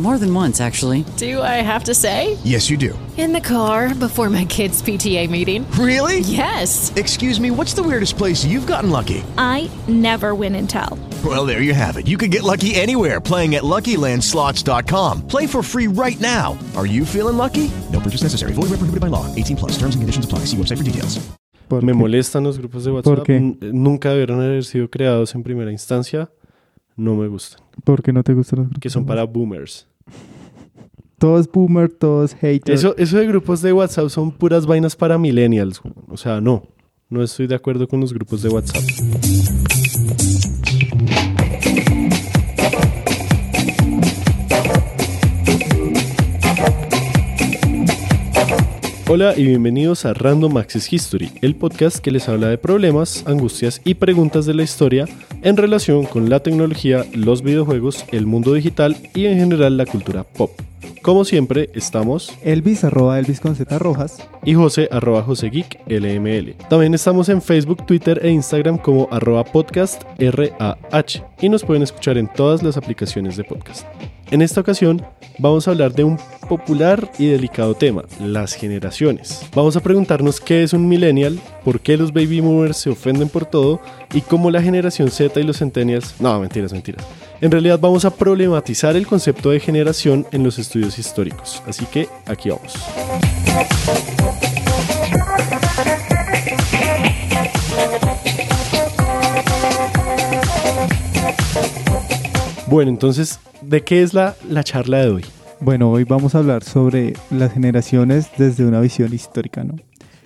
More 0.00 0.16
than 0.16 0.32
once, 0.34 0.62
actually. 0.62 1.04
Do 1.18 1.42
I 1.42 1.60
have 1.62 1.84
to 1.84 1.94
say? 1.94 2.38
Yes, 2.42 2.70
you 2.70 2.78
do. 2.78 2.98
In 3.18 3.34
the 3.34 3.40
car 3.40 3.94
before 3.94 4.30
my 4.30 4.46
kids' 4.46 4.80
PTA 4.82 5.28
meeting. 5.28 5.66
Really? 5.72 6.20
Yes. 6.20 6.90
Excuse 6.96 7.38
me, 7.38 7.50
what's 7.50 7.74
the 7.74 7.82
weirdest 7.82 8.16
place 8.16 8.42
you've 8.42 8.66
gotten 8.66 8.88
lucky? 8.90 9.22
I 9.36 9.68
never 9.88 10.34
win 10.34 10.54
and 10.54 10.70
tell. 10.70 10.98
Well, 11.22 11.44
there 11.44 11.60
you 11.60 11.74
have 11.74 11.98
it. 11.98 12.06
You 12.08 12.16
can 12.16 12.30
get 12.30 12.44
lucky 12.44 12.74
anywhere 12.76 13.20
playing 13.20 13.56
at 13.56 13.62
LuckyLandSlots.com. 13.62 15.26
Play 15.28 15.46
for 15.46 15.62
free 15.62 15.86
right 15.86 16.18
now. 16.18 16.56
Are 16.76 16.86
you 16.86 17.04
feeling 17.04 17.36
lucky? 17.36 17.70
No 17.92 18.00
purchase 18.00 18.22
necessary. 18.22 18.52
Void 18.54 18.70
where 18.70 18.78
prohibited 18.80 19.00
by 19.02 19.08
law. 19.10 19.26
18 19.36 19.56
plus. 19.58 19.72
Terms 19.72 19.94
and 19.96 20.00
conditions 20.00 20.24
apply. 20.24 20.46
See 20.46 20.56
website 20.56 20.78
for 20.78 20.84
details. 20.84 21.20
¿Por 21.68 21.82
Me 21.84 21.92
molestan 21.92 22.42
los 22.44 22.56
grupos 22.58 22.84
de 22.84 22.90
WhatsApp. 22.90 23.14
¿Por 23.16 23.22
qué? 23.24 23.36
N- 23.36 23.58
Nunca 23.60 24.08
debieron 24.10 24.40
haber 24.40 24.64
sido 24.64 24.88
creados 24.88 25.34
en 25.34 25.42
primera 25.42 25.70
instancia. 25.70 26.30
No 26.96 27.14
me 27.16 27.28
gustan. 27.28 27.60
¿Por 27.84 28.02
qué 28.02 28.12
no 28.14 28.22
te 28.22 28.32
gustan 28.34 28.60
los 28.60 28.68
grupos? 28.68 28.80
Que 28.80 28.88
son 28.90 29.04
para 29.04 29.24
boomers. 29.24 29.86
Todo 31.20 31.38
es 31.38 31.52
boomer, 31.52 31.90
todo 31.90 32.24
es 32.24 32.34
hater. 32.34 32.74
Eso, 32.74 32.94
eso 32.96 33.18
de 33.18 33.26
grupos 33.26 33.60
de 33.60 33.74
WhatsApp 33.74 34.08
son 34.08 34.32
puras 34.32 34.64
vainas 34.64 34.96
para 34.96 35.18
millennials. 35.18 35.82
O 36.08 36.16
sea, 36.16 36.40
no. 36.40 36.62
No 37.10 37.22
estoy 37.22 37.46
de 37.46 37.54
acuerdo 37.54 37.86
con 37.86 38.00
los 38.00 38.14
grupos 38.14 38.40
de 38.40 38.48
WhatsApp. 38.48 38.82
Hola 49.06 49.34
y 49.36 49.44
bienvenidos 49.44 50.06
a 50.06 50.14
Random 50.14 50.56
Access 50.56 50.90
History, 50.90 51.30
el 51.42 51.54
podcast 51.54 51.98
que 51.98 52.12
les 52.12 52.30
habla 52.30 52.48
de 52.48 52.56
problemas, 52.56 53.24
angustias 53.26 53.82
y 53.84 53.92
preguntas 53.92 54.46
de 54.46 54.54
la 54.54 54.62
historia 54.62 55.04
en 55.42 55.58
relación 55.58 56.06
con 56.06 56.30
la 56.30 56.40
tecnología, 56.40 57.04
los 57.12 57.42
videojuegos, 57.42 58.06
el 58.10 58.24
mundo 58.24 58.54
digital 58.54 58.96
y 59.14 59.26
en 59.26 59.36
general 59.36 59.76
la 59.76 59.84
cultura 59.84 60.24
pop. 60.24 60.52
Como 61.02 61.24
siempre, 61.24 61.70
estamos 61.74 62.32
Elvis, 62.42 62.84
arroba 62.84 63.18
Elvis 63.18 63.40
con 63.40 63.56
Z 63.56 63.78
rojas. 63.78 64.18
y 64.44 64.54
José 64.54 64.88
arroba 64.92 65.22
José 65.22 65.50
Geek 65.50 65.80
LML. 65.86 66.54
También 66.68 66.94
estamos 66.94 67.28
en 67.28 67.42
Facebook, 67.42 67.86
Twitter 67.86 68.20
e 68.22 68.30
Instagram 68.30 68.78
como 68.78 69.08
arroba 69.10 69.44
podcast 69.44 70.02
RAH 70.18 71.24
y 71.40 71.48
nos 71.48 71.64
pueden 71.64 71.82
escuchar 71.82 72.18
en 72.18 72.28
todas 72.28 72.62
las 72.62 72.76
aplicaciones 72.76 73.36
de 73.36 73.44
podcast. 73.44 73.86
En 74.30 74.42
esta 74.42 74.60
ocasión 74.60 75.04
vamos 75.38 75.66
a 75.66 75.72
hablar 75.72 75.92
de 75.92 76.04
un 76.04 76.16
popular 76.48 77.10
y 77.18 77.26
delicado 77.26 77.74
tema, 77.74 78.04
las 78.20 78.54
generaciones. 78.54 79.44
Vamos 79.54 79.76
a 79.76 79.80
preguntarnos 79.80 80.40
qué 80.40 80.62
es 80.62 80.72
un 80.72 80.88
millennial, 80.88 81.40
por 81.64 81.80
qué 81.80 81.96
los 81.96 82.12
baby 82.12 82.40
boomers 82.40 82.76
se 82.76 82.90
ofenden 82.90 83.28
por 83.28 83.44
todo 83.46 83.80
y 84.12 84.20
cómo 84.22 84.50
la 84.50 84.62
generación 84.62 85.10
Z 85.10 85.38
y 85.38 85.42
los 85.44 85.58
centennials... 85.58 86.14
No, 86.20 86.40
mentiras, 86.40 86.72
mentiras. 86.72 87.04
En 87.40 87.50
realidad 87.50 87.78
vamos 87.78 88.04
a 88.04 88.10
problematizar 88.10 88.96
el 88.96 89.06
concepto 89.06 89.50
de 89.50 89.60
generación 89.60 90.26
en 90.32 90.42
los 90.42 90.58
estudios 90.58 90.98
históricos. 90.98 91.62
Así 91.66 91.86
que 91.86 92.08
aquí 92.26 92.50
vamos. 92.50 92.74
Bueno, 102.66 102.90
entonces, 102.90 103.40
¿de 103.62 103.82
qué 103.82 104.02
es 104.02 104.14
la, 104.14 104.36
la 104.48 104.62
charla 104.62 104.98
de 104.98 105.10
hoy? 105.10 105.24
Bueno, 105.60 105.90
hoy 105.90 106.04
vamos 106.04 106.34
a 106.34 106.38
hablar 106.38 106.62
sobre 106.62 107.14
las 107.30 107.52
generaciones 107.52 108.28
desde 108.38 108.64
una 108.64 108.80
visión 108.80 109.12
histórica, 109.12 109.64
¿no? 109.64 109.76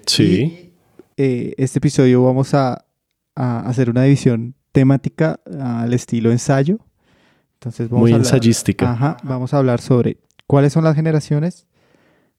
Sí. 0.06 0.72
Eh, 1.16 1.54
este 1.58 1.78
episodio 1.78 2.22
vamos 2.22 2.54
a, 2.54 2.83
a 3.36 3.60
hacer 3.68 3.90
una 3.90 4.02
división 4.04 4.54
temática 4.72 5.40
al 5.60 5.92
estilo 5.94 6.30
ensayo. 6.32 6.78
Entonces 7.54 7.88
vamos 7.88 8.02
Muy 8.02 8.12
a 8.12 8.16
hablar- 8.16 8.26
ensayística. 8.26 8.90
Ajá, 8.92 9.16
vamos 9.22 9.54
a 9.54 9.58
hablar 9.58 9.80
sobre 9.80 10.18
cuáles 10.46 10.72
son 10.72 10.84
las 10.84 10.94
generaciones, 10.96 11.66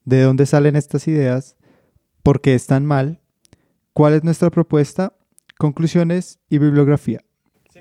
de 0.03 0.21
dónde 0.21 0.45
salen 0.45 0.75
estas 0.75 1.07
ideas, 1.07 1.55
por 2.23 2.41
qué 2.41 2.53
están 2.53 2.85
mal, 2.85 3.19
cuál 3.93 4.13
es 4.13 4.23
nuestra 4.23 4.49
propuesta, 4.51 5.13
conclusiones 5.57 6.39
y 6.49 6.57
bibliografía. 6.59 7.21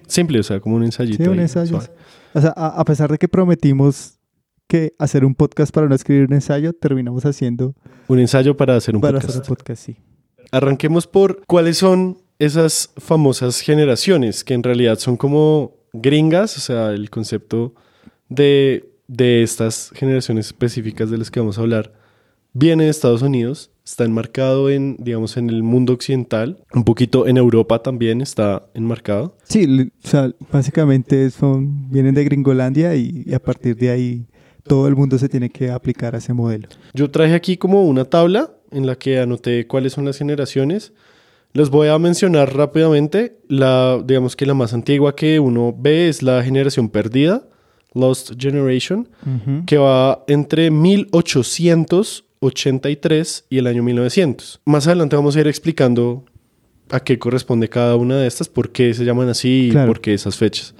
Simple, 0.06 0.40
o 0.40 0.42
sea, 0.42 0.60
como 0.60 0.76
un 0.76 0.84
ensayito. 0.84 1.22
Sí, 1.22 1.28
un 1.28 1.34
ahí, 1.38 1.42
ensayo. 1.42 1.80
suave. 1.80 1.90
O 2.34 2.40
sea, 2.40 2.52
a, 2.56 2.80
a 2.80 2.84
pesar 2.84 3.10
de 3.10 3.18
que 3.18 3.28
prometimos 3.28 4.18
que 4.66 4.94
hacer 4.98 5.24
un 5.24 5.34
podcast 5.34 5.72
para 5.74 5.86
no 5.88 5.94
escribir 5.94 6.26
un 6.26 6.32
ensayo, 6.34 6.72
terminamos 6.72 7.24
haciendo 7.26 7.74
Un 8.08 8.18
ensayo 8.18 8.56
para 8.56 8.76
hacer 8.76 8.94
un 8.96 9.00
para 9.02 9.18
podcast. 9.18 9.30
hacer 9.38 9.42
un 9.50 9.56
podcast, 9.56 9.84
sí. 9.84 9.96
Arranquemos 10.50 11.06
por 11.06 11.44
cuáles 11.46 11.76
son 11.78 12.18
esas 12.38 12.90
famosas 12.96 13.60
generaciones 13.60 14.44
que 14.44 14.54
en 14.54 14.62
realidad 14.62 14.98
son 14.98 15.16
como 15.16 15.74
gringas, 15.92 16.56
o 16.56 16.60
sea, 16.60 16.90
el 16.90 17.10
concepto 17.10 17.74
de, 18.28 18.90
de 19.06 19.42
estas 19.42 19.90
generaciones 19.94 20.46
específicas 20.46 21.10
de 21.10 21.18
las 21.18 21.30
que 21.30 21.40
vamos 21.40 21.58
a 21.58 21.62
hablar 21.62 21.92
viene 22.52 22.84
de 22.84 22.90
Estados 22.90 23.22
Unidos, 23.22 23.70
está 23.84 24.04
enmarcado 24.04 24.70
en, 24.70 24.96
digamos, 24.98 25.36
en 25.36 25.50
el 25.50 25.62
mundo 25.62 25.92
occidental, 25.92 26.64
un 26.72 26.84
poquito 26.84 27.26
en 27.26 27.36
Europa 27.36 27.82
también 27.82 28.20
está 28.20 28.66
enmarcado. 28.74 29.36
Sí, 29.42 29.90
o 30.04 30.08
sea, 30.08 30.32
básicamente 30.52 31.30
son, 31.30 31.90
vienen 31.90 32.14
de 32.14 32.24
Gringolandia 32.24 32.94
y, 32.94 33.24
y 33.26 33.34
a 33.34 33.40
partir 33.40 33.76
de 33.76 33.90
ahí 33.90 34.26
todo 34.62 34.88
el 34.88 34.96
mundo 34.96 35.18
se 35.18 35.28
tiene 35.28 35.50
que 35.50 35.70
aplicar 35.70 36.14
a 36.14 36.18
ese 36.18 36.32
modelo. 36.32 36.68
Yo 36.94 37.10
traje 37.10 37.34
aquí 37.34 37.56
como 37.56 37.82
una 37.82 38.04
tabla 38.04 38.54
en 38.70 38.86
la 38.86 38.96
que 38.96 39.18
anoté 39.18 39.66
cuáles 39.66 39.92
son 39.92 40.04
las 40.04 40.16
generaciones. 40.16 40.92
Les 41.54 41.70
voy 41.70 41.86
a 41.86 41.96
mencionar 42.00 42.56
rápidamente. 42.56 43.38
La, 43.48 44.02
digamos 44.04 44.34
que 44.34 44.44
la 44.44 44.54
más 44.54 44.74
antigua 44.74 45.14
que 45.14 45.38
uno 45.38 45.72
ve 45.78 46.08
es 46.08 46.20
la 46.20 46.42
generación 46.42 46.88
perdida, 46.88 47.46
Lost 47.92 48.32
Generation, 48.36 49.08
que 49.64 49.78
va 49.78 50.24
entre 50.26 50.72
1883 50.72 53.44
y 53.48 53.58
el 53.58 53.68
año 53.68 53.84
1900. 53.84 54.62
Más 54.64 54.88
adelante 54.88 55.14
vamos 55.14 55.36
a 55.36 55.40
ir 55.42 55.46
explicando 55.46 56.24
a 56.90 56.98
qué 56.98 57.20
corresponde 57.20 57.68
cada 57.68 57.94
una 57.94 58.16
de 58.16 58.26
estas, 58.26 58.48
por 58.48 58.72
qué 58.72 58.92
se 58.92 59.04
llaman 59.04 59.28
así 59.28 59.70
y 59.72 59.76
por 59.86 60.00
qué 60.00 60.14
esas 60.14 60.36
fechas. 60.36 60.74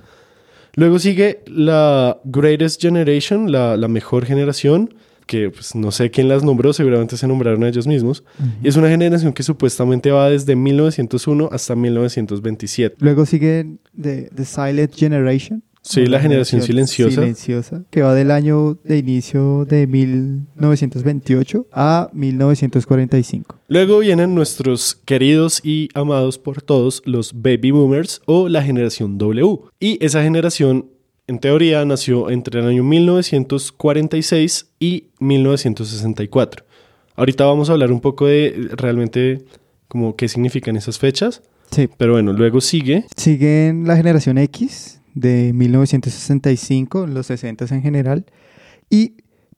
Luego 0.74 0.98
sigue 0.98 1.44
la 1.46 2.18
Greatest 2.24 2.82
Generation, 2.82 3.52
la, 3.52 3.76
la 3.76 3.86
mejor 3.86 4.26
generación, 4.26 4.92
que 5.26 5.50
pues, 5.50 5.74
no 5.74 5.90
sé 5.90 6.10
quién 6.10 6.28
las 6.28 6.42
nombró, 6.42 6.72
seguramente 6.72 7.16
se 7.16 7.26
nombraron 7.26 7.64
a 7.64 7.68
ellos 7.68 7.86
mismos. 7.86 8.24
Y 8.62 8.68
es 8.68 8.76
una 8.76 8.88
generación 8.88 9.32
que 9.32 9.42
supuestamente 9.42 10.10
va 10.10 10.30
desde 10.30 10.56
1901 10.56 11.48
hasta 11.52 11.74
1927. 11.74 12.96
Luego 13.00 13.26
sigue 13.26 13.76
The, 14.00 14.30
the 14.34 14.44
Silent 14.44 14.94
Generation. 14.94 15.62
Sí, 15.86 16.06
la 16.06 16.18
generación 16.18 16.62
silenciosa. 16.62 17.20
Silenciosa, 17.20 17.84
que 17.90 18.00
va 18.00 18.14
del 18.14 18.30
año 18.30 18.78
de 18.84 18.96
inicio 18.96 19.66
de 19.66 19.86
1928 19.86 21.66
a 21.72 22.08
1945. 22.14 23.58
Luego 23.68 23.98
vienen 23.98 24.34
nuestros 24.34 24.94
queridos 25.04 25.60
y 25.62 25.90
amados 25.92 26.38
por 26.38 26.62
todos, 26.62 27.02
los 27.04 27.34
Baby 27.34 27.72
Boomers 27.72 28.22
o 28.24 28.48
la 28.48 28.62
generación 28.62 29.18
W. 29.18 29.58
Y 29.78 30.02
esa 30.02 30.22
generación, 30.22 30.86
en 31.26 31.38
teoría, 31.38 31.84
nació 31.84 32.30
entre 32.30 32.60
el 32.60 32.66
año 32.66 32.84
1946 32.84 34.70
y 34.78 35.08
1964. 35.20 36.64
Ahorita 37.16 37.46
vamos 37.46 37.70
a 37.70 37.72
hablar 37.72 37.92
un 37.92 38.00
poco 38.00 38.26
de 38.26 38.68
realmente 38.72 39.44
como 39.88 40.16
qué 40.16 40.28
significan 40.28 40.76
esas 40.76 40.98
fechas. 40.98 41.42
Sí. 41.70 41.88
Pero 41.96 42.12
bueno, 42.12 42.32
luego 42.32 42.60
sigue. 42.60 43.06
Siguen 43.16 43.86
la 43.86 43.96
generación 43.96 44.38
X 44.38 45.00
de 45.14 45.52
1965, 45.54 47.06
los 47.06 47.26
60 47.26 47.66
en 47.74 47.82
general, 47.82 48.26
y 48.90 49.14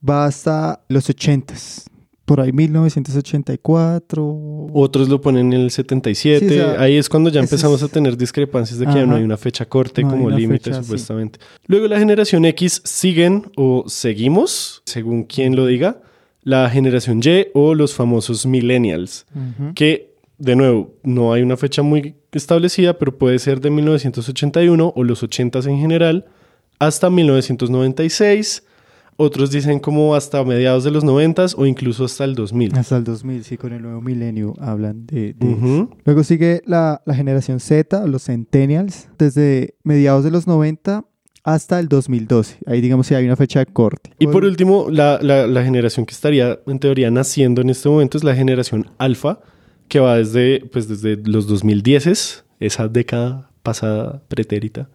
va 0.09 0.27
hasta 0.27 0.85
los 0.89 1.09
80s. 1.09 1.87
Por 2.27 2.41
ahí 2.41 2.53
1984. 2.53 4.69
Otros 4.75 5.09
lo 5.09 5.21
ponen 5.21 5.53
en 5.53 5.61
el 5.63 5.71
77. 5.71 6.49
Sí, 6.49 6.55
o 6.59 6.59
sea, 6.73 6.81
ahí 6.81 6.97
es 6.97 7.09
cuando 7.09 7.31
ya 7.31 7.41
empezamos 7.41 7.83
es- 7.83 7.89
a 7.89 7.93
tener 7.93 8.17
discrepancias 8.17 8.79
de 8.79 8.87
que 8.87 8.95
ya 8.95 9.07
no 9.07 9.17
hay 9.17 9.23
una 9.23 9.37
fecha 9.37 9.65
corte 9.67 10.03
No 10.03 10.11
como 10.11 10.31
límite, 10.31 10.73
sí. 10.75 10.83
supuestamente. 10.83 11.39
Luego 11.67 11.87
la 11.89 11.99
generación 11.99 12.45
X 12.45 12.83
siguen 12.85 13.51
o 13.57 13.85
seguimos, 13.87 14.83
según 14.85 15.25
quien 15.25 15.57
lo 15.57 15.67
diga, 15.67 16.01
la 16.43 16.69
generación 16.71 17.21
Y 17.25 17.47
o 17.55 17.75
los 17.75 17.95
famosos 17.95 18.47
millennials, 18.47 19.27
que 19.75 20.15
de 20.39 20.55
nuevo 20.57 20.95
no 21.03 21.33
hay 21.33 21.43
una 21.43 21.57
fecha 21.57 21.83
muy 21.83 22.15
establecida, 22.33 22.99
pero 22.99 23.17
puede 23.17 23.39
ser 23.39 23.61
de 23.61 23.71
1981 23.71 24.93
o 24.95 25.05
los 25.05 25.23
80s 25.23 25.67
en 25.67 25.79
general 25.81 26.27
hasta 26.79 27.09
1996. 27.09 28.65
Otros 29.19 29.51
dicen 29.51 29.79
como 29.81 30.15
hasta 30.15 30.45
mediados 30.45 30.85
de 30.85 30.91
los 30.91 31.03
90s 31.05 31.55
o 31.57 31.65
incluso 31.65 32.05
hasta 32.05 32.25
el 32.25 32.35
2000. 32.35 32.77
Hasta 32.77 32.99
el 32.99 33.05
2000, 33.05 33.45
sí, 33.45 33.57
con 33.57 33.73
el 33.73 33.81
nuevo 33.83 34.01
milenio 34.03 34.53
hablan 34.61 35.07
de... 35.07 35.35
eso. 35.41 35.89
Luego 36.05 36.23
sigue 36.23 36.61
la, 36.67 37.01
la 37.07 37.15
generación 37.15 37.59
Z, 37.61 38.07
los 38.07 38.25
Centennials, 38.25 39.09
desde 39.19 39.75
mediados 39.85 40.23
de 40.25 40.31
los 40.31 40.47
90 40.47 41.05
hasta 41.45 41.79
el 41.81 41.89
2012. 41.89 42.59
Ahí 42.67 42.81
digamos 42.81 43.07
si 43.07 43.15
hay 43.15 43.25
una 43.25 43.37
fecha 43.37 43.61
de 43.61 43.67
corte. 43.67 44.11
Y 44.19 44.27
por 44.27 44.45
último, 44.45 44.89
la, 44.91 45.19
la- 45.23 45.47
la 45.47 45.65
generación 45.65 46.05
que 46.05 46.13
estaría 46.13 46.59
en 46.67 46.79
teoría 46.79 47.11
naciendo 47.11 47.63
en 47.63 47.71
este 47.71 47.89
momento 47.89 48.19
es 48.19 48.25
la 48.25 48.35
generación 48.35 48.91
alfa, 48.99 49.39
que 49.89 50.01
va 50.01 50.17
desde, 50.17 50.61
pues, 50.73 50.89
desde 50.89 51.17
los 51.25 51.47
2010, 51.47 52.45
esa 52.61 52.89
década 52.89 53.51
pasada 53.63 54.23
pretérita, 54.29 54.89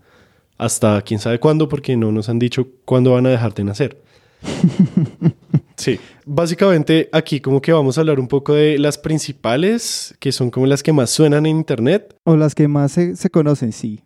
hasta 0.58 1.02
quién 1.02 1.20
sabe 1.20 1.40
cuándo, 1.40 1.68
porque 1.70 1.96
no 1.98 2.12
nos 2.12 2.30
han 2.30 2.38
dicho 2.38 2.68
cuándo 2.86 3.14
van 3.14 3.26
a 3.26 3.30
dejar 3.30 3.54
de 3.54 3.64
nacer. 3.64 4.02
Sí, 5.78 6.00
básicamente 6.28 7.10
aquí 7.12 7.40
como 7.40 7.60
que 7.60 7.74
vamos 7.74 7.98
a 7.98 8.02
hablar 8.02 8.20
un 8.20 8.28
poco 8.28 8.54
de 8.54 8.78
las 8.78 9.00
principales, 9.00 10.14
que 10.20 10.32
son 10.32 10.52
como 10.52 10.68
las 10.68 10.84
que 10.84 10.94
más 10.94 11.10
suenan 11.10 11.48
en 11.48 11.58
Internet, 11.58 12.16
O 12.24 12.36
las 12.36 12.54
que 12.54 12.68
más 12.68 12.92
se, 12.92 13.16
se 13.16 13.30
conocen, 13.32 13.72
sí. 13.72 14.02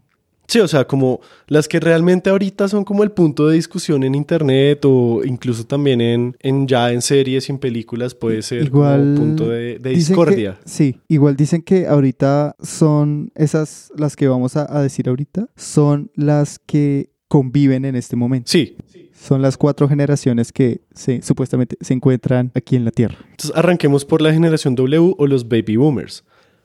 Sí, 0.48 0.60
o 0.60 0.68
sea, 0.70 0.86
como 0.86 1.20
las 1.48 1.68
que 1.68 1.80
realmente 1.82 2.30
ahorita 2.30 2.68
son 2.70 2.86
como 2.86 3.04
el 3.04 3.12
punto 3.12 3.48
de 3.48 3.56
discusión 3.56 4.04
en 4.04 4.14
internet 4.14 4.86
o 4.86 5.22
incluso 5.26 5.66
también 5.66 6.00
en, 6.02 6.38
en 6.40 6.68
ya 6.68 6.92
en 6.94 7.02
series 7.02 7.50
y 7.50 7.52
en 7.52 7.58
películas 7.58 8.14
puede 8.14 8.44
ser 8.44 8.62
Igual 8.64 9.16
como 9.16 9.16
punto 9.16 9.50
de, 9.50 9.80
discordia. 9.80 10.60
que- 10.64 10.70
sí, 10.70 11.02
igual 11.08 11.36
dicen 11.36 11.64
que 11.64 11.88
ahorita 11.88 12.56
son 12.62 13.32
esas, 13.34 13.92
las 13.98 14.16
que 14.16 14.28
vamos 14.28 14.56
a, 14.56 14.68
a 14.72 14.84
decir 14.84 15.10
ahorita, 15.10 15.50
son 15.56 16.12
las 16.14 16.60
que 16.60 17.10
conviven 17.28 17.84
en 17.84 17.96
este 17.96 18.16
momento. 18.16 18.50
Sí, 18.52 18.78
Son 19.26 19.42
las 19.42 19.58
cuatro 19.58 19.90
generaciones 19.90 20.52
que 20.52 20.82
se, 20.94 21.24
supuestamente 21.24 21.78
se 21.82 21.96
encuentran 21.96 22.52
aquí 22.54 22.76
en 22.76 22.86
la 22.86 22.92
Tierra. 22.92 23.18
entonces 23.32 23.52
arranquemos 23.56 24.06
por 24.06 24.22
la 24.22 24.32
generación 24.32 24.76
W 24.76 25.16
o 25.18 25.26
los 25.26 25.50
baby 25.50 25.78
boomers. 25.78 26.24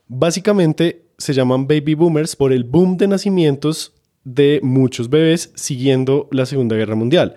Básicamente 0.08 1.06
se 1.16 1.32
llaman 1.32 1.66
baby 1.66 1.94
boomers 1.94 2.36
por 2.36 2.52
el 2.52 2.64
boom 2.64 2.98
de 2.98 3.08
nacimientos 3.08 3.94
de 4.24 4.60
muchos 4.62 5.08
bebés 5.08 5.52
siguiendo 5.54 6.28
la 6.32 6.44
Segunda 6.44 6.76
Guerra 6.76 6.96
Mundial. 6.96 7.36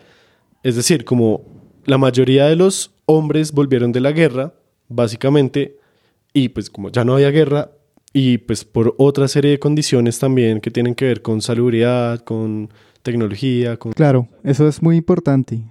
Es 0.62 0.76
decir, 0.76 1.06
como 1.06 1.46
la 1.86 1.98
mayoría 1.98 2.48
de 2.48 2.58
los 2.58 2.94
hombres 3.06 3.54
volvieron 3.54 3.94
de 3.94 4.02
la 4.02 4.12
guerra, 4.12 4.56
básicamente, 4.90 5.78
y 6.34 6.50
pues 6.50 6.70
como 6.70 6.90
ya 6.90 7.06
no 7.06 7.14
había 7.14 7.32
guerra, 7.32 7.72
y 8.12 8.40
pues 8.40 8.66
por 8.66 8.94
otra 8.98 9.30
serie 9.30 9.52
de 9.52 9.60
condiciones 9.60 10.20
también 10.20 10.60
que 10.60 10.70
tienen 10.70 10.96
que 10.96 11.06
ver 11.06 11.22
con 11.22 11.42
salubridad, 11.42 12.20
con 12.20 12.70
tecnología, 13.04 13.78
con... 13.78 13.94
Claro, 13.94 14.28
eso 14.44 14.68
es 14.68 14.82
muy 14.82 14.98
importante. 14.98 15.62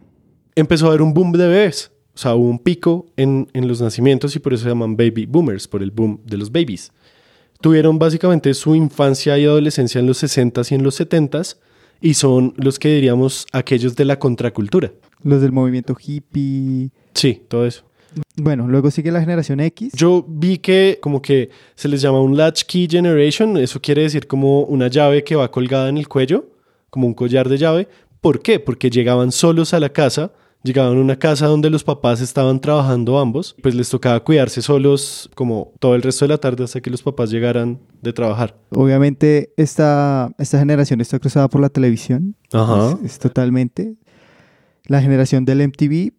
Empezó 0.55 0.87
a 0.87 0.89
haber 0.91 1.03
un 1.03 1.13
boom 1.13 1.33
de 1.33 1.49
bebés, 1.49 1.91
o 2.15 2.19
sea, 2.19 2.35
hubo 2.35 2.49
un 2.49 2.59
pico 2.59 3.07
en, 3.17 3.49
en 3.55 3.67
los 3.67 3.81
nacimientos 3.81 4.37
y 4.37 4.39
por 4.39 4.53
eso 4.53 4.65
se 4.65 4.69
llaman 4.69 4.97
baby 4.97 5.27
boomers, 5.27 5.67
por 5.67 5.83
el 5.83 5.91
boom 5.91 6.21
de 6.25 6.37
los 6.37 6.53
babies. 6.53 6.93
Tuvieron 7.61 7.99
básicamente 7.99 8.55
su 8.55 8.75
infancia 8.75 9.39
y 9.39 9.45
adolescencia 9.45 9.99
en 9.99 10.07
los 10.07 10.23
60s 10.23 10.71
y 10.71 10.75
en 10.75 10.83
los 10.83 11.01
70s 11.01 11.57
y 12.01 12.15
son 12.15 12.53
los 12.57 12.79
que 12.79 12.95
diríamos 12.95 13.47
aquellos 13.53 13.97
de 13.97 14.05
la 14.05 14.19
contracultura. 14.19 14.93
Los 15.23 15.41
del 15.41 15.53
movimiento 15.53 15.97
hippie. 15.99 16.91
Sí, 17.15 17.43
todo 17.49 17.65
eso. 17.65 17.85
Bueno, 18.37 18.67
luego 18.67 18.91
sigue 18.91 19.11
la 19.11 19.21
generación 19.21 19.61
X. 19.61 19.93
Yo 19.95 20.25
vi 20.29 20.59
que 20.59 20.99
como 21.01 21.23
que 21.23 21.51
se 21.75 21.89
les 21.89 22.03
llama 22.03 22.21
un 22.21 22.37
latchkey 22.37 22.89
generation, 22.91 23.57
eso 23.57 23.81
quiere 23.81 24.03
decir 24.03 24.27
como 24.27 24.63
una 24.65 24.89
llave 24.89 25.25
que 25.25 25.37
va 25.37 25.51
colgada 25.51 25.89
en 25.89 25.97
el 25.97 26.09
cuello, 26.09 26.47
como 26.93 27.07
un 27.07 27.15
collar 27.15 27.49
de 27.49 27.57
llave. 27.57 27.89
¿Por 28.21 28.43
qué? 28.43 28.61
Porque 28.61 28.91
llegaban 28.91 29.33
solos 29.33 29.73
a 29.73 29.81
la 29.81 29.89
casa, 29.89 30.33
llegaban 30.63 30.99
a 30.99 31.01
una 31.01 31.19
casa 31.19 31.47
donde 31.47 31.71
los 31.71 31.85
papás 31.85 32.21
estaban 32.21 32.61
trabajando 32.61 33.19
ambos, 33.19 33.57
pues 33.63 33.75
les 33.75 33.89
tocaba 33.89 34.23
cuidarse 34.23 34.61
solos 34.61 35.31
como 35.35 35.73
todo 35.81 35.95
el 35.95 36.03
resto 36.03 36.27
de 36.27 36.29
la 36.29 36.37
tarde 36.39 36.65
hasta 36.65 36.83
que 36.83 36.91
los 36.91 37.03
papás 37.03 37.31
llegaran 37.31 37.81
de 38.03 38.13
trabajar. 38.13 38.59
Obviamente 38.69 39.55
esta, 39.57 40.31
esta 40.39 40.59
generación 40.59 41.01
está 41.01 41.19
cruzada 41.19 41.49
por 41.49 41.63
la 41.63 41.71
televisión. 41.71 42.37
Ajá. 42.53 42.99
Es, 43.03 43.13
es 43.13 43.19
totalmente. 43.19 43.95
La 44.85 45.01
generación 45.01 45.47
del 45.47 45.67
MTV. 45.67 46.13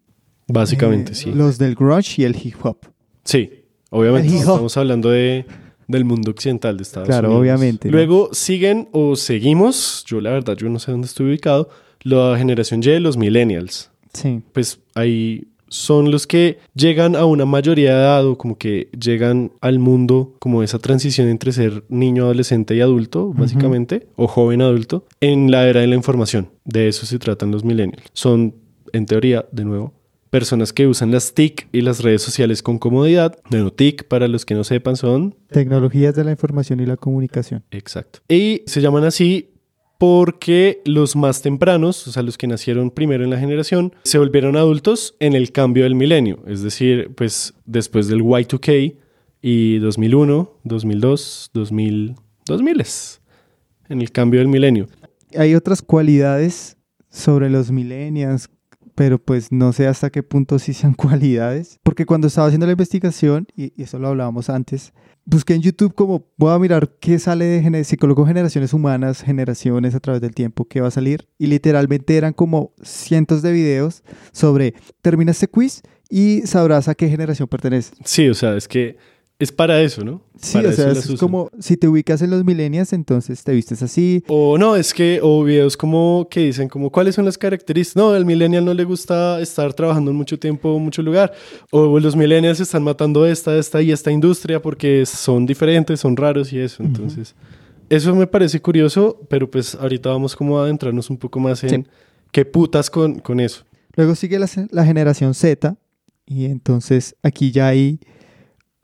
Básicamente, 0.48 1.12
eh, 1.12 1.14
sí. 1.14 1.32
Los 1.32 1.56
del 1.56 1.76
grunge 1.76 2.20
y 2.20 2.24
el 2.24 2.34
hip 2.34 2.56
hop. 2.64 2.78
Sí, 3.22 3.64
obviamente 3.90 4.36
estamos 4.36 4.76
hablando 4.76 5.08
de, 5.08 5.46
del 5.88 6.04
mundo 6.04 6.30
occidental 6.30 6.76
de 6.76 6.82
Estados 6.82 7.08
Claro, 7.08 7.28
Unidos. 7.28 7.40
obviamente, 7.42 7.88
¿no? 7.88 7.92
Luego 7.96 8.30
siguen 8.32 8.88
o 8.92 9.16
seguimos, 9.16 10.04
yo 10.06 10.20
la 10.20 10.30
verdad, 10.30 10.56
yo 10.56 10.68
no 10.68 10.78
sé 10.78 10.90
dónde 10.92 11.06
estoy 11.06 11.26
ubicado, 11.26 11.68
la 12.02 12.36
generación 12.38 12.82
Y, 12.82 12.98
los 13.00 13.16
millennials. 13.16 13.90
Sí. 14.12 14.42
Pues 14.52 14.80
ahí 14.94 15.48
son 15.68 16.10
los 16.12 16.26
que 16.28 16.58
llegan 16.74 17.16
a 17.16 17.24
una 17.24 17.46
mayoría 17.46 17.94
de 17.94 18.00
edad 18.00 18.26
o 18.26 18.38
como 18.38 18.56
que 18.58 18.90
llegan 18.98 19.50
al 19.60 19.80
mundo 19.80 20.36
como 20.38 20.62
esa 20.62 20.78
transición 20.78 21.26
entre 21.28 21.50
ser 21.50 21.82
niño, 21.88 22.24
adolescente 22.24 22.76
y 22.76 22.80
adulto, 22.80 23.32
básicamente, 23.34 24.06
o 24.14 24.28
joven 24.28 24.62
adulto, 24.62 25.04
en 25.20 25.50
la 25.50 25.66
era 25.66 25.80
de 25.80 25.88
la 25.88 25.96
información. 25.96 26.48
De 26.64 26.86
eso 26.88 27.06
se 27.06 27.18
tratan 27.18 27.50
los 27.50 27.64
millennials. 27.64 28.04
Son, 28.12 28.54
en 28.92 29.06
teoría, 29.06 29.46
de 29.50 29.64
nuevo, 29.64 29.92
personas 30.34 30.72
que 30.72 30.88
usan 30.88 31.12
las 31.12 31.32
TIC 31.32 31.68
y 31.70 31.82
las 31.82 32.02
redes 32.02 32.20
sociales 32.20 32.60
con 32.60 32.80
comodidad. 32.80 33.38
Bueno, 33.50 33.70
TIC, 33.70 34.08
para 34.08 34.26
los 34.26 34.44
que 34.44 34.56
no 34.56 34.64
sepan, 34.64 34.96
son 34.96 35.36
Tecnologías 35.48 36.16
de 36.16 36.24
la 36.24 36.32
información 36.32 36.80
y 36.80 36.86
la 36.86 36.96
comunicación. 36.96 37.62
Exacto. 37.70 38.18
Y 38.28 38.62
se 38.66 38.80
llaman 38.80 39.04
así 39.04 39.52
porque 39.96 40.82
los 40.86 41.14
más 41.14 41.40
tempranos, 41.40 42.08
o 42.08 42.10
sea, 42.10 42.24
los 42.24 42.36
que 42.36 42.48
nacieron 42.48 42.90
primero 42.90 43.22
en 43.22 43.30
la 43.30 43.38
generación, 43.38 43.94
se 44.02 44.18
volvieron 44.18 44.56
adultos 44.56 45.14
en 45.20 45.34
el 45.34 45.52
cambio 45.52 45.84
del 45.84 45.94
milenio, 45.94 46.42
es 46.48 46.64
decir, 46.64 47.14
pues 47.14 47.54
después 47.64 48.08
del 48.08 48.22
Y2K 48.22 48.96
y 49.40 49.78
2001, 49.78 50.50
2002, 50.64 51.50
2000, 51.54 52.16
2000 52.46 52.82
en 53.88 54.00
el 54.00 54.10
cambio 54.10 54.40
del 54.40 54.48
milenio. 54.48 54.88
Hay 55.38 55.54
otras 55.54 55.80
cualidades 55.80 56.76
sobre 57.08 57.50
los 57.50 57.70
millennials, 57.70 58.48
pero 58.94 59.18
pues 59.18 59.50
no 59.52 59.72
sé 59.72 59.86
hasta 59.86 60.10
qué 60.10 60.22
punto 60.22 60.58
sí 60.58 60.72
sean 60.72 60.94
cualidades. 60.94 61.78
Porque 61.82 62.06
cuando 62.06 62.28
estaba 62.28 62.46
haciendo 62.46 62.66
la 62.66 62.72
investigación, 62.72 63.46
y, 63.56 63.72
eso 63.82 63.98
lo 63.98 64.08
hablábamos 64.08 64.50
antes, 64.50 64.92
busqué 65.24 65.54
en 65.54 65.62
YouTube 65.62 65.94
como 65.94 66.26
voy 66.36 66.52
a 66.52 66.58
mirar 66.58 66.90
qué 67.00 67.18
sale 67.18 67.44
de 67.44 67.62
gener- 67.62 68.26
generaciones 68.26 68.72
humanas, 68.72 69.22
generaciones 69.22 69.94
a 69.94 70.00
través 70.00 70.20
del 70.20 70.34
tiempo, 70.34 70.66
qué 70.66 70.80
va 70.80 70.88
a 70.88 70.92
salir. 70.92 71.28
Y 71.38 71.46
literalmente 71.46 72.16
eran 72.16 72.32
como 72.32 72.72
cientos 72.82 73.42
de 73.42 73.52
videos 73.52 74.02
sobre 74.32 74.74
termina 75.02 75.30
este 75.32 75.48
quiz 75.48 75.82
y 76.10 76.42
sabrás 76.42 76.88
a 76.88 76.94
qué 76.94 77.08
generación 77.08 77.48
pertenece. 77.48 77.94
Sí, 78.04 78.28
o 78.28 78.34
sea, 78.34 78.56
es 78.56 78.68
que 78.68 78.96
es 79.38 79.50
para 79.50 79.82
eso, 79.82 80.04
¿no? 80.04 80.22
Sí, 80.40 80.54
Para 80.54 80.68
o 80.68 80.72
sea, 80.72 80.92
es 80.92 81.04
usan. 81.06 81.16
como 81.16 81.50
si 81.58 81.76
te 81.76 81.88
ubicas 81.88 82.22
en 82.22 82.30
los 82.30 82.44
millennials, 82.44 82.92
entonces 82.92 83.42
te 83.42 83.52
vistes 83.52 83.82
así. 83.82 84.22
O 84.28 84.56
no, 84.58 84.76
es 84.76 84.94
que, 84.94 85.18
o 85.22 85.42
videos 85.42 85.76
como 85.76 86.28
que 86.30 86.40
dicen 86.40 86.68
como 86.68 86.90
cuáles 86.90 87.16
son 87.16 87.24
las 87.24 87.36
características. 87.36 87.96
No, 87.96 88.10
al 88.10 88.24
millennial 88.24 88.64
no 88.64 88.72
le 88.74 88.84
gusta 88.84 89.40
estar 89.40 89.74
trabajando 89.74 90.10
en 90.12 90.16
mucho 90.16 90.38
tiempo, 90.38 90.76
en 90.76 90.82
mucho 90.84 91.02
lugar. 91.02 91.32
O 91.70 91.98
los 91.98 92.14
millennials 92.14 92.60
están 92.60 92.84
matando 92.84 93.26
esta, 93.26 93.56
esta 93.58 93.82
y 93.82 93.90
esta 93.90 94.10
industria 94.12 94.62
porque 94.62 95.04
son 95.04 95.46
diferentes, 95.46 96.00
son 96.00 96.16
raros 96.16 96.52
y 96.52 96.60
eso. 96.60 96.82
Entonces, 96.84 97.34
eso 97.90 98.14
me 98.14 98.26
parece 98.28 98.60
curioso, 98.60 99.20
pero 99.28 99.50
pues 99.50 99.74
ahorita 99.74 100.10
vamos 100.10 100.36
como 100.36 100.58
a 100.60 100.64
adentrarnos 100.64 101.10
un 101.10 101.16
poco 101.18 101.40
más 101.40 101.62
en 101.64 101.70
Sí. 101.84 101.90
qué 102.30 102.44
putas 102.44 102.88
con, 102.88 103.18
con 103.18 103.40
eso. 103.40 103.64
Luego 103.96 104.14
sigue 104.14 104.38
la, 104.38 104.48
la 104.70 104.84
generación 104.84 105.34
Z 105.34 105.76
y 106.24 106.44
entonces 106.46 107.14
aquí 107.22 107.50
ya 107.50 107.68
hay 107.68 107.98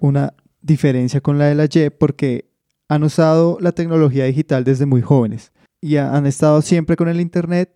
una 0.01 0.35
diferencia 0.63 1.21
con 1.21 1.39
la 1.39 1.47
de 1.47 1.55
la 1.55 1.65
Y 1.67 1.91
porque 1.91 2.51
han 2.89 3.03
usado 3.05 3.59
la 3.61 3.73
tecnología 3.73 4.25
digital 4.25 4.65
desde 4.65 4.85
muy 4.87 5.01
jóvenes 5.01 5.53
y 5.81 5.97
ha- 5.97 6.15
han 6.15 6.27
estado 6.27 6.61
siempre 6.63 6.97
con 6.97 7.09
el 7.09 7.21
Internet 7.21 7.71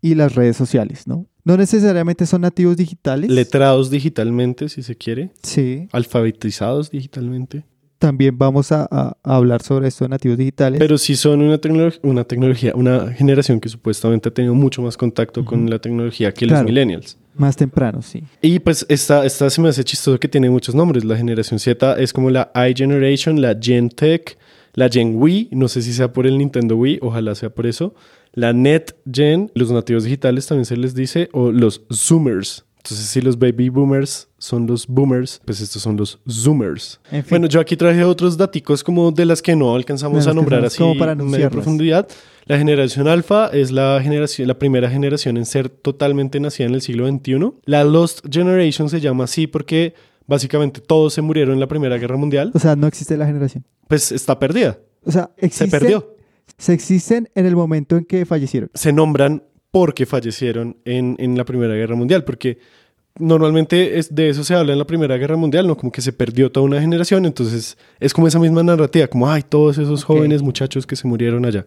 y 0.00 0.14
las 0.14 0.34
redes 0.34 0.56
sociales, 0.56 1.06
¿no? 1.06 1.26
No 1.44 1.56
necesariamente 1.56 2.24
son 2.24 2.42
nativos 2.42 2.76
digitales. 2.76 3.30
Letrados 3.30 3.90
digitalmente, 3.90 4.68
si 4.70 4.82
se 4.82 4.96
quiere. 4.96 5.30
Sí. 5.42 5.88
Alfabetizados 5.92 6.90
digitalmente. 6.90 7.64
también 7.98 8.36
vamos 8.36 8.70
a, 8.70 8.86
a- 8.90 9.16
a 9.22 9.36
hablar 9.36 9.62
sobre 9.62 9.88
esto 9.88 10.04
de 10.04 10.10
nativos 10.10 10.36
digitales. 10.36 10.78
Pero 10.78 10.98
sí 10.98 11.16
son 11.16 11.40
una, 11.40 11.58
una 12.02 12.24
tecnología, 12.24 12.72
una 12.74 13.12
generación 13.12 13.60
que 13.60 13.68
supuestamente 13.70 14.28
ha 14.28 14.32
tenido 14.34 14.54
mucho 14.54 14.82
más 14.82 14.96
contacto 14.98 15.42
con 15.44 15.70
la 15.70 15.78
tecnología 15.78 16.32
que 16.34 16.46
Claro. 16.46 16.62
los 16.64 16.70
millennials. 16.70 17.16
Más 17.34 17.56
temprano, 17.56 18.02
sí. 18.02 18.22
Y 18.40 18.58
pues 18.58 18.86
esta, 18.88 19.24
esta 19.24 19.50
se 19.50 19.60
me 19.60 19.68
hace 19.68 19.84
chistoso 19.84 20.18
que 20.18 20.28
tiene 20.28 20.50
muchos 20.50 20.74
nombres. 20.74 21.04
La 21.04 21.16
generación 21.16 21.58
Z 21.58 21.96
es 21.98 22.12
como 22.12 22.30
la 22.30 22.50
iGeneration, 22.54 23.40
la 23.40 23.56
Gen 23.60 23.88
Tech, 23.88 24.38
la 24.74 24.88
Gen 24.88 25.16
Wii, 25.16 25.48
no 25.52 25.68
sé 25.68 25.82
si 25.82 25.92
sea 25.92 26.12
por 26.12 26.26
el 26.26 26.38
Nintendo 26.38 26.76
Wii, 26.76 26.98
ojalá 27.02 27.34
sea 27.34 27.50
por 27.50 27.66
eso. 27.66 27.94
La 28.32 28.52
Net 28.52 28.96
Gen, 29.10 29.50
los 29.54 29.70
nativos 29.70 30.04
digitales 30.04 30.46
también 30.46 30.64
se 30.64 30.76
les 30.76 30.94
dice, 30.94 31.28
o 31.32 31.52
los 31.52 31.82
Zoomers. 31.92 32.64
Entonces, 32.84 33.06
si 33.06 33.22
los 33.22 33.38
baby 33.38 33.70
boomers 33.70 34.28
son 34.36 34.66
los 34.66 34.86
boomers, 34.86 35.40
pues 35.46 35.62
estos 35.62 35.80
son 35.80 35.96
los 35.96 36.20
zoomers. 36.28 37.00
En 37.10 37.22
fin. 37.22 37.30
Bueno, 37.30 37.46
yo 37.46 37.58
aquí 37.58 37.78
traje 37.78 38.04
otros 38.04 38.36
daticos 38.36 38.84
como 38.84 39.10
de 39.10 39.24
las 39.24 39.40
que 39.40 39.56
no 39.56 39.74
alcanzamos 39.74 40.26
a 40.26 40.34
nombrar 40.34 40.60
no- 40.60 40.66
así 40.66 40.76
como 40.76 40.98
para 40.98 41.12
en 41.12 41.48
profundidad. 41.48 42.06
La 42.44 42.58
generación 42.58 43.08
alfa 43.08 43.48
es 43.48 43.70
la, 43.70 43.98
generación, 44.02 44.48
la 44.48 44.58
primera 44.58 44.90
generación 44.90 45.38
en 45.38 45.46
ser 45.46 45.70
totalmente 45.70 46.38
nacida 46.40 46.66
en 46.66 46.74
el 46.74 46.82
siglo 46.82 47.08
XXI. 47.08 47.52
La 47.64 47.84
Lost 47.84 48.20
Generation 48.30 48.90
se 48.90 49.00
llama 49.00 49.24
así 49.24 49.46
porque 49.46 49.94
básicamente 50.26 50.82
todos 50.82 51.14
se 51.14 51.22
murieron 51.22 51.54
en 51.54 51.60
la 51.60 51.68
Primera 51.68 51.96
Guerra 51.96 52.18
Mundial. 52.18 52.50
O 52.52 52.58
sea, 52.58 52.76
no 52.76 52.86
existe 52.86 53.16
la 53.16 53.24
generación. 53.24 53.64
Pues 53.88 54.12
está 54.12 54.38
perdida. 54.38 54.78
O 55.06 55.10
sea, 55.10 55.30
Se 55.38 55.46
existen, 55.46 55.70
perdió. 55.70 56.16
Se 56.58 56.74
existen 56.74 57.30
en 57.34 57.46
el 57.46 57.56
momento 57.56 57.96
en 57.96 58.04
que 58.04 58.26
fallecieron. 58.26 58.70
Se 58.74 58.92
nombran 58.92 59.42
porque 59.74 60.06
fallecieron 60.06 60.76
en, 60.84 61.16
en 61.18 61.36
la 61.36 61.44
Primera 61.44 61.74
Guerra 61.74 61.96
Mundial, 61.96 62.22
porque 62.22 62.58
normalmente 63.18 63.98
es, 63.98 64.14
de 64.14 64.28
eso 64.28 64.44
se 64.44 64.54
habla 64.54 64.72
en 64.72 64.78
la 64.78 64.86
Primera 64.86 65.16
Guerra 65.16 65.36
Mundial, 65.36 65.66
¿no? 65.66 65.76
Como 65.76 65.90
que 65.90 66.00
se 66.00 66.12
perdió 66.12 66.52
toda 66.52 66.64
una 66.64 66.80
generación, 66.80 67.26
entonces 67.26 67.76
es 67.98 68.12
como 68.14 68.28
esa 68.28 68.38
misma 68.38 68.62
narrativa, 68.62 69.08
como, 69.08 69.28
ay, 69.28 69.42
todos 69.42 69.78
esos 69.78 70.02
Ok. 70.02 70.06
jóvenes 70.06 70.42
muchachos 70.42 70.86
que 70.86 70.94
se 70.94 71.08
murieron 71.08 71.44
allá. 71.44 71.66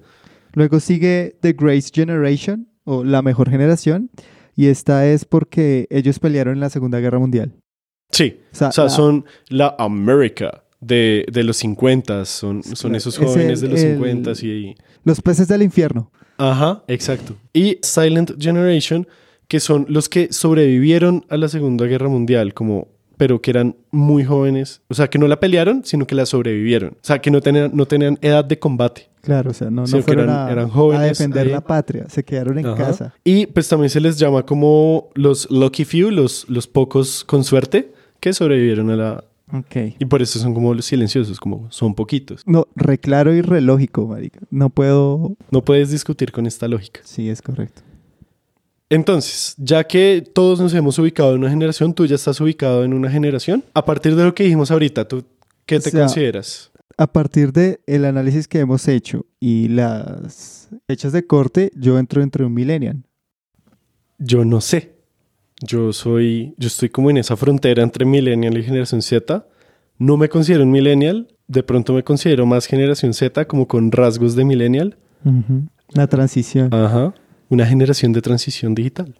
Luego 0.53 0.79
sigue 0.79 1.35
The 1.41 1.51
Grace 1.51 1.89
Generation, 1.93 2.69
o 2.85 3.03
la 3.03 3.21
mejor 3.21 3.49
generación, 3.49 4.09
y 4.55 4.67
esta 4.67 5.05
es 5.05 5.25
porque 5.25 5.87
ellos 5.89 6.19
pelearon 6.19 6.53
en 6.53 6.59
la 6.61 6.69
Segunda 6.69 6.99
Guerra 7.01 7.19
Mundial. 7.19 7.55
Sí, 8.11 8.39
O 8.53 8.55
sea, 8.55 8.69
o 8.69 8.71
sea, 8.71 8.83
la- 8.85 8.89
son 8.89 9.25
la 9.49 9.75
America 9.77 10.63
de, 10.79 11.25
de 11.29 11.43
los 11.43 11.57
50, 11.57 12.23
son, 12.23 12.63
son 12.63 12.95
esos 12.95 13.19
Es 13.19 13.25
jóvenes 13.25 13.61
el- 13.61 13.67
de 13.67 13.73
los 13.75 13.83
el- 13.83 13.93
50 13.95 14.31
y... 14.45 14.75
Los 15.03 15.21
peces 15.21 15.49
del 15.49 15.61
infierno. 15.63 16.09
Ajá, 16.37 16.83
exacto. 16.87 17.35
Y 17.53 17.77
Silent 17.81 18.31
Generation, 18.41 19.07
que 19.47 19.59
son 19.59 19.85
los 19.89 20.09
que 20.09 20.31
sobrevivieron 20.33 21.25
a 21.29 21.37
la 21.37 21.47
Segunda 21.47 21.85
Guerra 21.85 22.09
Mundial, 22.09 22.53
como 22.53 22.87
pero 23.17 23.41
que 23.41 23.49
eran 23.49 23.75
muy 23.89 24.23
jóvenes, 24.23 24.81
o 24.89 24.93
sea, 24.93 25.09
que 25.09 25.17
no 25.17 25.27
la 25.27 25.39
pelearon, 25.39 25.83
sino 25.83 26.05
que 26.05 26.13
la 26.13 26.27
sobrevivieron, 26.27 26.91
o 26.91 26.97
sea, 27.01 27.17
que 27.19 27.31
no 27.31 27.41
tenían, 27.41 27.71
no 27.73 27.87
tenían 27.87 28.19
edad 28.21 28.45
de 28.45 28.59
combate. 28.59 29.09
Claro, 29.21 29.49
o 29.49 29.53
sea, 29.55 29.71
no, 29.71 29.85
no 29.87 30.01
fueron 30.03 30.25
eran- 30.25 30.47
a, 30.47 30.51
eran 30.51 30.69
jóvenes 30.69 31.01
a 31.01 31.05
defender 31.07 31.47
ahí. 31.47 31.51
la 31.53 31.61
patria, 31.61 32.05
se 32.09 32.23
quedaron 32.23 32.59
en 32.59 32.67
Ajá. 32.67 32.75
casa. 32.77 33.13
Y 33.23 33.47
pues 33.47 33.67
también 33.67 33.89
se 33.89 33.99
les 33.99 34.19
llama 34.19 34.45
como 34.45 35.09
los 35.15 35.49
lucky 35.49 35.83
few, 35.83 36.11
los, 36.11 36.47
los 36.47 36.67
pocos 36.67 37.23
con 37.23 37.43
suerte 37.43 37.91
que 38.19 38.33
sobrevivieron 38.33 38.91
a 38.91 38.95
la... 38.95 39.23
Ok. 39.53 39.95
Y 39.99 40.05
por 40.05 40.21
eso 40.21 40.39
son 40.39 40.53
como 40.53 40.73
los 40.73 40.85
silenciosos, 40.85 41.39
como 41.39 41.71
son 41.71 41.95
poquitos. 41.95 42.41
No, 42.45 42.67
re 42.75 42.97
claro 42.99 43.33
y 43.33 43.41
re 43.41 43.61
lógico, 43.61 44.05
marica. 44.07 44.39
No 44.49 44.69
puedo... 44.69 45.35
No 45.51 45.63
puedes 45.63 45.89
discutir 45.89 46.31
con 46.31 46.45
esta 46.45 46.67
lógica. 46.67 47.01
Sí, 47.03 47.29
es 47.29 47.41
correcto. 47.41 47.81
Entonces, 48.89 49.53
ya 49.57 49.83
que 49.85 50.25
todos 50.33 50.59
nos 50.59 50.73
hemos 50.73 50.97
ubicado 50.99 51.33
en 51.33 51.39
una 51.39 51.49
generación, 51.49 51.93
tú 51.93 52.05
ya 52.05 52.15
estás 52.15 52.39
ubicado 52.39 52.83
en 52.83 52.93
una 52.93 53.09
generación. 53.09 53.63
A 53.73 53.83
partir 53.85 54.15
de 54.15 54.23
lo 54.23 54.33
que 54.33 54.43
dijimos 54.43 54.71
ahorita, 54.71 55.07
¿tú 55.07 55.23
qué 55.65 55.79
te 55.79 55.89
O 55.89 55.91
sea, 55.91 56.01
consideras? 56.01 56.71
A 56.97 57.07
partir 57.07 57.51
del 57.51 57.79
el 57.85 58.05
análisis 58.05 58.47
que 58.47 58.59
hemos 58.59 58.87
hecho 58.87 59.25
y 59.39 59.67
las 59.67 60.69
fechas 60.87 61.11
de 61.11 61.25
corte, 61.25 61.71
yo 61.75 61.99
entro 61.99 62.21
entre 62.21 62.45
un 62.45 62.53
millennial. 62.53 63.03
Yo 64.17 64.45
no 64.45 64.61
sé. 64.61 64.96
Yo 65.61 65.91
soy, 65.93 66.53
yo 66.57 66.67
estoy 66.67 66.89
como 66.89 67.09
en 67.09 67.17
esa 67.17 67.35
frontera 67.35 67.81
entre 67.83 68.05
millennial 68.05 68.57
y 68.57 68.63
generación 68.63 69.01
Z. 69.01 69.45
No 69.97 70.17
me 70.17 70.29
considero 70.29 70.63
un 70.63 70.71
millennial. 70.71 71.27
De 71.47 71.63
pronto 71.63 71.93
me 71.93 72.03
considero 72.03 72.45
más 72.45 72.65
generación 72.67 73.13
Z, 73.13 73.45
como 73.45 73.67
con 73.67 73.91
rasgos 73.91 74.35
de 74.35 74.45
millennial. 74.45 74.97
Ujú. 75.25 75.63
La 75.89 76.07
transición. 76.07 76.73
Ajá. 76.73 77.13
Una 77.49 77.65
generación 77.65 78.11
de 78.13 78.21
transición 78.21 78.75
digital. 78.75 79.15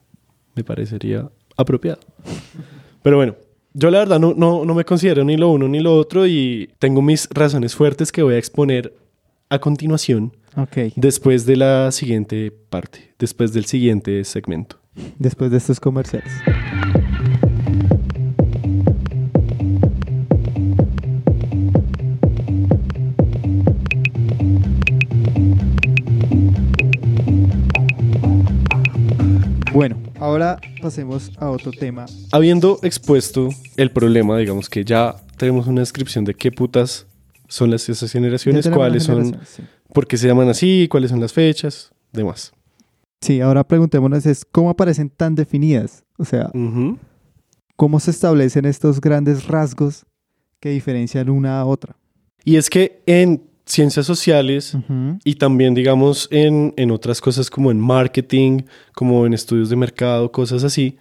Me 0.56 0.64
parecería 0.64 1.30
apropiado. 1.56 2.00
Pero 3.02 3.18
bueno, 3.18 3.36
yo 3.74 3.90
la 3.90 4.00
verdad 4.00 4.20
no, 4.20 4.34
no, 4.36 4.66
no 4.66 4.76
me 4.76 4.84
considero 4.86 5.24
ni 5.24 5.38
lo 5.38 5.50
uno 5.52 5.68
ni 5.68 5.80
lo 5.80 5.96
otro 5.96 6.28
y 6.28 6.70
tengo 6.80 7.02
mis 7.02 7.28
razones 7.32 7.76
fuertes 7.76 8.12
que 8.12 8.22
voy 8.22 8.34
a 8.36 8.38
exponer 8.38 8.94
a 9.50 9.60
continuación 9.60 10.34
Ok. 10.58 10.78
después 10.96 11.46
de 11.46 11.56
la 11.56 11.92
siguiente 11.92 12.52
parte, 12.52 13.14
después 13.18 13.54
del 13.54 13.66
siguiente 13.66 14.24
segmento. 14.26 14.78
Después 15.20 15.52
de 15.52 15.58
estos 15.58 15.80
comerciales. 15.80 16.32
Bueno, 29.78 29.96
ahora 30.20 30.60
pasemos 30.82 31.32
a 31.38 31.52
otro 31.52 31.72
tema. 31.72 32.08
Habiendo 32.32 32.80
expuesto 32.82 33.50
el 33.76 33.92
problema, 33.92 34.36
digamos 34.40 34.70
que 34.70 34.84
ya 34.84 35.18
tenemos 35.38 35.68
una 35.68 35.82
descripción 35.82 36.26
de 36.26 36.34
qué 36.34 36.52
putas 36.52 37.06
son 37.48 37.70
las 37.70 37.88
esas 37.88 38.12
generaciones, 38.12 38.68
cuáles 38.70 39.04
son, 39.04 39.40
sí. 39.46 39.62
por 39.94 40.08
qué 40.08 40.18
se 40.18 40.26
llaman 40.26 40.50
así, 40.50 40.88
cuáles 40.90 41.12
son 41.12 41.20
las 41.20 41.32
fechas, 41.32 41.92
demás. 42.12 42.54
Sí, 43.22 43.42
ahora 43.42 43.68
preguntémonos 43.68 44.26
es 44.26 44.46
cómo 44.46 44.70
aparecen 44.70 45.10
tan 45.10 45.36
definidas. 45.36 46.04
O 46.18 46.26
sea, 46.26 46.50
Ujú. 46.54 46.98
cómo 47.76 48.00
se 48.00 48.12
establecen 48.12 48.66
estos 48.66 49.02
grandes 49.02 49.48
rasgos 49.48 50.06
que 50.60 50.70
diferencian 50.70 51.30
una 51.30 51.60
a 51.60 51.66
otra. 51.66 51.96
Y 52.44 52.56
es 52.56 52.70
que 52.70 53.02
en 53.06 53.44
ciencias 53.66 54.06
sociales 54.06 54.74
Ujú. 54.74 55.20
y 55.24 55.36
también, 55.36 55.74
digamos, 55.76 56.28
en, 56.32 56.74
en 56.78 56.92
otras 56.92 57.20
cosas 57.22 57.50
como 57.50 57.70
en 57.72 57.80
marketing, 57.80 58.62
como 58.94 59.26
en 59.26 59.34
estudios 59.34 59.70
de 59.70 59.76
mercado, 59.76 60.32
cosas 60.32 60.64
así, 60.64 60.98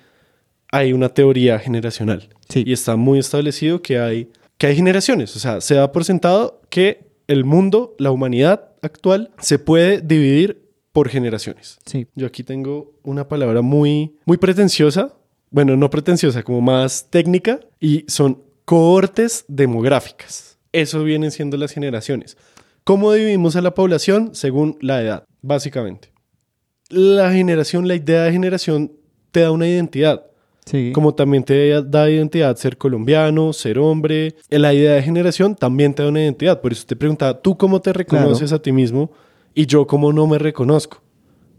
hay 0.72 0.92
una 0.92 1.08
teoría 1.10 1.58
generacional. 1.58 2.28
Sí. 2.48 2.64
Y 2.66 2.72
está 2.72 2.96
muy 2.96 3.18
establecido 3.20 3.80
que 3.82 3.98
hay, 3.98 4.30
que 4.58 4.66
hay 4.66 4.76
generaciones. 4.76 5.36
O 5.36 5.38
sea, 5.38 5.60
se 5.60 5.74
da 5.76 5.92
por 5.92 6.04
sentado 6.04 6.60
que 6.70 7.06
el 7.28 7.44
mundo, 7.44 7.94
la 7.98 8.10
humanidad 8.10 8.70
actual, 8.82 9.30
se 9.38 9.58
puede 9.58 10.00
dividir 10.00 10.65
por 10.96 11.10
generaciones. 11.10 11.78
Sí. 11.84 12.06
Yo 12.14 12.26
aquí 12.26 12.42
tengo 12.42 12.94
una 13.02 13.28
palabra 13.28 13.60
muy, 13.60 14.16
muy 14.24 14.38
pretenciosa. 14.38 15.12
Bueno, 15.50 15.76
no 15.76 15.90
pretenciosa, 15.90 16.42
como 16.42 16.62
más 16.62 17.10
técnica. 17.10 17.60
Y 17.78 18.06
son 18.08 18.42
cohortes 18.64 19.44
demográficas. 19.46 20.56
Eso 20.72 21.04
vienen 21.04 21.32
siendo 21.32 21.58
las 21.58 21.72
generaciones. 21.72 22.38
¿Cómo 22.82 23.12
dividimos 23.12 23.56
a 23.56 23.60
la 23.60 23.74
población? 23.74 24.30
Según 24.32 24.78
la 24.80 25.02
edad, 25.02 25.24
básicamente. 25.42 26.12
La 26.88 27.30
generación, 27.30 27.86
la 27.88 27.94
idea 27.94 28.22
de 28.22 28.32
generación 28.32 28.92
te 29.32 29.40
da 29.40 29.50
una 29.50 29.68
identidad. 29.68 30.24
Sí. 30.64 30.92
Como 30.94 31.14
también 31.14 31.44
te 31.44 31.78
da 31.82 32.08
identidad 32.08 32.56
ser 32.56 32.78
colombiano, 32.78 33.52
ser 33.52 33.78
hombre. 33.78 34.34
La 34.48 34.72
idea 34.72 34.94
de 34.94 35.02
generación 35.02 35.56
también 35.56 35.92
te 35.92 36.02
da 36.02 36.08
una 36.08 36.22
identidad. 36.22 36.62
Por 36.62 36.72
eso 36.72 36.86
te 36.86 36.96
preguntaba, 36.96 37.42
¿tú 37.42 37.58
cómo 37.58 37.82
te 37.82 37.92
reconoces 37.92 38.50
a 38.54 38.62
ti 38.62 38.72
mismo? 38.72 39.10
Y 39.56 39.64
yo 39.66 39.86
cómo 39.86 40.12
no 40.12 40.26
me 40.26 40.38
reconozco. 40.38 41.02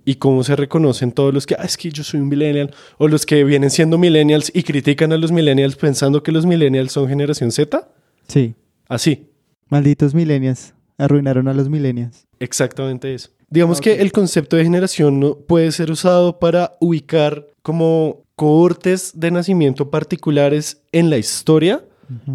Y 0.05 0.15
cómo 0.15 0.43
se 0.43 0.55
reconocen 0.55 1.11
todos 1.11 1.33
los 1.33 1.45
que, 1.45 1.55
ah, 1.55 1.65
es 1.65 1.75
que 1.75 1.89
yo 1.89 2.03
soy 2.03 2.21
un 2.21 2.29
millennial. 2.29 2.73
O 2.99 3.07
los 3.07 3.25
que 3.25 3.43
vienen 3.43 3.71
siendo 3.71 3.97
millennials 3.97 4.51
y 4.53 4.63
critican 4.63 5.11
a 5.11 5.17
los 5.17 5.31
millennials 5.33 5.75
pensando 5.75 6.21
que 6.23 6.31
los 6.31 6.45
millennials 6.45 6.93
son 6.93 7.09
generación 7.09 7.51
Z. 7.51 7.89
Sí. 8.27 8.53
Así. 8.87 9.31
Malditos 9.67 10.13
millennials. 10.13 10.75
Arruinaron 10.99 11.47
a 11.47 11.53
los 11.53 11.69
millennials. 11.69 12.27
Exactamente 12.39 13.13
eso. 13.13 13.31
Digamos 13.49 13.81
que 13.81 14.01
el 14.01 14.11
concepto 14.11 14.57
de 14.57 14.63
generación 14.63 15.19
no 15.19 15.35
puede 15.35 15.71
ser 15.71 15.89
usado 15.89 16.37
para 16.37 16.73
ubicar 16.79 17.47
como 17.63 18.23
cohortes 18.35 19.19
de 19.19 19.31
nacimiento 19.31 19.89
particulares 19.89 20.83
en 20.91 21.09
la 21.09 21.17
historia 21.17 21.83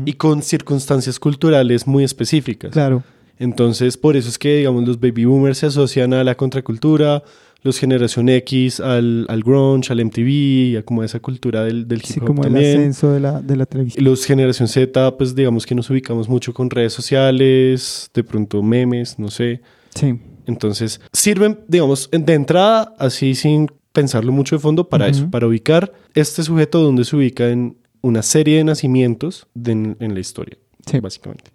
y 0.04 0.14
con 0.14 0.42
circunstancias 0.42 1.21
culturales 1.21 1.87
muy 1.87 2.02
específicas. 2.02 2.73
Claro. 2.73 3.04
Entonces, 3.42 3.96
por 3.96 4.16
eso 4.16 4.28
es 4.28 4.38
que, 4.38 4.56
digamos, 4.58 4.87
los 4.87 5.00
baby 5.00 5.25
boomers 5.25 5.58
se 5.58 5.66
asocian 5.66 6.14
a 6.14 6.22
la 6.22 6.37
contracultura, 6.37 7.25
los 7.64 7.76
generación 7.78 8.28
X 8.28 8.78
al, 8.78 9.26
al 9.28 9.42
grunge, 9.42 9.92
al 9.92 10.04
MTV, 10.04 10.78
a 10.78 10.82
como 10.84 11.02
esa 11.02 11.18
cultura 11.18 11.64
del, 11.64 11.88
del 11.88 11.99
hip 11.99 12.04
Sí, 12.06 12.20
hop 12.20 12.26
como 12.26 12.44
el 12.44 12.56
ascenso 12.56 13.11
de 13.11 13.18
la, 13.20 13.42
de 13.42 13.56
la 13.56 13.66
televisión. 13.66 14.04
Los 14.04 14.25
generación 14.25 14.68
Z, 14.68 15.16
pues 15.16 15.34
digamos 15.34 15.66
que 15.66 15.75
nos 15.75 15.90
ubicamos 15.90 16.28
mucho 16.28 16.54
con 16.54 16.70
redes 16.70 16.92
sociales, 16.92 18.11
de 18.14 18.22
pronto 18.22 18.62
memes, 18.62 19.18
no 19.18 19.28
sé. 19.28 19.61
Sí. 19.94 20.18
Entonces, 20.46 21.00
sirven, 21.12 21.58
digamos, 21.68 22.08
de 22.12 22.34
entrada, 22.34 22.94
así 22.99 23.34
sin 23.34 23.68
pensarlo 23.92 24.30
mucho 24.32 24.54
de 24.56 24.61
fondo, 24.61 24.88
para 24.88 25.08
eso, 25.08 25.28
para 25.30 25.46
ubicar 25.49 25.92
este 26.14 26.42
sujeto 26.44 26.80
donde 26.80 27.04
se 27.04 27.16
ubica 27.16 27.49
en 27.49 27.76
una 28.02 28.22
serie 28.22 28.56
de 28.58 28.64
nacimientos 28.64 29.46
de- 29.54 29.72
en, 29.72 29.96
en 30.00 30.14
la 30.14 30.20
historia, 30.20 30.56
Sí. 30.90 31.00
básicamente. 31.00 31.50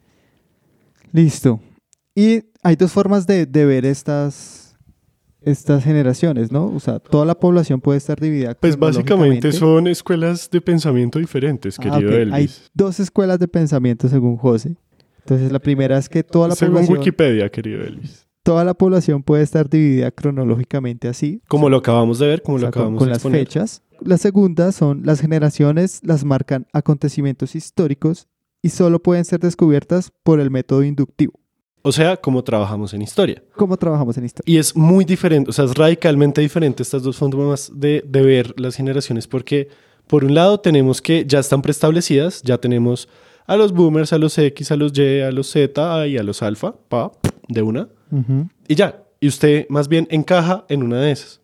Listo. 1.14 1.60
Y 2.20 2.46
hay 2.64 2.76
dos 2.76 2.92
formas 2.92 3.28
de, 3.28 3.46
de 3.46 3.66
ver 3.66 3.86
estas, 3.86 4.76
estas 5.42 5.84
generaciones, 5.84 6.52
¿no? 6.52 6.66
O 6.66 6.80
sea, 6.80 6.98
toda 7.00 7.26
la 7.26 7.36
población 7.40 7.80
puede 7.80 8.00
estar 8.00 8.20
dividida. 8.20 8.56
Pues 8.56 8.78
básicamente 8.78 9.52
son 9.52 9.86
escuelas 9.88 10.50
de 10.50 10.60
pensamiento 10.60 11.20
diferentes, 11.20 11.78
Ah, 11.80 11.84
querido 11.84 12.10
ok. 12.10 12.16
Elvis. 12.18 12.34
Hay 12.34 12.50
dos 12.74 13.00
escuelas 13.00 13.38
de 13.38 13.48
pensamiento 13.48 14.08
según 14.10 14.36
José. 14.38 14.76
Entonces, 15.20 15.52
la 15.52 15.60
primera 15.60 15.98
es 15.98 16.10
que 16.10 16.24
toda 16.24 16.48
la 16.48 16.56
Según 16.56 16.76
población, 16.76 16.98
Wikipedia, 16.98 17.50
querido 17.50 17.82
Elvis. 17.84 18.26
toda 18.42 18.64
la 18.64 18.74
población 18.74 19.22
puede 19.22 19.44
estar 19.44 19.70
dividida 19.70 20.10
cronológicamente 20.10 21.08
así, 21.10 21.42
Como 21.48 21.70
lo 21.70 21.78
acabamos 21.78 22.18
de 22.18 22.28
ver, 22.28 22.42
como 22.42 22.56
o 22.56 22.60
sea, 22.60 22.70
lo 22.70 22.72
con, 22.72 22.80
acabamos 22.82 22.98
con 23.00 23.08
de 23.08 23.10
las 23.12 23.18
exponer. 23.18 23.40
fechas. 23.42 23.84
La 24.02 24.18
segunda 24.18 24.72
son 24.72 25.02
las 25.06 25.20
generaciones, 25.22 26.00
las 26.04 26.24
marcan 26.24 26.66
acontecimientos 26.74 27.56
históricos 27.56 28.28
y 28.64 28.70
solo 28.70 29.04
pueden 29.04 29.26
ser 29.26 29.40
descubiertas 29.40 30.12
por 30.24 30.40
el 30.40 30.50
método 30.50 30.84
inductivo. 30.84 31.34
O 31.88 31.92
sea, 31.94 32.18
como 32.18 32.44
trabajamos 32.44 32.94
en 32.94 33.02
historia. 33.02 33.42
¿Cómo 33.56 33.78
trabajamos 33.78 34.18
en 34.18 34.26
historia? 34.26 34.54
Y 34.54 34.58
es 34.58 34.76
muy 34.76 35.06
diferente, 35.06 35.50
o 35.50 35.54
sea, 35.54 35.64
es 35.64 35.74
radicalmente 35.74 36.42
diferente 36.42 36.84
estas 36.84 37.02
dos 37.02 37.16
formas 37.16 37.72
de, 37.74 38.04
de 38.06 38.22
ver 38.22 38.54
las 38.60 38.76
generaciones, 38.76 39.26
porque 39.26 39.70
por 40.06 40.26
un 40.26 40.36
lado 40.36 40.60
tenemos 40.60 41.02
que 41.02 41.24
ya 41.26 41.40
están 41.40 41.62
preestablecidas, 41.62 42.42
ya 42.42 42.58
tenemos 42.58 43.08
a 43.46 43.56
los 43.56 43.72
boomers, 43.72 44.12
a 44.12 44.18
los 44.18 44.38
X, 44.38 44.70
a 44.72 44.76
los 44.76 44.92
Y, 44.98 45.22
a 45.22 45.32
los 45.32 45.50
Z 45.50 46.08
y 46.08 46.18
a 46.18 46.24
los 46.24 46.44
alfa, 46.44 46.76
pa, 46.90 47.14
de 47.48 47.62
una, 47.62 47.88
Ujú. 48.12 48.50
y 48.68 48.76
ya. 48.76 49.02
Y 49.22 49.30
usted 49.30 49.66
más 49.70 49.88
bien 49.88 50.10
encaja 50.12 50.66
en 50.68 50.84
una 50.84 51.00
de 51.00 51.12
esas. 51.12 51.40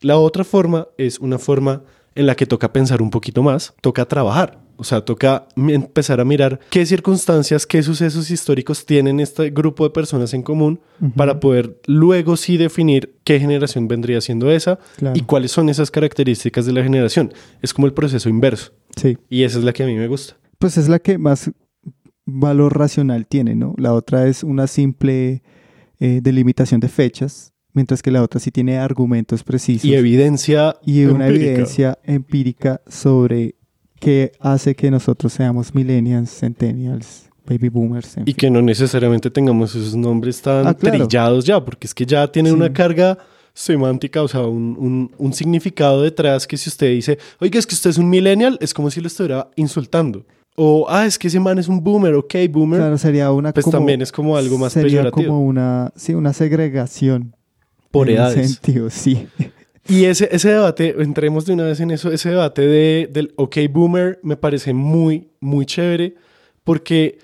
La 0.00 0.18
otra 0.18 0.44
forma 0.44 0.86
es 0.98 1.18
una 1.18 1.40
forma 1.40 1.82
en 2.14 2.26
la 2.26 2.36
que 2.36 2.46
toca 2.46 2.72
pensar 2.72 3.02
un 3.02 3.10
poquito 3.10 3.42
más, 3.42 3.74
toca 3.80 4.04
trabajar. 4.06 4.60
O 4.76 4.84
sea, 4.84 5.02
toca 5.04 5.46
empezar 5.56 6.20
a 6.20 6.24
mirar 6.24 6.58
qué 6.70 6.84
circunstancias, 6.84 7.66
qué 7.66 7.82
sucesos 7.82 8.30
históricos 8.30 8.84
tienen 8.86 9.20
este 9.20 9.50
grupo 9.50 9.84
de 9.84 9.90
personas 9.90 10.34
en 10.34 10.42
común 10.42 10.80
para 11.16 11.38
poder 11.40 11.80
luego 11.86 12.36
sí 12.36 12.56
definir 12.56 13.14
qué 13.24 13.38
generación 13.38 13.86
vendría 13.88 14.20
siendo 14.20 14.50
esa 14.50 14.78
Claro. 14.96 15.16
y 15.16 15.22
cuáles 15.22 15.52
son 15.52 15.68
esas 15.68 15.90
características 15.90 16.66
de 16.66 16.72
la 16.72 16.82
generación. 16.82 17.32
Es 17.62 17.72
como 17.72 17.86
el 17.86 17.92
proceso 17.94 18.28
inverso. 18.28 18.72
Sí. 18.96 19.16
Y 19.30 19.42
esa 19.44 19.58
es 19.58 19.64
la 19.64 19.72
que 19.72 19.84
a 19.84 19.86
mí 19.86 19.94
me 19.94 20.08
gusta. 20.08 20.36
Pues 20.58 20.76
es 20.76 20.88
la 20.88 20.98
que 20.98 21.18
más 21.18 21.50
valor 22.26 22.76
racional 22.78 23.26
tiene, 23.26 23.54
¿no? 23.54 23.74
La 23.76 23.92
otra 23.92 24.26
es 24.28 24.42
una 24.42 24.66
simple 24.66 25.42
eh, 26.00 26.20
delimitación 26.22 26.80
de 26.80 26.88
fechas, 26.88 27.52
mientras 27.72 28.02
que 28.02 28.10
la 28.10 28.22
otra 28.22 28.40
sí 28.40 28.50
tiene 28.50 28.78
argumentos 28.78 29.44
precisos 29.44 29.84
Y 29.84 29.94
evidencia 29.94 30.76
y 30.84 31.04
una 31.04 31.26
empírica. 31.26 31.50
evidencia 31.50 31.98
empírica 32.04 32.80
sobre 32.86 33.56
qué 34.04 34.32
hace 34.40 34.74
que 34.74 34.90
nosotros 34.90 35.32
seamos 35.32 35.74
millennials, 35.74 36.30
centennials, 36.30 37.28
baby 37.46 37.68
boomers. 37.68 38.16
en 38.16 38.22
Y 38.22 38.26
fin. 38.26 38.34
que 38.36 38.50
no 38.50 38.62
necesariamente 38.62 39.30
tengamos 39.30 39.74
esos 39.74 39.94
nombres 39.96 40.40
tan 40.42 40.66
Ah, 40.66 40.74
claro. 40.74 41.06
trillados 41.06 41.44
ya, 41.44 41.64
porque 41.64 41.86
es 41.86 41.94
que 41.94 42.06
ya 42.06 42.30
tienen 42.30 42.52
Sí. 42.52 42.56
una 42.58 42.72
carga 42.72 43.18
semántica, 43.52 44.22
o 44.22 44.28
sea, 44.28 44.40
un, 44.42 44.76
un- 44.78 45.10
un 45.16 45.32
significado 45.32 46.02
detrás 46.02 46.46
que 46.46 46.56
si 46.56 46.68
usted 46.68 46.90
dice, 46.90 47.18
oiga, 47.40 47.58
es 47.58 47.66
que 47.66 47.74
usted 47.74 47.90
es 47.90 47.98
un 47.98 48.08
millennial, 48.10 48.58
es 48.60 48.74
como 48.74 48.90
si 48.90 49.00
lo 49.00 49.06
estuviera 49.06 49.48
insultando. 49.56 50.24
O, 50.56 50.86
ah, 50.88 51.04
es 51.06 51.18
que 51.18 51.26
ese 51.28 51.40
man 51.40 51.58
es 51.58 51.66
un 51.68 51.82
boomer, 51.82 52.14
ok, 52.14 52.34
boomer. 52.50 52.80
Claro, 52.80 52.98
sería 52.98 53.30
una 53.32 53.52
pues 53.52 53.64
como- 53.64 53.78
también 53.78 54.02
es 54.02 54.12
como 54.12 54.36
algo 54.36 54.56
más 54.58 54.72
sería 54.72 54.88
peyorativo. 55.02 55.28
como 55.28 55.44
una, 55.46 55.92
sí, 55.96 56.14
una 56.14 56.32
segregación. 56.32 57.34
por 57.90 58.08
en 58.08 58.14
un 58.16 58.20
edades. 58.22 58.52
sentido, 58.54 58.90
sí. 58.90 59.28
Y 59.86 60.04
ese, 60.04 60.28
ese 60.32 60.50
debate, 60.50 60.94
entremos 60.98 61.44
de 61.44 61.52
una 61.52 61.64
vez 61.64 61.80
en 61.80 61.90
eso, 61.90 62.10
ese 62.10 62.30
debate 62.30 62.62
de, 62.62 63.08
del 63.12 63.32
OK 63.36 63.56
Boomer 63.70 64.18
me 64.22 64.36
parece 64.36 64.72
muy, 64.72 65.28
muy 65.40 65.66
chévere 65.66 66.14
porque 66.64 67.18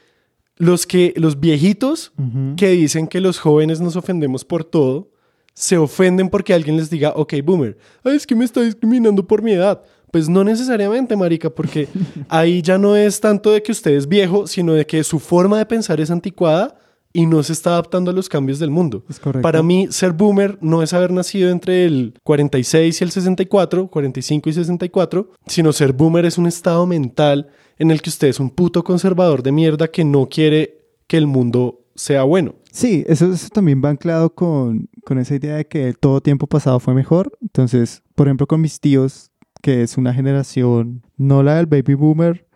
los, 0.57 0.87
que, 0.87 1.15
los 1.17 1.41
viejitos 1.41 2.13
que 2.59 2.69
dicen 2.69 3.07
que 3.07 3.21
los 3.21 3.39
jóvenes 3.39 3.81
nos 3.81 3.97
ofendemos 3.97 4.45
por 4.45 4.65
todo, 4.65 5.11
se 5.55 5.79
ofenden 5.79 6.29
porque 6.29 6.53
alguien 6.53 6.77
les 6.77 6.91
diga 6.91 7.13
OK 7.17 7.35
Boomer. 7.43 7.79
Ay, 8.05 8.17
es 8.17 8.27
que 8.27 8.35
me 8.35 8.45
está 8.45 8.61
discriminando 8.61 9.27
por 9.27 9.43
mi 9.43 9.53
edad. 9.53 9.83
Pues 10.11 10.29
no 10.29 10.43
necesariamente, 10.45 11.17
marica, 11.17 11.51
porque 11.51 11.89
ahí 12.29 12.61
ya 12.63 12.77
no 12.77 12.97
es 12.97 13.21
tanto 13.21 13.53
de 13.53 13.63
que 13.63 13.73
usted 13.73 13.93
es 13.93 14.07
viejo, 14.07 14.47
sino 14.47 14.75
de 14.75 14.85
que 14.85 15.03
su 15.03 15.19
forma 15.19 15.57
de 15.59 15.67
pensar 15.67 16.01
es 16.01 16.11
anticuada 16.11 16.77
y 17.13 17.27
no 17.27 17.43
se 17.43 17.53
está 17.53 17.71
adaptando 17.71 18.11
a 18.11 18.15
los 18.15 18.29
cambios 18.29 18.59
del 18.59 18.71
mundo. 18.71 19.05
Es 19.09 19.19
correcto. 19.19 19.43
Para 19.43 19.63
mí, 19.63 19.89
ser 19.91 20.13
boomer 20.13 20.59
no 20.61 20.83
es 20.83 20.93
haber 20.93 21.11
nacido 21.11 21.51
entre 21.51 21.85
el 21.85 22.15
46 22.23 23.01
y 23.01 23.05
el 23.05 23.11
64, 23.11 23.89
45 23.89 24.49
y 24.49 24.53
64, 24.53 25.31
sino 25.47 25.73
ser 25.73 25.93
boomer 25.93 26.25
es 26.25 26.39
un 26.39 26.47
estado 26.47 26.87
mental 26.87 27.49
en 27.79 27.91
el 27.91 28.03
que 28.03 28.11
usted 28.11 28.29
es 28.29 28.41
un 28.41 28.51
puto 28.51 28.85
conservador 28.85 29.43
de 29.43 29.53
mierda 29.53 29.89
que 29.89 30.05
no 30.05 30.29
quiere 30.29 30.79
que 31.07 31.17
el 31.17 31.27
mundo 31.27 31.81
sea 31.95 32.23
bueno. 32.23 32.55
Sí, 32.71 33.05
eso, 33.09 33.33
eso 33.33 33.49
también 33.49 33.83
va 33.85 33.91
anclado 33.91 34.35
con, 34.35 34.89
con 35.05 35.19
esa 35.19 35.35
idea 35.35 35.57
de 35.57 35.67
que 35.67 35.93
todo 35.99 36.21
tiempo 36.21 36.47
pasado 36.47 36.79
fue 36.79 36.95
mejor. 36.95 37.37
Entonces, 37.43 38.03
por 38.15 38.29
ejemplo, 38.29 38.47
con 38.47 38.61
mis 38.61 38.81
tíos, 38.81 39.33
que 39.61 39.83
es 39.83 39.97
una 39.97 40.15
generación, 40.15 41.03
no 41.17 41.43
la 41.43 41.57
del 41.57 41.67
baby 41.67 41.95
boomer, 41.95 42.47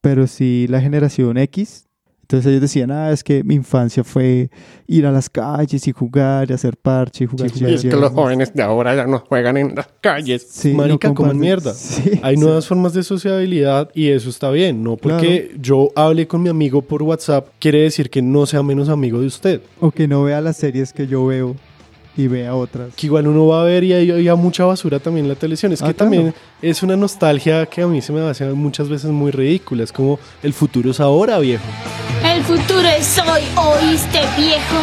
pero 0.00 0.26
sí 0.26 0.66
la 0.68 0.80
generación 0.80 1.38
X. 1.38 1.83
Entonces 2.24 2.46
ellos 2.50 2.62
decían, 2.62 2.90
ah, 2.90 3.10
es 3.10 3.22
que 3.22 3.44
mi 3.44 3.54
infancia 3.54 4.02
fue 4.02 4.48
ir 4.86 5.04
a 5.04 5.12
las 5.12 5.28
calles 5.28 5.86
y 5.86 5.92
jugar 5.92 6.50
y 6.50 6.54
hacer 6.54 6.74
parche 6.78 7.24
y 7.24 7.26
jugar. 7.26 7.50
Y 7.54 7.74
es 7.74 7.82
que 7.82 7.90
los 7.90 8.12
jóvenes 8.12 8.54
de 8.54 8.62
ahora 8.62 8.94
ya 8.96 9.06
no 9.06 9.18
juegan 9.18 9.58
en 9.58 9.74
las 9.74 9.88
calles. 10.00 10.46
Sí, 10.50 10.70
no 10.72 10.78
Marica, 10.78 11.12
coman 11.12 11.32
comparten- 11.36 11.38
mierda. 11.40 11.74
Sí, 11.74 12.18
Hay 12.22 12.36
sí. 12.36 12.40
nuevas 12.42 12.66
formas 12.66 12.94
de 12.94 13.02
sociabilidad 13.02 13.90
y 13.94 14.08
eso 14.08 14.30
está 14.30 14.50
bien. 14.50 14.82
No 14.82 14.96
porque 14.96 15.54
yo 15.60 15.90
hable 15.94 16.26
con 16.26 16.42
mi 16.42 16.48
amigo 16.48 16.80
por 16.80 17.02
WhatsApp 17.02 17.48
quiere 17.58 17.82
decir 17.82 18.08
que 18.08 18.22
no 18.22 18.46
sea 18.46 18.62
menos 18.62 18.88
amigo 18.88 19.20
de 19.20 19.26
usted. 19.26 19.60
O 19.80 19.90
que 19.90 20.08
no 20.08 20.22
vea 20.22 20.40
las 20.40 20.56
series 20.56 20.94
que 20.94 21.06
yo 21.06 21.26
veo 21.26 21.54
y 22.16 22.26
vea 22.28 22.54
otras. 22.54 22.94
que 22.94 23.06
igual 23.06 23.26
uno 23.26 23.46
va 23.46 23.62
a 23.62 23.64
ver 23.64 23.82
y 23.84 23.92
hay, 23.92 24.10
hay 24.10 24.36
mucha 24.36 24.64
basura 24.64 24.98
también 25.00 25.26
en 25.26 25.30
la 25.30 25.34
televisión. 25.36 25.72
Es 25.72 25.82
Ah, 25.82 25.86
que 25.88 25.94
claro. 25.94 26.10
también 26.10 26.34
es 26.62 26.82
una 26.82 26.96
nostalgia 26.96 27.66
que 27.66 27.82
a 27.82 27.86
mí 27.86 28.00
se 28.02 28.12
me 28.12 28.20
hace 28.20 28.44
muchas 28.52 28.88
veces 28.88 29.10
muy 29.10 29.30
ridícula. 29.30 29.82
Es 29.84 29.92
como 29.92 30.18
el 30.42 30.52
futuro 30.52 30.90
es 30.90 31.00
ahora, 31.00 31.38
viejo. 31.38 31.64
El 32.24 32.42
futuro 32.44 32.80
es 32.88 33.18
hoy, 33.18 33.42
¿oíste, 33.56 34.20
viejo? 34.36 34.76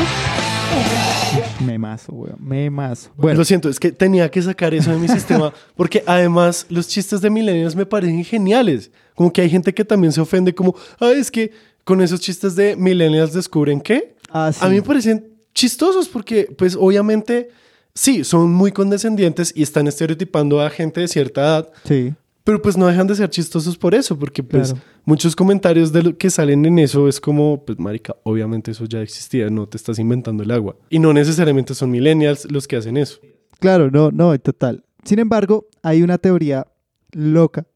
Memazo, 1.65 2.11
weón. 2.13 2.35
Memazo. 2.39 3.09
Bueno, 3.15 3.39
Lo 3.39 3.45
siento, 3.45 3.69
es 3.69 3.79
que 3.79 3.91
tenía 3.91 4.29
que 4.29 4.41
sacar 4.41 4.73
eso 4.73 4.91
de 4.91 4.97
mi 4.97 5.07
sistema 5.09 5.53
porque 5.75 6.03
además 6.05 6.65
los 6.69 6.87
chistes 6.87 7.21
de 7.21 7.29
millennials 7.29 7.75
me 7.75 7.85
parecen 7.85 8.23
geniales. 8.23 8.91
Como 9.15 9.31
que 9.31 9.41
hay 9.41 9.49
gente 9.49 9.73
que 9.73 9.85
también 9.85 10.11
se 10.11 10.21
ofende 10.21 10.53
como, 10.53 10.75
ah, 10.99 11.11
es 11.11 11.29
que 11.31 11.51
con 11.83 12.01
esos 12.01 12.19
chistes 12.19 12.55
de 12.55 12.75
millennials 12.75 13.33
descubren 13.33 13.79
qué. 13.81 14.15
Ah, 14.31 14.51
sí. 14.53 14.59
A 14.63 14.69
mí 14.69 14.75
me 14.75 14.81
parecen 14.81 15.25
chistosos 15.53 16.07
porque 16.07 16.53
pues 16.57 16.75
obviamente 16.79 17.49
sí, 17.93 18.23
son 18.23 18.51
muy 18.53 18.71
condescendientes 18.71 19.51
y 19.55 19.63
están 19.63 19.87
estereotipando 19.87 20.61
a 20.61 20.69
gente 20.69 21.01
de 21.01 21.07
cierta 21.07 21.41
edad, 21.41 21.69
sí. 21.85 22.13
Pero 22.43 22.59
pues 22.59 22.75
no 22.75 22.87
dejan 22.87 23.05
de 23.05 23.13
ser 23.15 23.29
chistosos 23.29 23.77
por 23.77 23.93
eso, 23.93 24.17
porque 24.17 24.41
pues 24.41 24.69
Claro. 24.73 24.83
muchos 25.05 25.35
comentarios 25.35 25.91
de 25.93 26.01
lo 26.01 26.17
que 26.17 26.31
salen 26.31 26.65
en 26.65 26.79
eso 26.79 27.07
es 27.07 27.19
como, 27.21 27.63
pues 27.63 27.77
marica, 27.77 28.15
obviamente 28.23 28.71
eso 28.71 28.85
ya 28.85 28.99
existía, 29.01 29.47
no 29.51 29.67
te 29.67 29.77
estás 29.77 29.99
inventando 29.99 30.41
el 30.41 30.49
agua. 30.49 30.75
Y 30.89 30.97
no 30.97 31.13
necesariamente 31.13 31.75
son 31.75 31.91
millennials 31.91 32.51
los 32.51 32.67
que 32.67 32.77
hacen 32.77 32.97
eso. 32.97 33.19
Claro, 33.59 33.91
no, 33.91 34.09
no, 34.09 34.37
total. 34.39 34.83
Sin 35.03 35.19
embargo, 35.19 35.67
hay 35.83 36.01
una 36.01 36.17
teoría 36.17 36.65
loca 37.11 37.67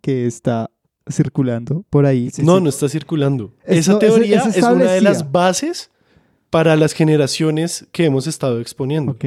que 0.00 0.26
está 0.26 0.70
circulando 1.10 1.84
por 1.90 2.06
ahí. 2.06 2.30
Sí, 2.30 2.42
no, 2.42 2.56
sí. 2.58 2.62
no 2.64 2.68
está 2.70 2.88
circulando. 2.88 3.52
Es- 3.64 3.80
Esa 3.80 3.98
teoría 3.98 4.38
es 4.40 4.56
es, 4.56 4.64
una 4.64 4.92
de 4.92 5.00
las 5.02 5.30
bases 5.30 5.90
para 6.54 6.76
las 6.76 6.92
generaciones 6.92 7.84
que 7.90 8.04
hemos 8.04 8.28
estado 8.28 8.60
exponiendo. 8.60 9.10
Ok. 9.10 9.24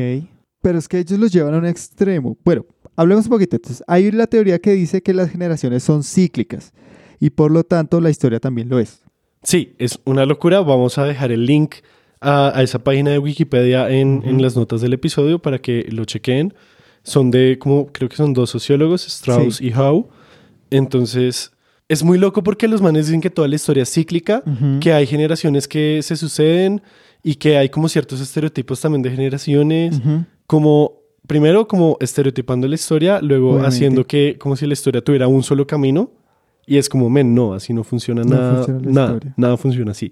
Pero 0.61 0.77
es 0.79 0.87
que 0.87 0.99
ellos 0.99 1.19
los 1.19 1.29
llevan 1.33 1.53
a 1.55 1.57
un 1.57 1.65
extremo. 1.65 2.37
Bueno, 2.45 2.65
hablemos 2.95 3.25
un 3.25 3.31
poquito. 3.31 3.57
Entonces, 3.57 3.83
hay 3.85 4.09
la 4.11 4.27
teoría 4.27 4.59
que 4.59 4.71
dice 4.71 5.01
que 5.03 5.13
las 5.13 5.29
generaciones 5.29 5.83
son 5.83 6.05
cíclicas 6.05 6.71
y 7.19 7.31
por 7.31 7.51
lo 7.51 7.65
tanto 7.65 7.99
la 7.99 8.09
historia 8.09 8.39
también 8.39 8.69
lo 8.69 8.79
es. 8.79 9.01
Sí, 9.43 9.73
es 9.77 9.99
una 10.05 10.25
locura. 10.25 10.61
Vamos 10.61 10.97
a 10.99 11.03
dejar 11.03 11.33
el 11.33 11.45
link 11.45 11.75
a, 12.21 12.57
a 12.57 12.63
esa 12.63 12.79
página 12.79 13.11
de 13.11 13.19
Wikipedia 13.19 13.89
en, 13.89 14.21
en 14.23 14.41
las 14.41 14.55
notas 14.55 14.79
del 14.79 14.93
episodio 14.93 15.39
para 15.39 15.59
que 15.59 15.85
lo 15.91 16.05
chequen. 16.05 16.53
Son 17.03 17.29
de, 17.29 17.57
como 17.59 17.87
creo 17.87 18.07
que 18.07 18.15
son 18.15 18.31
dos 18.33 18.49
sociólogos, 18.51 19.05
Strauss 19.05 19.57
Sí. 19.57 19.67
y 19.67 19.73
Howe. 19.73 20.07
Entonces, 20.71 21.51
es 21.89 22.03
muy 22.03 22.17
loco 22.17 22.43
porque 22.43 22.67
los 22.67 22.81
manes 22.81 23.07
dicen 23.07 23.21
que 23.21 23.29
toda 23.29 23.47
la 23.47 23.55
historia 23.55 23.83
es 23.83 23.91
cíclica, 23.93 24.43
Ujú. 24.45 24.79
que 24.79 24.93
hay 24.93 25.05
generaciones 25.07 25.67
que 25.67 26.01
se 26.03 26.15
suceden 26.17 26.81
y 27.23 27.35
que 27.35 27.57
hay 27.57 27.69
como 27.69 27.87
ciertos 27.89 28.19
estereotipos 28.21 28.81
también 28.81 29.01
de 29.01 29.11
generaciones. 29.11 29.99
Ujú. 29.99 30.25
Como, 30.45 30.93
primero, 31.27 31.67
como 31.67 31.97
estereotipando 31.99 32.67
la 32.67 32.75
historia, 32.75 33.19
luego 33.21 33.49
Obviamente. 33.51 33.67
haciendo 33.75 34.05
que, 34.07 34.37
como 34.39 34.55
si 34.55 34.65
la 34.67 34.73
historia 34.73 35.01
tuviera 35.01 35.27
un 35.27 35.43
solo 35.43 35.65
camino. 35.67 36.11
Y 36.69 36.77
es 36.77 36.89
como, 36.89 37.09
men, 37.09 37.33
no, 37.33 37.53
así 37.53 37.71
no 37.73 37.85
funciona 37.85 38.23
No 38.23 38.35
nada. 38.35 38.55
funciona 38.63 38.91
nada, 38.91 39.07
historia. 39.13 39.33
nada 39.37 39.55
funciona 39.57 39.91
así. 39.91 40.11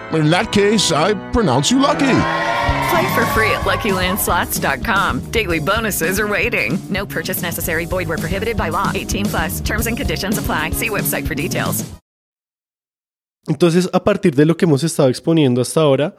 In 0.13 0.29
that 0.29 0.51
case, 0.51 0.91
I 0.91 1.13
pronounce 1.31 1.71
you 1.71 1.79
lucky. 1.79 1.99
Play 2.91 3.13
for 3.15 3.25
free 3.33 3.51
at 3.51 3.61
LuckyLandSlots.com. 3.65 5.31
Daily 5.31 5.59
bonuses 5.59 6.19
are 6.19 6.27
waiting. 6.27 6.77
No 6.89 7.05
purchase 7.05 7.41
necessary. 7.41 7.85
Void 7.85 8.07
where 8.09 8.17
prohibited 8.17 8.57
by 8.57 8.69
law. 8.69 8.91
18 8.93 9.25
plus. 9.27 9.61
Terms 9.61 9.87
and 9.87 9.95
conditions 9.97 10.37
apply. 10.37 10.71
See 10.71 10.89
website 10.89 11.25
for 11.25 11.35
details. 11.35 11.85
Entonces, 13.47 13.89
a 13.91 14.03
partir 14.03 14.35
de 14.35 14.45
lo 14.45 14.55
que 14.55 14.65
hemos 14.65 14.83
estado 14.83 15.09
exponiendo 15.09 15.61
hasta 15.61 15.81
ahora, 15.81 16.15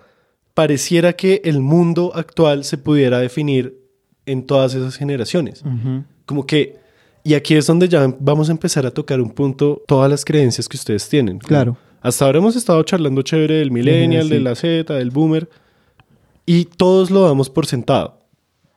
pareciera 0.54 1.12
que 1.12 1.40
el 1.44 1.60
mundo 1.60 2.12
actual 2.14 2.64
se 2.64 2.78
pudiera 2.78 3.18
definir 3.20 3.78
en 4.26 4.44
todas 4.46 4.74
esas 4.74 4.96
generaciones. 4.96 5.62
Como 6.26 6.46
que, 6.46 6.78
y 7.22 7.34
aquí 7.34 7.54
es 7.54 7.66
donde 7.66 7.88
ya 7.88 8.12
vamos 8.18 8.48
a 8.48 8.52
empezar 8.52 8.86
a 8.86 8.90
tocar 8.90 9.20
un 9.20 9.30
punto, 9.30 9.82
todas 9.86 10.10
las 10.10 10.24
creencias 10.24 10.68
que 10.68 10.76
ustedes 10.76 11.08
tienen. 11.08 11.38
Como 11.38 11.48
Claro. 11.48 11.76
Hasta 12.02 12.24
ahora 12.24 12.38
hemos 12.38 12.56
estado 12.56 12.82
charlando 12.82 13.22
chévere 13.22 13.54
del 13.56 13.70
millennial, 13.70 14.24
sí. 14.24 14.30
de 14.30 14.40
la 14.40 14.54
Z, 14.54 14.94
del 14.94 15.10
boomer, 15.10 15.48
y 16.44 16.64
todos 16.64 17.10
lo 17.10 17.22
damos 17.22 17.48
por 17.48 17.66
sentado. 17.66 18.18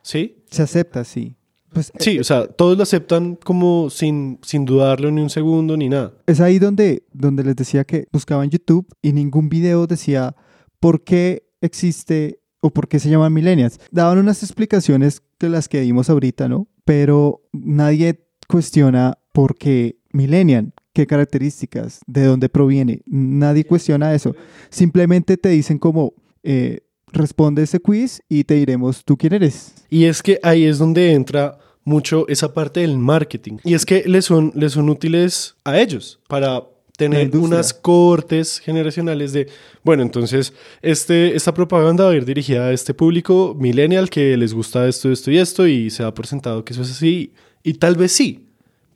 ¿Sí? 0.02 0.44
Se 0.50 0.62
acepta, 0.62 1.02
sí. 1.04 1.34
Pues 1.72 1.92
Sí, 1.98 2.18
o 2.20 2.24
sea, 2.24 2.46
todos 2.46 2.76
lo 2.76 2.84
aceptan 2.84 3.34
como 3.34 3.90
sin, 3.90 4.38
sin 4.42 4.64
dudarlo 4.64 5.10
ni 5.10 5.20
un 5.20 5.30
segundo 5.30 5.76
ni 5.76 5.88
nada. 5.88 6.12
es 6.26 6.40
ahí 6.40 6.58
donde, 6.58 7.02
donde 7.12 7.42
les 7.42 7.56
decía 7.56 7.84
que 7.84 8.06
buscaba 8.12 8.44
en 8.44 8.50
YouTube 8.50 8.86
y 9.02 9.12
ningún 9.12 9.48
video 9.48 9.86
decía 9.86 10.34
por 10.80 11.02
qué 11.02 11.48
existe 11.60 12.38
o 12.60 12.70
por 12.70 12.88
qué 12.88 13.00
se 13.00 13.10
llaman 13.10 13.32
millennials. 13.32 13.80
Daban 13.90 14.18
unas 14.18 14.42
explicaciones 14.42 15.20
que 15.38 15.48
las 15.48 15.68
que 15.68 15.80
dimos 15.80 16.08
ahorita, 16.08 16.48
¿no? 16.48 16.68
Pero 16.84 17.42
nadie 17.52 18.24
cuestiona 18.48 19.18
por 19.32 19.56
qué 19.56 19.98
millennial, 20.12 20.72
qué 20.96 21.06
características, 21.06 22.00
de 22.06 22.24
dónde 22.24 22.48
proviene. 22.48 23.02
Nadie 23.04 23.64
cuestiona 23.64 24.14
eso. 24.14 24.34
Simplemente 24.70 25.36
te 25.36 25.50
dicen 25.50 25.78
como, 25.78 26.14
eh, 26.42 26.80
responde 27.12 27.64
ese 27.64 27.80
quiz 27.80 28.22
y 28.30 28.44
te 28.44 28.54
diremos 28.54 29.04
tú 29.04 29.18
quién 29.18 29.34
eres. 29.34 29.74
Y 29.90 30.06
es 30.06 30.22
que 30.22 30.40
ahí 30.42 30.64
es 30.64 30.78
donde 30.78 31.12
entra 31.12 31.58
mucho 31.84 32.26
esa 32.28 32.54
parte 32.54 32.80
del 32.80 32.96
marketing. 32.96 33.58
Y 33.62 33.74
es 33.74 33.84
que 33.84 34.04
les 34.06 34.24
son, 34.24 34.52
les 34.54 34.72
son 34.72 34.88
útiles 34.88 35.56
a 35.64 35.78
ellos 35.78 36.18
para 36.28 36.64
tener 36.96 37.36
unas 37.36 37.74
cortes 37.74 38.58
generacionales 38.58 39.34
de, 39.34 39.48
bueno, 39.84 40.02
entonces 40.02 40.54
este, 40.80 41.36
esta 41.36 41.52
propaganda 41.52 42.04
va 42.04 42.12
a 42.12 42.14
ir 42.14 42.24
dirigida 42.24 42.68
a 42.68 42.72
este 42.72 42.94
público 42.94 43.54
millennial 43.54 44.08
que 44.08 44.34
les 44.38 44.54
gusta 44.54 44.88
esto, 44.88 45.12
esto 45.12 45.30
y 45.30 45.36
esto 45.36 45.66
y 45.66 45.90
se 45.90 46.04
da 46.04 46.14
por 46.14 46.26
sentado 46.26 46.64
que 46.64 46.72
eso 46.72 46.80
es 46.80 46.90
así. 46.92 47.34
Y 47.62 47.74
tal 47.74 47.96
vez 47.96 48.12
sí, 48.12 48.48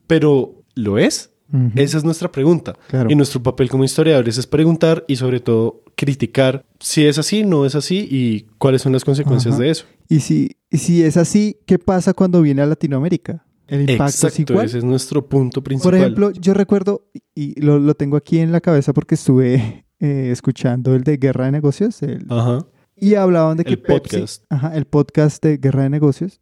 pero 0.07 0.63
¿lo 0.75 0.97
es? 0.97 1.31
Esa 1.75 1.99
es 1.99 2.05
nuestra 2.05 2.31
pregunta. 2.31 2.75
Claro. 2.89 3.11
Y 3.11 3.15
nuestro 3.15 3.43
papel 3.43 3.69
como 3.69 3.85
historiadores 3.85 4.39
es 4.39 4.47
preguntar 4.47 5.05
y 5.09 5.17
sobre 5.17 5.41
todo 5.41 5.83
criticar 5.97 6.65
si 6.79 7.07
es 7.07 7.19
así, 7.19 7.45
no 7.45 7.67
es 7.67 7.75
así 7.75 8.07
y 8.11 8.43
cuáles 8.59 8.83
son 8.83 8.93
las 8.93 9.05
consecuencias 9.05 9.55
Ajá. 9.55 9.63
de 9.65 9.71
eso. 9.71 9.85
Y 10.09 10.21
si, 10.21 10.57
si 10.71 11.03
es 11.03 11.17
así, 11.17 11.59
¿qué 11.67 11.79
pasa 11.79 12.15
cuando 12.15 12.41
viene 12.43 12.63
a 12.63 12.67
Latinoamérica? 12.67 13.45
¿El 13.67 13.83
impacto 13.83 14.05
es 14.09 14.25
Exacto, 14.25 14.53
igual? 14.55 14.67
ese 14.67 14.79
es 14.79 14.85
nuestro 14.85 15.29
punto 15.29 15.63
principal. 15.63 15.91
Por 15.93 15.99
ejemplo, 16.01 16.31
yo 16.33 16.55
recuerdo, 16.55 17.07
y 17.35 17.61
lo, 17.61 17.79
lo 17.79 17.95
tengo 17.95 18.17
aquí 18.17 18.39
en 18.41 18.51
la 18.51 18.61
cabeza 18.61 18.93
porque 18.93 19.15
estuve 19.15 19.85
eh, 20.01 20.31
escuchando 20.33 20.95
el 20.95 21.05
de 21.05 21.19
Guerra 21.19 21.45
de 21.45 21.53
Negocios, 21.53 22.03
el- 22.03 22.27
Ajá. 22.31 22.67
y 22.97 23.15
hablaban 23.15 23.57
de 23.59 23.65
que 23.65 23.75
El 23.75 23.79
Pepsi, 23.83 24.17
podcast. 24.17 24.45
ajá, 24.51 24.77
el 24.77 24.87
podcast 24.87 25.43
de 25.45 25.59
Guerra 25.59 25.85
de 25.85 25.91
Negocios, 25.91 26.41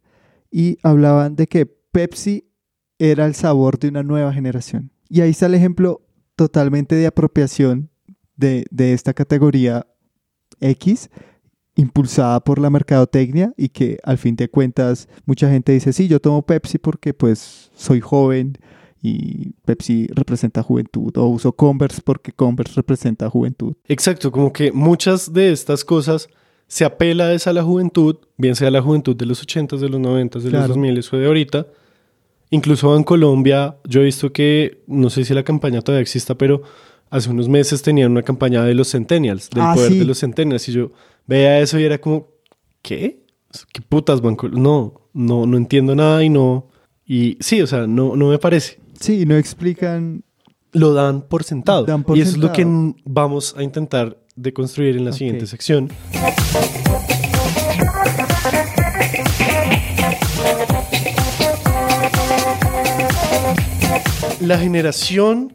y 0.51 0.79
hablaban 0.83 1.37
de 1.37 1.47
que 1.47 1.67
Pepsi 1.67 2.45
era 2.99 3.27
el 3.27 3.35
sabor 3.35 3.79
de 3.79 3.89
una 3.89 4.03
nueva 4.03 4.33
generación. 4.33 4.91
Y 5.09 5.21
ahí 5.21 5.31
está 5.31 5.47
el 5.47 5.55
ejemplo 5.55 6.03
totalmente 6.37 6.95
de 6.95 7.07
apropiación 7.07 7.91
de, 8.37 8.65
de 8.71 8.93
esta 8.93 9.15
categoría 9.15 9.87
X, 10.61 11.11
impulsada 11.77 12.41
por 12.41 12.59
la 12.59 12.71
mercadotecnia 12.71 13.53
y 13.57 13.69
que 13.69 13.99
al 14.03 14.19
fin 14.19 14.35
de 14.37 14.49
cuentas 14.49 15.09
mucha 15.27 15.49
gente 15.49 15.73
dice, 15.73 15.93
sí, 15.93 16.09
yo 16.09 16.21
tomo 16.21 16.43
Pepsi 16.43 16.79
porque 16.79 17.15
pues 17.15 17.71
soy 17.75 18.01
joven 18.01 18.59
y 19.01 19.53
Pepsi 19.65 20.09
representa 20.09 20.63
juventud, 20.63 21.17
o 21.17 21.27
uso 21.29 21.53
Converse 21.53 22.03
porque 22.05 22.33
Converse 22.33 22.75
representa 22.75 23.31
juventud. 23.31 23.75
Exacto, 23.87 24.33
como 24.33 24.53
que 24.53 24.73
muchas 24.73 25.33
de 25.33 25.53
estas 25.53 25.85
cosas 25.85 26.29
se 26.67 26.85
apela 26.85 27.33
es 27.33 27.47
a 27.47 27.53
la 27.53 27.63
juventud, 27.63 28.17
bien 28.37 28.57
sea 28.57 28.71
la 28.73 28.83
juventud 28.83 29.15
de 29.15 29.27
los 29.27 29.47
80s, 29.47 29.79
de 29.79 29.89
los 29.89 30.01
90s, 30.01 30.43
de 30.43 30.51
Claro. 30.51 30.67
los 30.67 30.77
2000 30.77 31.05
o 31.13 31.17
de 31.17 31.27
ahorita. 31.27 31.67
Incluso 32.51 32.97
en 32.97 33.05
Colombia, 33.05 33.77
yo 33.85 34.01
he 34.01 34.05
visto 34.05 34.33
que, 34.33 34.83
no 34.87 35.11
sé 35.11 35.25
si 35.25 35.35
la 35.35 35.43
campaña 35.43 35.83
todavía 35.83 36.03
exista, 36.03 36.35
pero 36.37 36.63
hace 37.11 37.29
unos 37.31 37.49
meses 37.49 37.83
tenían 37.83 38.11
una 38.13 38.23
campaña 38.23 38.65
de 38.65 38.75
los 38.75 38.91
centennials, 38.91 39.51
del 39.51 39.63
Ah, 39.65 39.73
poder 39.75 39.93
sí. 39.93 39.99
de 39.99 40.05
los 40.07 40.19
centennials, 40.21 40.69
y 40.69 40.73
yo 40.73 40.91
veía 41.27 41.61
eso 41.61 41.79
y 41.79 41.85
era 41.85 41.99
como, 41.99 42.29
¿qué? 42.83 43.25
¿Qué 43.73 43.83
putas, 43.83 44.21
banco? 44.21 44.49
No, 44.49 45.09
no, 45.13 45.47
no 45.47 45.57
entiendo 45.57 45.95
nada 45.95 46.23
y 46.25 46.29
no... 46.31 46.69
Y 47.05 47.37
sí, 47.41 47.61
o 47.63 47.67
sea, 47.67 47.87
no, 47.87 48.17
no 48.17 48.29
me 48.29 48.39
parece. 48.39 48.79
Sí, 49.01 49.25
no 49.25 49.37
explican 49.37 50.23
Lo 50.73 50.93
dan 50.93 51.23
por 51.23 51.43
sentado. 51.45 51.85
Dan 51.87 52.03
por 52.05 52.19
y 52.19 52.21
eso 52.21 52.33
es 52.33 52.37
lo 52.39 52.53
que 52.53 52.63
sentado. 52.63 52.97
vamos 53.07 53.55
a 53.57 53.63
intentar 53.63 54.19
deconstruir 54.37 54.97
en 54.97 55.05
la 55.07 55.13
siguiente 55.13 55.45
Ok. 55.45 55.51
sección. 55.51 55.89
La 64.41 64.57
generación, 64.59 65.55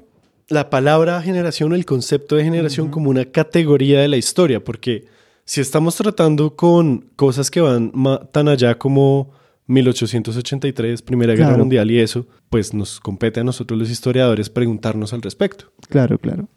la 0.49 0.69
palabra 0.69 1.21
generación, 1.21 1.73
el 1.73 1.85
concepto 1.85 2.35
de 2.35 2.43
generación 2.43 2.89
como 2.89 3.09
una 3.09 3.25
categoría 3.25 4.01
de 4.01 4.07
la 4.09 4.17
historia, 4.17 4.63
porque 4.63 5.05
si 5.45 5.61
estamos 5.61 5.95
tratando 5.95 6.55
con 6.55 7.09
cosas 7.15 7.49
que 7.49 7.61
van 7.61 7.91
tan 8.31 8.47
allá 8.49 8.77
como 8.77 9.31
1883, 9.67 11.01
Primera 11.01 11.33
Guerra 11.33 11.47
Claro. 11.47 11.59
Mundial 11.59 11.89
y 11.91 11.99
eso, 11.99 12.27
pues 12.49 12.73
nos 12.73 12.99
compete 12.99 13.39
a 13.39 13.43
nosotros 13.43 13.79
los 13.79 13.89
historiadores 13.89 14.49
preguntarnos 14.49 15.13
al 15.13 15.21
respecto. 15.21 15.71
Claro, 15.89 16.17
claro. 16.17 16.49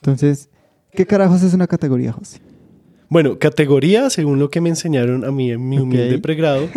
Entonces, 0.00 0.48
¿qué 0.92 1.06
carajos 1.06 1.42
es 1.42 1.52
una 1.52 1.66
categoría, 1.66 2.12
José? 2.12 2.40
Bueno, 3.10 3.38
categoría, 3.38 4.08
según 4.08 4.38
lo 4.38 4.50
que 4.50 4.62
me 4.62 4.70
enseñaron 4.70 5.24
a 5.24 5.30
mí 5.30 5.52
en 5.52 5.68
mi 5.68 5.78
humilde 5.78 6.18
pregrado, 6.18 6.68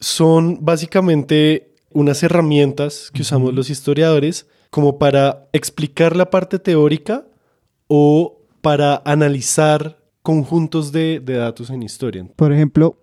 son 0.00 0.64
básicamente 0.64 1.71
unas 1.94 2.22
herramientas 2.22 3.10
que 3.12 3.22
usamos 3.22 3.54
los 3.54 3.70
historiadores 3.70 4.46
como 4.70 4.98
para 4.98 5.48
explicar 5.52 6.16
la 6.16 6.30
parte 6.30 6.58
teórica 6.58 7.26
o 7.88 8.38
para 8.60 9.02
analizar 9.04 9.98
conjuntos 10.22 10.92
de, 10.92 11.20
de 11.20 11.34
datos 11.34 11.70
en 11.70 11.82
historia. 11.82 12.26
Por 12.36 12.52
ejemplo, 12.52 12.96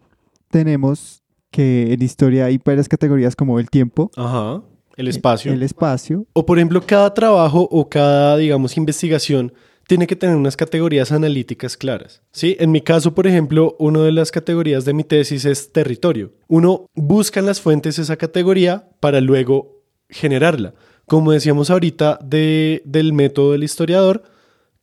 tenemos 0.50 1.22
que 1.52 1.94
en 1.94 2.02
historia 2.02 2.46
hay 2.46 2.60
varias 2.64 2.88
categorías 2.88 3.36
como 3.36 3.60
el 3.60 3.70
tiempo, 3.70 4.12
Ajá. 4.16 4.62
el 4.96 5.08
espacio. 5.08 5.52
El 5.52 5.64
espacio. 5.64 6.26
O 6.34 6.46
por 6.46 6.58
ejemplo, 6.58 6.82
cada 6.86 7.14
trabajo 7.14 7.68
o 7.72 7.90
cada, 7.90 8.38
digamos, 8.38 8.78
investigación 8.78 9.54
tiene 9.90 10.06
que 10.06 10.16
tener 10.16 10.36
unas 10.36 10.56
categorías 10.56 11.12
analíticas 11.12 11.76
claras. 11.76 12.22
¿sí? 12.32 12.56
En 12.60 12.70
mi 12.70 12.82
caso, 12.82 13.16
por 13.16 13.26
ejemplo, 13.26 13.76
una 13.80 14.04
de 14.04 14.12
las 14.12 14.30
categorías 14.30 14.86
de 14.86 14.94
mi 14.94 15.04
tesis 15.04 15.46
es 15.46 15.74
territorio. 15.74 16.32
Uno 16.48 16.86
busca 16.94 17.40
en 17.40 17.48
las 17.48 17.60
fuentes 17.60 17.98
esa 17.98 18.16
categoría 18.16 18.88
para 19.00 19.20
luego 19.20 19.82
generarla. 20.08 20.76
Como 21.08 21.32
decíamos 21.32 21.72
ahorita 21.72 22.20
de, 22.24 22.84
del 22.86 23.14
método 23.14 23.54
del 23.54 23.64
historiador, 23.64 24.22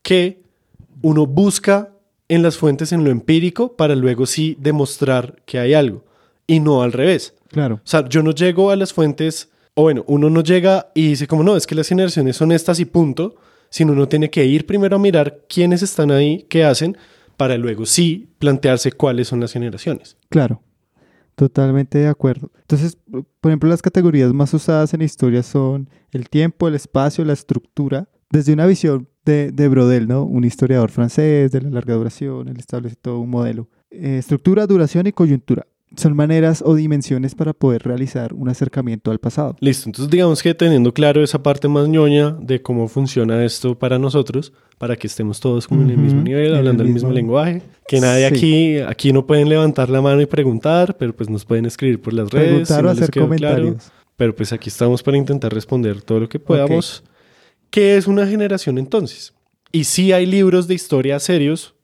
que 0.03 0.43
uno 1.03 1.25
busca 1.25 1.93
en 2.29 2.43
las 2.43 2.57
fuentes 2.57 2.91
en 2.91 3.05
lo 3.05 3.13
empírico 3.13 3.77
para 3.77 3.95
luego 3.95 4.27
sí 4.27 4.57
demostrar 4.59 5.37
que 5.47 5.61
hay 5.61 5.75
algo 5.75 6.03
y 6.49 6.59
no 6.59 6.83
al 6.83 6.93
revés. 6.93 7.33
Claro. 7.53 7.77
O 7.77 7.87
sea, 7.87 8.09
yo 8.09 8.25
no 8.25 8.33
llego 8.33 8.73
a 8.73 8.77
las 8.77 8.93
fuentes, 8.93 9.51
o 9.75 9.83
bueno, 9.83 10.03
uno 10.09 10.31
no 10.31 10.43
llega 10.43 10.89
y 10.97 11.11
dice 11.11 11.29
como 11.29 11.45
no, 11.45 11.57
es 11.57 11.65
que 11.65 11.77
las 11.77 11.87
generaciones 11.87 12.37
son 12.37 12.51
estas 12.51 12.81
y 12.81 12.87
punto, 12.87 13.37
sino 13.71 13.93
uno 13.93 14.09
tiene 14.09 14.31
que 14.31 14.45
ir 14.45 14.67
primero 14.67 14.97
a 14.97 14.99
mirar 14.99 15.45
quiénes 15.49 15.83
están 15.83 16.11
ahí, 16.11 16.47
qué 16.49 16.65
hacen, 16.65 16.97
para 17.37 17.57
luego 17.57 17.87
sí 17.87 18.29
plantearse 18.39 18.93
cuáles 18.93 19.29
son 19.29 19.41
las 19.41 19.53
generaciones. 19.53 20.17
Claro, 20.29 20.63
totalmente 21.35 21.99
de 21.99 22.09
acuerdo. 22.09 22.51
Entonces, 22.61 22.99
por 23.11 23.51
ejemplo, 23.51 23.69
las 23.69 23.83
categorías 23.83 24.33
más 24.33 24.53
usadas 24.55 24.95
en 24.95 25.03
historia 25.03 25.43
son 25.43 25.91
el 26.13 26.29
tiempo, 26.29 26.69
el 26.69 26.75
espacio, 26.75 27.25
la 27.25 27.35
estructura, 27.35 28.09
desde 28.31 28.53
una 28.53 28.67
visión 28.67 29.09
de, 29.25 29.51
de 29.53 29.69
Brodel, 29.69 30.09
¿no? 30.09 30.25
Un 30.25 30.45
historiador 30.45 30.91
francés 30.91 31.53
de 31.53 31.61
la 31.61 31.71
larga 31.71 31.95
duración, 31.95 32.49
él 32.49 32.59
establece 32.59 32.97
todo 32.97 33.21
un 33.21 33.31
modelo. 33.31 33.69
Eh, 33.91 34.19
estructura, 34.19 34.67
duración 34.67 35.07
y 35.07 35.13
coyuntura 35.13 35.67
son 35.97 36.15
maneras 36.15 36.63
o 36.65 36.75
dimensiones 36.75 37.35
para 37.35 37.53
poder 37.53 37.83
realizar 37.83 38.33
un 38.35 38.49
acercamiento 38.49 39.11
al 39.11 39.19
pasado. 39.19 39.57
Listo, 39.61 39.89
entonces 39.89 40.11
digamos 40.11 40.43
que 40.43 40.55
teniendo 40.55 40.93
claro 40.93 41.23
esa 41.23 41.43
parte 41.43 41.69
más 41.69 41.89
ñoña 41.89 42.37
de 42.41 42.63
cómo 42.63 42.89
funciona 42.89 43.45
esto 43.45 43.79
para 43.79 43.99
nosotros, 43.99 44.53
para 44.79 44.97
que 44.97 45.07
estemos 45.07 45.41
todos 45.41 45.67
como 45.67 45.83
en 45.83 45.91
el 45.91 45.99
mismo 45.99 46.23
nivel, 46.23 46.55
hablando 46.55 46.83
el 46.83 46.91
mismo, 46.91 47.11
lenguaje, 47.11 47.63
que 47.89 48.01
nadie 48.01 48.29
Sí. 48.29 48.35
aquí, 48.35 48.79
aquí 48.79 49.13
no 49.13 49.27
pueden 49.27 49.49
levantar 49.49 49.89
la 49.89 50.01
mano 50.03 50.21
y 50.21 50.27
preguntar, 50.27 50.97
pero 50.99 51.15
pues 51.17 51.31
nos 51.31 51.45
pueden 51.45 51.67
escribir 51.67 52.01
por 52.01 52.13
las 52.13 52.31
redes. 52.31 52.69
Preguntar 52.69 52.77
si 52.77 52.81
o 52.81 52.83
no 52.83 52.91
hacer 52.91 53.11
quedó 53.11 53.29
claro. 53.31 53.55
comentarios. 53.57 53.93
pero 54.17 54.35
pues 54.35 54.53
aquí 54.53 54.69
estamos 54.69 55.03
para 55.03 55.17
intentar 55.17 55.53
responder 55.53 56.03
todo 56.03 56.21
lo 56.21 56.29
que 56.29 56.39
podamos. 56.39 57.05
¿Qué 57.71 57.97
es 57.97 58.07
una 58.07 58.27
generación 58.27 58.79
entonces? 58.79 59.35
Y 59.73 59.85
sí 59.85 60.13
hay 60.13 60.27
libros 60.27 60.69
de 60.69 60.75
historia 60.75 61.19
serios 61.21 61.75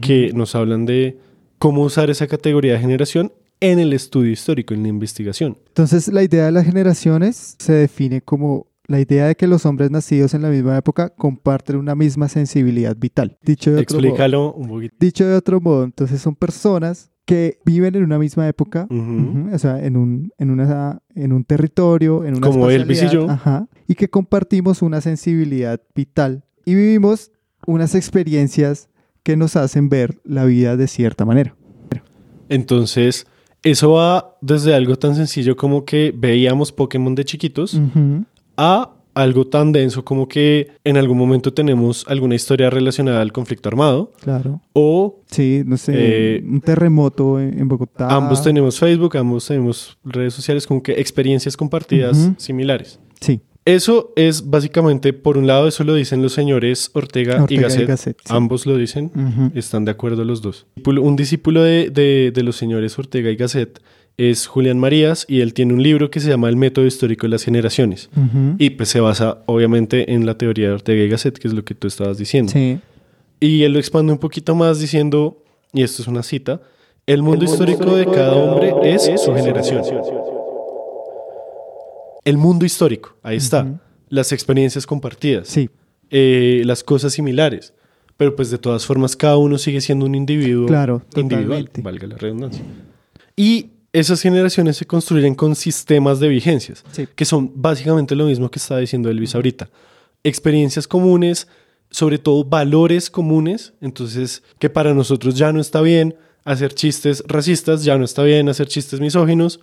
que 0.00 0.32
nos 0.34 0.54
hablan 0.54 0.86
de 0.86 1.18
cómo 1.58 1.82
usar 1.82 2.10
esa 2.10 2.26
categoría 2.26 2.74
de 2.74 2.78
generación 2.78 3.32
en 3.60 3.78
el 3.78 3.92
estudio 3.92 4.32
histórico, 4.32 4.74
en 4.74 4.82
la 4.82 4.88
investigación. 4.88 5.58
Entonces, 5.68 6.08
la 6.08 6.22
idea 6.22 6.46
de 6.46 6.52
las 6.52 6.64
generaciones 6.64 7.56
se 7.58 7.72
define 7.72 8.22
como 8.22 8.66
la 8.86 9.00
idea 9.00 9.26
de 9.28 9.36
que 9.36 9.46
los 9.46 9.66
hombres 9.66 9.90
nacidos 9.90 10.34
en 10.34 10.42
la 10.42 10.48
misma 10.48 10.76
época 10.76 11.10
comparten 11.10 11.76
una 11.76 11.94
misma 11.94 12.28
sensibilidad 12.28 12.96
vital. 12.96 13.38
Dicho 13.42 13.70
de 13.70 13.82
otro 13.82 13.98
modo, 13.98 14.06
Explícalo 14.08 14.52
un 14.54 14.68
poquito. 14.68 14.96
dicho 14.98 15.26
de 15.26 15.34
otro 15.36 15.60
modo, 15.60 15.84
entonces 15.84 16.20
son 16.20 16.34
personas 16.34 17.10
que 17.24 17.58
viven 17.64 17.94
en 17.94 18.02
una 18.02 18.18
misma 18.18 18.48
época, 18.48 18.88
o 18.90 19.58
sea, 19.58 19.84
en 19.84 19.96
un, 19.96 20.32
en, 20.38 20.50
una, 20.50 21.00
en 21.14 21.32
un 21.32 21.44
territorio, 21.44 22.24
en 22.24 22.36
una 22.38 22.48
Como 22.48 22.68
Elvis 22.68 23.04
y 23.04 23.08
yo. 23.10 23.30
ajá, 23.30 23.68
y 23.86 23.94
que 23.94 24.10
compartimos 24.10 24.82
una 24.82 25.00
sensibilidad 25.00 25.80
vital 25.94 26.42
y 26.64 26.74
vivimos 26.74 27.30
unas 27.68 27.94
experiencias 27.94 28.88
que 29.22 29.36
nos 29.36 29.54
hacen 29.54 29.88
ver 29.88 30.18
la 30.24 30.44
vida 30.44 30.76
de 30.76 30.88
cierta 30.88 31.24
manera. 31.24 31.54
Entonces, 32.48 33.26
eso 33.62 33.92
va 33.92 34.36
desde 34.40 34.74
algo 34.74 34.96
tan 34.96 35.14
sencillo 35.14 35.56
como 35.56 35.84
que 35.84 36.12
veíamos 36.16 36.72
Pokémon 36.72 37.14
de 37.14 37.24
chiquitos 37.24 37.80
a 38.56 38.90
algo 39.12 39.44
tan 39.46 39.72
denso 39.72 40.04
como 40.04 40.28
que 40.28 40.68
en 40.84 40.96
algún 40.96 41.18
momento 41.18 41.52
tenemos 41.52 42.04
alguna 42.08 42.36
historia 42.36 42.70
relacionada 42.70 43.20
al 43.20 43.32
conflicto 43.32 43.68
armado 43.68 44.12
Claro. 44.22 44.60
o 44.72 45.16
Sí, 45.26 45.62
no 45.66 45.76
sé, 45.76 45.92
Eh, 45.96 46.44
un 46.46 46.60
terremoto 46.60 47.40
en, 47.40 47.66
Bogotá. 47.68 48.08
ambos 48.08 48.42
tenemos 48.42 48.78
Facebook, 48.78 49.16
ambos 49.16 49.46
tenemos 49.46 49.98
redes 50.04 50.32
sociales 50.34 50.66
como 50.66 50.82
que 50.82 50.92
experiencias 50.92 51.56
compartidas 51.56 52.30
similares. 52.38 52.98
Sí, 53.20 53.40
Eso 53.74 54.12
es 54.16 54.48
básicamente, 54.50 55.12
por 55.12 55.36
un 55.38 55.46
lado, 55.46 55.68
eso 55.68 55.84
lo 55.84 55.94
dicen 55.94 56.22
los 56.22 56.32
señores 56.32 56.90
Ortega, 56.94 57.36
y 57.38 57.40
Ortega 57.42 57.60
y 57.60 57.62
Gasset. 57.62 57.86
Gasset, 57.88 58.16
sí. 58.24 58.24
Ambos 58.34 58.66
lo 58.66 58.76
dicen. 58.76 59.10
Están 59.54 59.84
de 59.84 59.90
acuerdo 59.92 60.24
los 60.24 60.42
dos. 60.42 60.66
Un 60.84 61.16
discípulo 61.16 61.62
de, 61.62 61.90
de- 61.90 62.32
de 62.34 62.42
los 62.42 62.56
señores 62.56 62.98
Ortega 62.98 63.30
y 63.30 63.36
Gasset 63.36 63.80
es 64.16 64.46
Julián 64.46 64.78
Marías 64.78 65.24
y 65.28 65.40
él 65.40 65.54
tiene 65.54 65.72
un 65.72 65.82
libro 65.82 66.10
que 66.10 66.20
se 66.20 66.28
llama 66.28 66.48
El 66.48 66.56
método 66.56 66.84
histórico 66.84 67.26
de 67.26 67.30
las 67.30 67.44
generaciones. 67.44 68.10
Y 68.58 68.70
pues 68.70 68.88
se 68.90 69.00
basa 69.00 69.42
obviamente 69.46 70.12
en 70.12 70.26
la 70.26 70.36
teoría 70.36 70.66
de 70.68 70.74
Ortega 70.74 71.02
y 71.02 71.08
Gasset, 71.08 71.38
que 71.38 71.48
es 71.48 71.54
lo 71.54 71.64
que 71.64 71.74
tú 71.74 71.86
estabas 71.88 72.18
diciendo. 72.18 72.52
sí. 72.52 72.78
Y 73.42 73.62
él 73.62 73.72
lo 73.72 73.78
expande 73.78 74.12
un 74.12 74.18
poquito 74.18 74.54
más 74.54 74.80
diciendo, 74.80 75.42
y 75.72 75.82
esto 75.82 76.02
es 76.02 76.08
una 76.08 76.22
cita, 76.22 76.60
el 77.06 77.22
mundo 77.22 77.44
histórico 77.46 77.96
de 77.96 78.04
cada 78.04 78.34
hombre 78.34 78.74
es 78.84 79.10
su 79.24 79.32
generación. 79.34 79.82
El 82.24 82.36
mundo 82.36 82.64
histórico, 82.64 83.16
ahí 83.22 83.36
está. 83.36 83.80
Las 84.08 84.32
experiencias 84.32 84.86
compartidas. 84.86 85.48
Sí. 85.48 85.70
eh, 86.12 86.62
las 86.66 86.82
cosas 86.82 87.12
similares. 87.12 87.72
Pero 88.16 88.34
pues 88.36 88.50
de 88.50 88.58
todas 88.58 88.84
formas 88.84 89.14
cada 89.16 89.36
uno 89.36 89.56
sigue 89.58 89.80
siendo 89.80 90.04
un 90.06 90.14
individuo 90.14 90.66
Claro, 90.66 91.02
individual, 91.16 91.66
totalmente. 91.66 91.82
valga 91.82 92.06
la 92.08 92.16
redundancia. 92.18 92.62
Y 93.36 93.70
esas 93.92 94.20
generaciones 94.20 94.76
se 94.76 94.86
construyen 94.86 95.34
con 95.34 95.54
sistemas 95.54 96.18
de 96.20 96.28
vigencias, 96.28 96.84
Sí. 96.92 97.06
que 97.14 97.24
son 97.24 97.52
básicamente 97.54 98.14
lo 98.16 98.26
mismo 98.26 98.50
que 98.50 98.58
estaba 98.58 98.80
diciendo 98.80 99.08
Elvis 99.08 99.34
ahorita. 99.36 99.70
Experiencias 100.24 100.86
comunes, 100.86 101.48
sobre 101.90 102.18
todo 102.18 102.44
valores 102.44 103.08
comunes, 103.10 103.72
entonces 103.80 104.42
que 104.58 104.68
para 104.68 104.92
nosotros 104.94 105.34
ya 105.36 105.52
no 105.52 105.60
está 105.60 105.80
bien 105.80 106.14
hacer 106.44 106.74
chistes 106.74 107.22
racistas, 107.26 107.84
ya 107.84 107.96
no 107.96 108.04
está 108.04 108.22
bien 108.22 108.48
hacer 108.48 108.66
chistes 108.68 109.00
misóginos, 109.00 109.60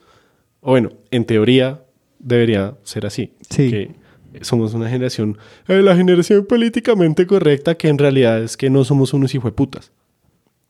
o 0.62 0.72
bueno, 0.72 0.92
en 1.12 1.26
teoría 1.26 1.84
debería 2.20 2.76
ser 2.84 3.06
así. 3.06 3.34
Sí. 3.50 3.70
Que 3.70 3.96
somos 4.42 4.74
una 4.74 4.90
generación, 4.90 5.38
eh, 5.68 5.82
la 5.82 5.96
generación 5.96 6.46
políticamente 6.46 7.26
correcta, 7.26 7.76
que 7.76 7.88
en 7.88 7.98
realidad 7.98 8.42
es 8.44 8.58
que 8.58 8.70
no 8.70 8.84
somos 8.84 9.14
unos 9.14 9.34
hijueputas. 9.34 9.92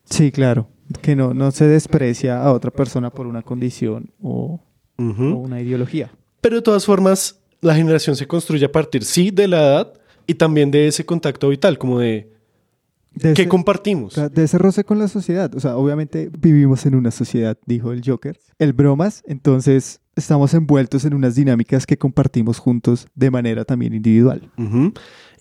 Sí, 0.06 0.32
claro. 0.32 0.68
Que 1.02 1.16
no, 1.16 1.34
no 1.34 1.52
se 1.52 1.68
desprecia 1.68 2.42
a 2.42 2.54
otra 2.54 2.72
persona 2.72 3.10
por 3.10 3.28
una 3.28 3.42
condición 3.42 4.12
o, 4.22 4.62
o 4.98 5.04
una 5.04 5.62
ideología. 5.62 6.12
Pero 6.40 6.58
de 6.58 6.62
todas 6.62 6.86
formas, 6.86 7.42
la 7.60 7.76
generación 7.76 8.16
se 8.16 8.28
construye 8.28 8.66
a 8.66 8.72
partir, 8.72 9.04
sí, 9.04 9.32
de 9.32 9.48
la 9.48 9.58
edad 9.58 9.94
y 10.26 10.36
también 10.36 10.72
de 10.72 10.88
ese 10.88 11.06
contacto 11.06 11.50
vital, 11.50 11.78
como 11.78 12.00
de 12.00 12.32
De 13.18 13.34
qué 13.34 13.42
ese- 13.44 13.50
compartimos. 13.50 14.16
De 14.32 14.44
ese 14.44 14.58
roce 14.58 14.84
con 14.84 15.00
la 15.00 15.08
sociedad. 15.08 15.54
O 15.56 15.60
sea, 15.60 15.78
obviamente 15.78 16.30
vivimos 16.40 16.86
en 16.86 16.96
una 16.96 17.12
sociedad, 17.12 17.58
dijo 17.66 17.92
el 17.92 18.02
Joker. 18.06 18.40
El 18.60 18.74
bromas, 18.74 19.24
entonces 19.28 20.00
estamos 20.16 20.54
envueltos 20.54 21.06
en 21.06 21.14
unas 21.14 21.36
dinámicas 21.36 21.86
que 21.86 21.98
compartimos 21.98 22.58
juntos 22.60 23.08
de 23.16 23.30
manera 23.32 23.66
también 23.66 23.94
individual. 23.94 24.50
Ujú. 24.58 24.94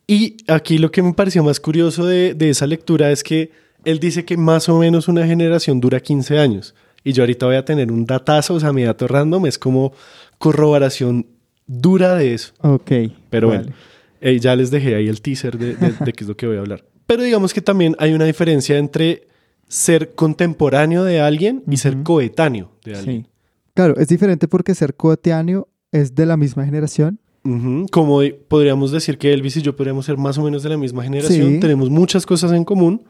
Y 0.06 0.36
aquí 0.48 0.78
lo 0.78 0.90
que 0.90 1.02
me 1.02 1.12
pareció 1.14 1.42
más 1.42 1.58
curioso 1.60 2.06
de, 2.06 2.34
de 2.34 2.50
esa 2.50 2.66
lectura 2.66 3.10
es 3.10 3.22
que 3.24 3.50
él 3.84 3.98
dice 4.00 4.24
que 4.24 4.36
más 4.36 4.68
o 4.68 4.78
menos 4.78 5.08
una 5.08 5.26
generación 5.26 5.80
dura 5.80 6.00
15 6.00 6.38
años. 6.38 6.74
Y 7.04 7.12
yo 7.12 7.22
ahorita 7.22 7.46
voy 7.46 7.56
a 7.56 7.64
tener 7.64 7.90
un 7.92 8.04
datazo, 8.04 8.54
o 8.54 8.60
sea, 8.60 8.72
mi 8.72 8.82
dato 8.84 9.06
random 9.06 9.46
es 9.46 9.58
como 9.58 9.92
corroboración 10.38 11.26
dura 11.66 12.14
de 12.14 12.34
eso. 12.34 12.52
Ok. 12.60 12.90
Pero 13.30 13.48
vale. 13.48 13.60
bueno, 13.62 13.76
eh, 14.20 14.38
ya 14.38 14.54
les 14.56 14.70
dejé 14.70 14.94
ahí 14.94 15.08
el 15.08 15.20
teaser 15.20 15.58
de, 15.58 15.74
de- 15.76 15.92
de 16.04 16.12
qué 16.12 16.24
es 16.24 16.28
lo 16.28 16.36
que 16.36 16.46
voy 16.46 16.56
a 16.56 16.60
hablar. 16.60 16.84
Pero 17.06 17.22
digamos 17.22 17.54
que 17.54 17.60
también 17.60 17.94
hay 17.98 18.12
una 18.14 18.24
diferencia 18.24 18.78
entre 18.78 19.28
ser 19.68 20.14
contemporáneo 20.14 21.04
de 21.04 21.20
alguien 21.20 21.62
y 21.68 21.76
ser 21.76 22.02
coetáneo 22.02 22.70
de 22.84 22.96
alguien. 22.96 23.22
Sí. 23.24 23.30
Claro, 23.74 23.96
es 23.96 24.08
diferente 24.08 24.48
porque 24.48 24.74
ser 24.74 24.94
coetáneo 24.94 25.68
es 25.92 26.14
de 26.14 26.26
la 26.26 26.36
misma 26.36 26.64
generación. 26.64 27.18
Como 27.92 28.20
podríamos 28.48 28.90
decir 28.90 29.18
que 29.18 29.32
Elvis 29.32 29.56
y 29.58 29.62
yo 29.62 29.76
podríamos 29.76 30.04
ser 30.04 30.16
más 30.16 30.36
o 30.36 30.42
menos 30.42 30.64
de 30.64 30.68
la 30.70 30.76
misma 30.76 31.04
generación. 31.04 31.52
Sí. 31.54 31.60
Tenemos 31.60 31.88
muchas 31.90 32.26
cosas 32.26 32.50
en 32.50 32.64
común, 32.64 33.02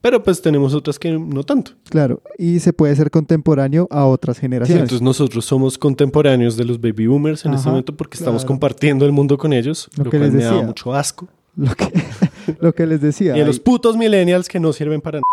pero 0.00 0.22
pues 0.24 0.42
tenemos 0.42 0.74
otras 0.74 0.98
que 0.98 1.12
no 1.12 1.44
tanto. 1.44 1.70
Claro, 1.88 2.20
y 2.36 2.58
se 2.58 2.72
puede 2.72 2.96
ser 2.96 3.12
contemporáneo 3.12 3.86
a 3.92 4.06
otras 4.06 4.38
Sí, 4.38 4.40
generaciones. 4.40 4.82
entonces 4.82 5.02
nosotros 5.02 5.44
somos 5.44 5.78
contemporáneos 5.78 6.56
de 6.56 6.64
los 6.64 6.80
baby 6.80 7.06
boomers 7.06 7.44
en 7.44 7.52
este 7.52 7.60
Ajá, 7.62 7.70
momento 7.70 7.96
porque 7.96 8.16
estamos 8.16 8.44
compartiendo 8.44 9.06
el 9.06 9.12
mundo 9.12 9.38
con 9.38 9.52
ellos, 9.52 9.88
Lo 9.96 10.04
lo, 10.04 10.10
que 10.10 10.18
cual 10.18 10.32
les 10.32 10.38
me 10.38 10.44
da 10.44 10.62
mucho 10.62 10.92
asco. 10.92 11.28
Lo, 11.56 11.74
que, 11.74 11.92
lo 12.60 12.74
que 12.74 12.86
les 12.86 13.00
decía. 13.00 13.36
Y 13.36 13.40
a 13.40 13.46
los 13.46 13.60
putos 13.60 13.96
millennials 13.96 14.48
que 14.48 14.60
no 14.60 14.72
sirven 14.72 15.00
para 15.00 15.18
nada. 15.18 15.24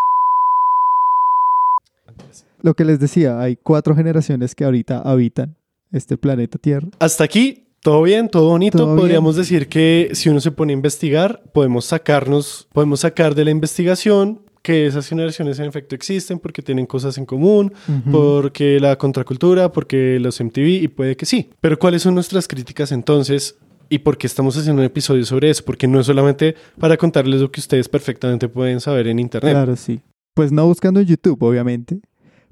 lo 2.61 2.75
que 2.75 2.85
les 2.85 2.99
decía, 2.99 3.39
hay 3.39 3.55
cuatro 3.55 3.95
generaciones 3.95 4.53
que 4.55 4.63
ahorita 4.63 5.01
habitan 5.01 5.57
este 5.91 6.17
planeta 6.17 6.57
Tierra. 6.57 6.87
Hasta 6.99 7.23
aquí, 7.23 7.63
todo 7.81 8.03
bien, 8.03 8.29
todo 8.29 8.49
bonito. 8.49 8.77
Todo 8.77 8.95
Podríamos 8.95 9.35
decir 9.35 9.67
que 9.67 10.11
si 10.13 10.29
uno 10.29 10.39
se 10.39 10.51
pone 10.51 10.73
a 10.73 10.75
investigar, 10.75 11.41
podemos 11.53 11.85
sacarnos, 11.85 12.67
podemos 12.71 13.01
sacar 13.01 13.35
de 13.35 13.45
la 13.45 13.51
investigación 13.51 14.41
que 14.61 14.85
esas 14.85 15.07
generaciones 15.07 15.57
en 15.59 15.65
efecto 15.65 15.95
existen 15.95 16.37
porque 16.37 16.61
tienen 16.61 16.85
cosas 16.85 17.17
en 17.17 17.25
común, 17.25 17.73
porque 18.11 18.79
la 18.79 18.95
contracultura, 18.95 19.71
porque 19.71 20.19
los 20.21 20.39
MTV 20.39 20.83
y 20.83 20.87
puede 20.87 21.15
que 21.15 21.25
sí. 21.25 21.49
Pero 21.61 21.79
¿cuáles 21.79 22.03
son 22.03 22.13
nuestras 22.13 22.47
críticas 22.47 22.91
entonces? 22.91 23.55
¿Y 23.91 23.99
por 23.99 24.17
qué 24.17 24.25
estamos 24.25 24.55
haciendo 24.55 24.81
un 24.81 24.85
episodio 24.85 25.25
sobre 25.25 25.49
eso? 25.49 25.65
Porque 25.65 25.85
no 25.85 25.99
es 25.99 26.05
solamente 26.05 26.55
para 26.79 26.95
contarles 26.95 27.41
lo 27.41 27.51
que 27.51 27.59
ustedes 27.59 27.89
perfectamente 27.89 28.47
pueden 28.47 28.79
saber 28.79 29.05
en 29.09 29.19
Internet. 29.19 29.51
Claro, 29.51 29.75
sí. 29.75 29.99
Pues 30.33 30.49
no 30.49 30.65
buscando 30.65 31.01
en 31.01 31.07
YouTube, 31.07 31.43
obviamente. 31.43 31.99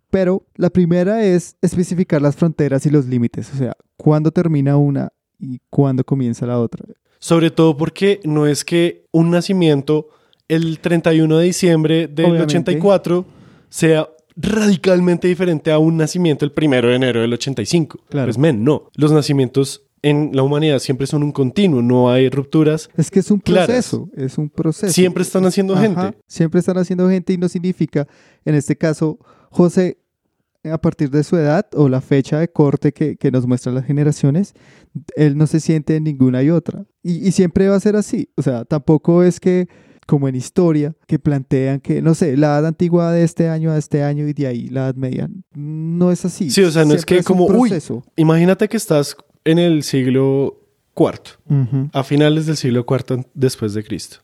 Pero 0.09 0.45
la 0.55 0.69
primera 0.69 1.23
es 1.23 1.55
especificar 1.61 2.21
las 2.21 2.35
fronteras 2.35 2.85
y 2.85 2.89
los 2.89 3.05
límites. 3.05 3.49
O 3.53 3.57
sea, 3.57 3.73
cuándo 3.95 4.31
termina 4.31 4.75
una 4.75 5.13
y 5.39 5.61
cuándo 5.69 6.03
comienza 6.03 6.45
la 6.45 6.59
otra. 6.59 6.85
Sobre 7.19 7.51
todo 7.51 7.77
porque 7.77 8.19
no 8.25 8.45
es 8.45 8.65
que 8.65 9.05
un 9.13 9.31
nacimiento 9.31 10.09
el 10.49 10.79
31 10.79 11.37
de 11.37 11.45
diciembre 11.45 12.07
del 12.09 12.25
Obviamente. 12.25 12.55
84 12.57 13.25
sea 13.69 14.09
radicalmente 14.35 15.29
diferente 15.29 15.71
a 15.71 15.79
un 15.79 15.95
nacimiento 15.95 16.43
el 16.43 16.51
1 16.53 16.81
de 16.81 16.95
enero 16.95 17.21
del 17.21 17.31
85. 17.31 17.99
Claro. 18.09 18.27
Pues 18.27 18.37
men, 18.37 18.61
no. 18.65 18.89
Los 18.95 19.13
nacimientos 19.13 19.88
en 20.01 20.31
la 20.33 20.43
humanidad 20.43 20.79
siempre 20.79 21.07
son 21.07 21.23
un 21.23 21.31
continuo, 21.31 21.81
no 21.81 22.09
hay 22.11 22.29
rupturas. 22.29 22.89
Es 22.95 23.11
que 23.11 23.19
es 23.19 23.31
un 23.31 23.39
Claras. 23.39 23.67
proceso, 23.67 24.09
es 24.15 24.37
un 24.37 24.49
proceso. 24.49 24.93
Siempre 24.93 25.23
están 25.23 25.45
haciendo 25.45 25.73
Ajá, 25.75 25.81
gente. 25.83 26.17
Siempre 26.27 26.59
están 26.59 26.77
haciendo 26.77 27.09
gente 27.09 27.33
y 27.33 27.37
no 27.37 27.49
significa, 27.49 28.07
en 28.45 28.55
este 28.55 28.77
caso, 28.77 29.19
José, 29.51 29.97
a 30.63 30.77
partir 30.77 31.09
de 31.09 31.23
su 31.23 31.37
edad 31.37 31.67
o 31.73 31.87
la 31.87 32.01
fecha 32.01 32.39
de 32.39 32.49
corte 32.49 32.91
que, 32.91 33.15
que 33.15 33.31
nos 33.31 33.47
muestran 33.47 33.75
las 33.75 33.85
generaciones, 33.85 34.53
él 35.15 35.37
no 35.37 35.47
se 35.47 35.59
siente 35.59 35.95
en 35.95 36.03
ninguna 36.03 36.43
y 36.43 36.49
otra. 36.49 36.85
Y, 37.01 37.27
y 37.27 37.31
siempre 37.31 37.67
va 37.69 37.75
a 37.75 37.79
ser 37.79 37.95
así. 37.95 38.29
O 38.35 38.41
sea, 38.41 38.65
tampoco 38.65 39.23
es 39.23 39.39
que, 39.39 39.67
como 40.05 40.27
en 40.27 40.35
historia, 40.35 40.95
que 41.07 41.17
plantean 41.17 41.79
que, 41.79 42.01
no 42.01 42.13
sé, 42.13 42.35
la 42.35 42.47
edad 42.47 42.65
antigua 42.67 43.11
de 43.11 43.23
este 43.23 43.47
año 43.47 43.71
a 43.71 43.77
este 43.77 44.03
año 44.03 44.27
y 44.27 44.33
de 44.33 44.47
ahí 44.47 44.67
la 44.67 44.85
edad 44.85 44.95
media. 44.95 45.29
No 45.55 46.11
es 46.11 46.25
así. 46.25 46.49
Sí, 46.49 46.61
o 46.63 46.71
sea, 46.71 46.83
no 46.83 46.93
es 46.93 47.05
que 47.05 47.23
como, 47.23 47.45
un 47.45 47.55
uy, 47.55 47.71
imagínate 48.17 48.67
que 48.67 48.75
estás 48.77 49.15
en 49.45 49.59
el 49.59 49.83
siglo 49.83 50.59
IV, 50.97 51.89
a 51.93 52.03
finales 52.03 52.45
del 52.45 52.57
siglo 52.57 52.85
IV 52.87 53.25
después 53.33 53.73
de 53.73 53.83
Cristo. 53.83 54.17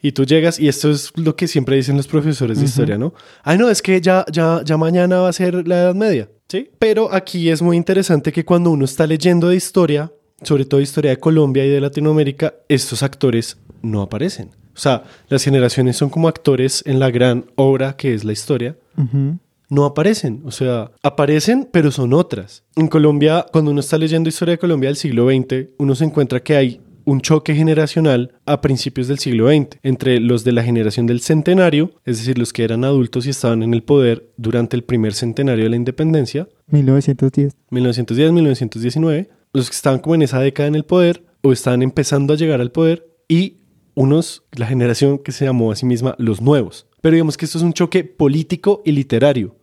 Y 0.00 0.12
tú 0.12 0.24
llegas, 0.24 0.60
y 0.60 0.68
esto 0.68 0.90
es 0.90 1.12
lo 1.16 1.34
que 1.34 1.48
siempre 1.48 1.76
dicen 1.76 1.96
los 1.96 2.06
profesores 2.06 2.58
de 2.58 2.66
historia, 2.66 2.98
¿no? 2.98 3.14
Ay, 3.42 3.56
no, 3.56 3.70
es 3.70 3.80
que 3.80 4.00
ya, 4.00 4.24
ya, 4.30 4.60
ya 4.62 4.76
mañana 4.76 5.20
va 5.20 5.30
a 5.30 5.32
ser 5.32 5.66
la 5.66 5.76
Edad 5.76 5.94
Media, 5.94 6.28
¿sí? 6.46 6.68
Pero 6.78 7.12
aquí 7.12 7.48
es 7.48 7.62
muy 7.62 7.76
interesante 7.76 8.30
que 8.30 8.44
cuando 8.44 8.70
uno 8.70 8.84
está 8.84 9.06
leyendo 9.06 9.48
de 9.48 9.56
historia, 9.56 10.12
sobre 10.42 10.66
todo 10.66 10.80
historia 10.80 11.10
de 11.10 11.18
Colombia 11.18 11.64
y 11.64 11.70
de 11.70 11.80
Latinoamérica, 11.80 12.54
estos 12.68 13.02
actores 13.02 13.56
no 13.80 14.02
aparecen. 14.02 14.50
O 14.74 14.78
sea, 14.78 15.04
las 15.28 15.42
generaciones 15.42 15.96
son 15.96 16.10
como 16.10 16.28
actores 16.28 16.82
en 16.84 16.98
la 16.98 17.10
gran 17.10 17.46
obra 17.54 17.96
que 17.96 18.12
es 18.12 18.24
la 18.24 18.32
historia, 18.32 18.76
Ujú. 18.98 19.38
No 19.68 19.84
aparecen. 19.84 20.42
O 20.44 20.50
sea, 20.50 20.90
aparecen, 21.02 21.68
pero 21.70 21.90
son 21.90 22.12
otras. 22.12 22.64
En 22.76 22.88
Colombia, 22.88 23.46
cuando 23.52 23.70
uno 23.70 23.80
está 23.80 23.98
leyendo 23.98 24.28
historia 24.28 24.52
de 24.52 24.58
Colombia 24.58 24.88
del 24.88 24.96
siglo 24.96 25.28
XX, 25.28 25.70
uno 25.78 25.94
se 25.94 26.04
encuentra 26.04 26.40
que 26.40 26.56
hay 26.56 26.80
un 27.04 27.20
choque 27.20 27.54
generacional 27.54 28.32
a 28.46 28.60
principios 28.60 29.08
del 29.08 29.18
siglo 29.18 29.48
XX 29.48 29.78
entre 29.82 30.20
los 30.20 30.44
de 30.44 30.52
la 30.52 30.62
generación 30.62 31.06
del 31.06 31.20
centenario, 31.20 31.92
es 32.04 32.18
decir, 32.18 32.38
los 32.38 32.52
que 32.52 32.64
eran 32.64 32.84
adultos 32.84 33.26
y 33.26 33.30
estaban 33.30 33.62
en 33.62 33.74
el 33.74 33.82
poder 33.82 34.30
durante 34.36 34.76
el 34.76 34.84
primer 34.84 35.12
centenario 35.12 35.64
de 35.64 35.70
la 35.70 35.76
independencia, 35.76 36.48
1910. 36.68 37.54
1910-1919, 37.70 39.28
los 39.52 39.70
que 39.70 39.76
estaban 39.76 40.00
como 40.00 40.14
en 40.14 40.22
esa 40.22 40.40
década 40.40 40.66
en 40.68 40.74
el 40.74 40.84
poder 40.84 41.24
o 41.42 41.52
estaban 41.52 41.82
empezando 41.82 42.32
a 42.32 42.36
llegar 42.36 42.60
al 42.60 42.72
poder 42.72 43.06
y 43.28 43.58
unos, 43.94 44.44
la 44.52 44.66
generación 44.66 45.18
que 45.18 45.32
se 45.32 45.44
llamó 45.44 45.70
a 45.70 45.76
sí 45.76 45.86
misma 45.86 46.16
los 46.18 46.40
nuevos. 46.40 46.88
Pero 47.04 47.16
digamos 47.16 47.36
que 47.36 47.44
esto 47.44 47.58
es 47.58 47.64
un 47.64 47.74
choque 47.74 48.02
político 48.02 48.80
y 48.82 48.92
literario. 48.92 49.54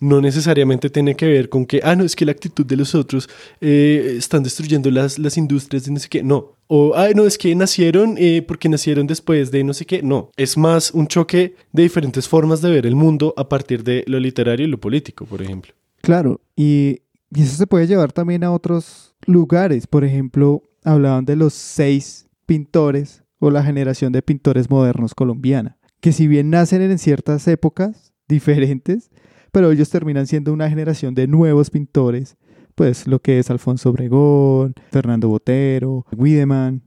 No 0.00 0.20
necesariamente 0.20 0.90
tiene 0.90 1.14
que 1.14 1.28
ver 1.28 1.48
con 1.48 1.66
que, 1.66 1.80
ah, 1.84 1.94
no, 1.94 2.02
es 2.02 2.16
que 2.16 2.24
la 2.24 2.32
actitud 2.32 2.66
de 2.66 2.76
los 2.76 2.96
otros 2.96 3.28
eh, 3.60 4.16
están 4.18 4.42
destruyendo 4.42 4.90
las, 4.90 5.16
las 5.20 5.36
industrias 5.36 5.84
de 5.84 5.92
no 5.92 6.00
sé 6.00 6.08
qué. 6.08 6.24
No. 6.24 6.56
O, 6.66 6.92
ah, 6.96 7.10
no, 7.14 7.26
es 7.26 7.38
que 7.38 7.54
nacieron 7.54 8.16
eh, 8.18 8.42
porque 8.42 8.68
nacieron 8.68 9.06
después 9.06 9.52
de 9.52 9.62
no 9.62 9.72
sé 9.72 9.86
qué. 9.86 10.02
No. 10.02 10.32
Es 10.36 10.56
más 10.56 10.90
un 10.90 11.06
choque 11.06 11.54
de 11.70 11.84
diferentes 11.84 12.26
formas 12.26 12.60
de 12.60 12.72
ver 12.72 12.86
el 12.86 12.96
mundo 12.96 13.34
a 13.36 13.48
partir 13.48 13.84
de 13.84 14.02
lo 14.08 14.18
literario 14.18 14.66
y 14.66 14.68
lo 14.68 14.80
político, 14.80 15.26
por 15.26 15.42
ejemplo. 15.42 15.72
Claro, 16.00 16.40
y, 16.56 17.02
y 17.32 17.42
eso 17.42 17.54
se 17.56 17.68
puede 17.68 17.86
llevar 17.86 18.10
también 18.10 18.42
a 18.42 18.50
otros 18.50 19.14
lugares. 19.26 19.86
Por 19.86 20.02
ejemplo, 20.02 20.64
hablaban 20.82 21.24
de 21.24 21.36
los 21.36 21.54
seis 21.54 22.26
pintores 22.46 23.22
o 23.38 23.52
la 23.52 23.62
generación 23.62 24.10
de 24.10 24.22
pintores 24.22 24.68
modernos 24.68 25.14
colombiana, 25.14 25.76
que 26.04 26.12
si 26.12 26.28
bien 26.28 26.50
nacen 26.50 26.82
en 26.82 26.98
ciertas 26.98 27.48
épocas 27.48 28.12
diferentes, 28.28 29.10
pero 29.52 29.72
ellos 29.72 29.88
terminan 29.88 30.26
siendo 30.26 30.52
una 30.52 30.68
generación 30.68 31.14
de 31.14 31.26
nuevos 31.26 31.70
pintores, 31.70 32.36
pues 32.74 33.06
lo 33.06 33.22
que 33.22 33.38
es 33.38 33.48
Alfonso 33.50 33.88
Obregón, 33.88 34.74
Fernando 34.90 35.30
Botero, 35.30 36.04
Wiedemann. 36.14 36.82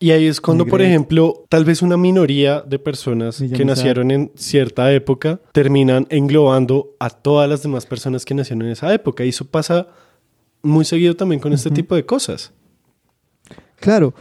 Y 0.00 0.12
ahí 0.12 0.26
es 0.26 0.40
cuando, 0.40 0.64
por 0.64 0.80
ejemplo, 0.80 1.44
tal 1.50 1.66
vez 1.66 1.82
una 1.82 1.98
minoría 1.98 2.62
de 2.62 2.78
personas 2.78 3.36
que 3.54 3.64
nacieron 3.66 4.10
en 4.10 4.32
cierta 4.36 4.90
época 4.90 5.42
terminan 5.52 6.06
englobando 6.08 6.96
a 6.98 7.10
todas 7.10 7.46
las 7.46 7.62
demás 7.62 7.84
personas 7.84 8.24
que 8.24 8.34
nacieron 8.34 8.62
en 8.62 8.72
esa 8.72 8.92
época. 8.94 9.22
Y 9.22 9.28
eso 9.28 9.44
pasa 9.44 9.88
muy 10.62 10.86
seguido 10.86 11.14
también 11.14 11.42
con 11.42 11.52
este 11.52 11.70
tipo 11.70 11.94
de 11.94 12.06
cosas. 12.06 12.54
Claro, 13.76 14.14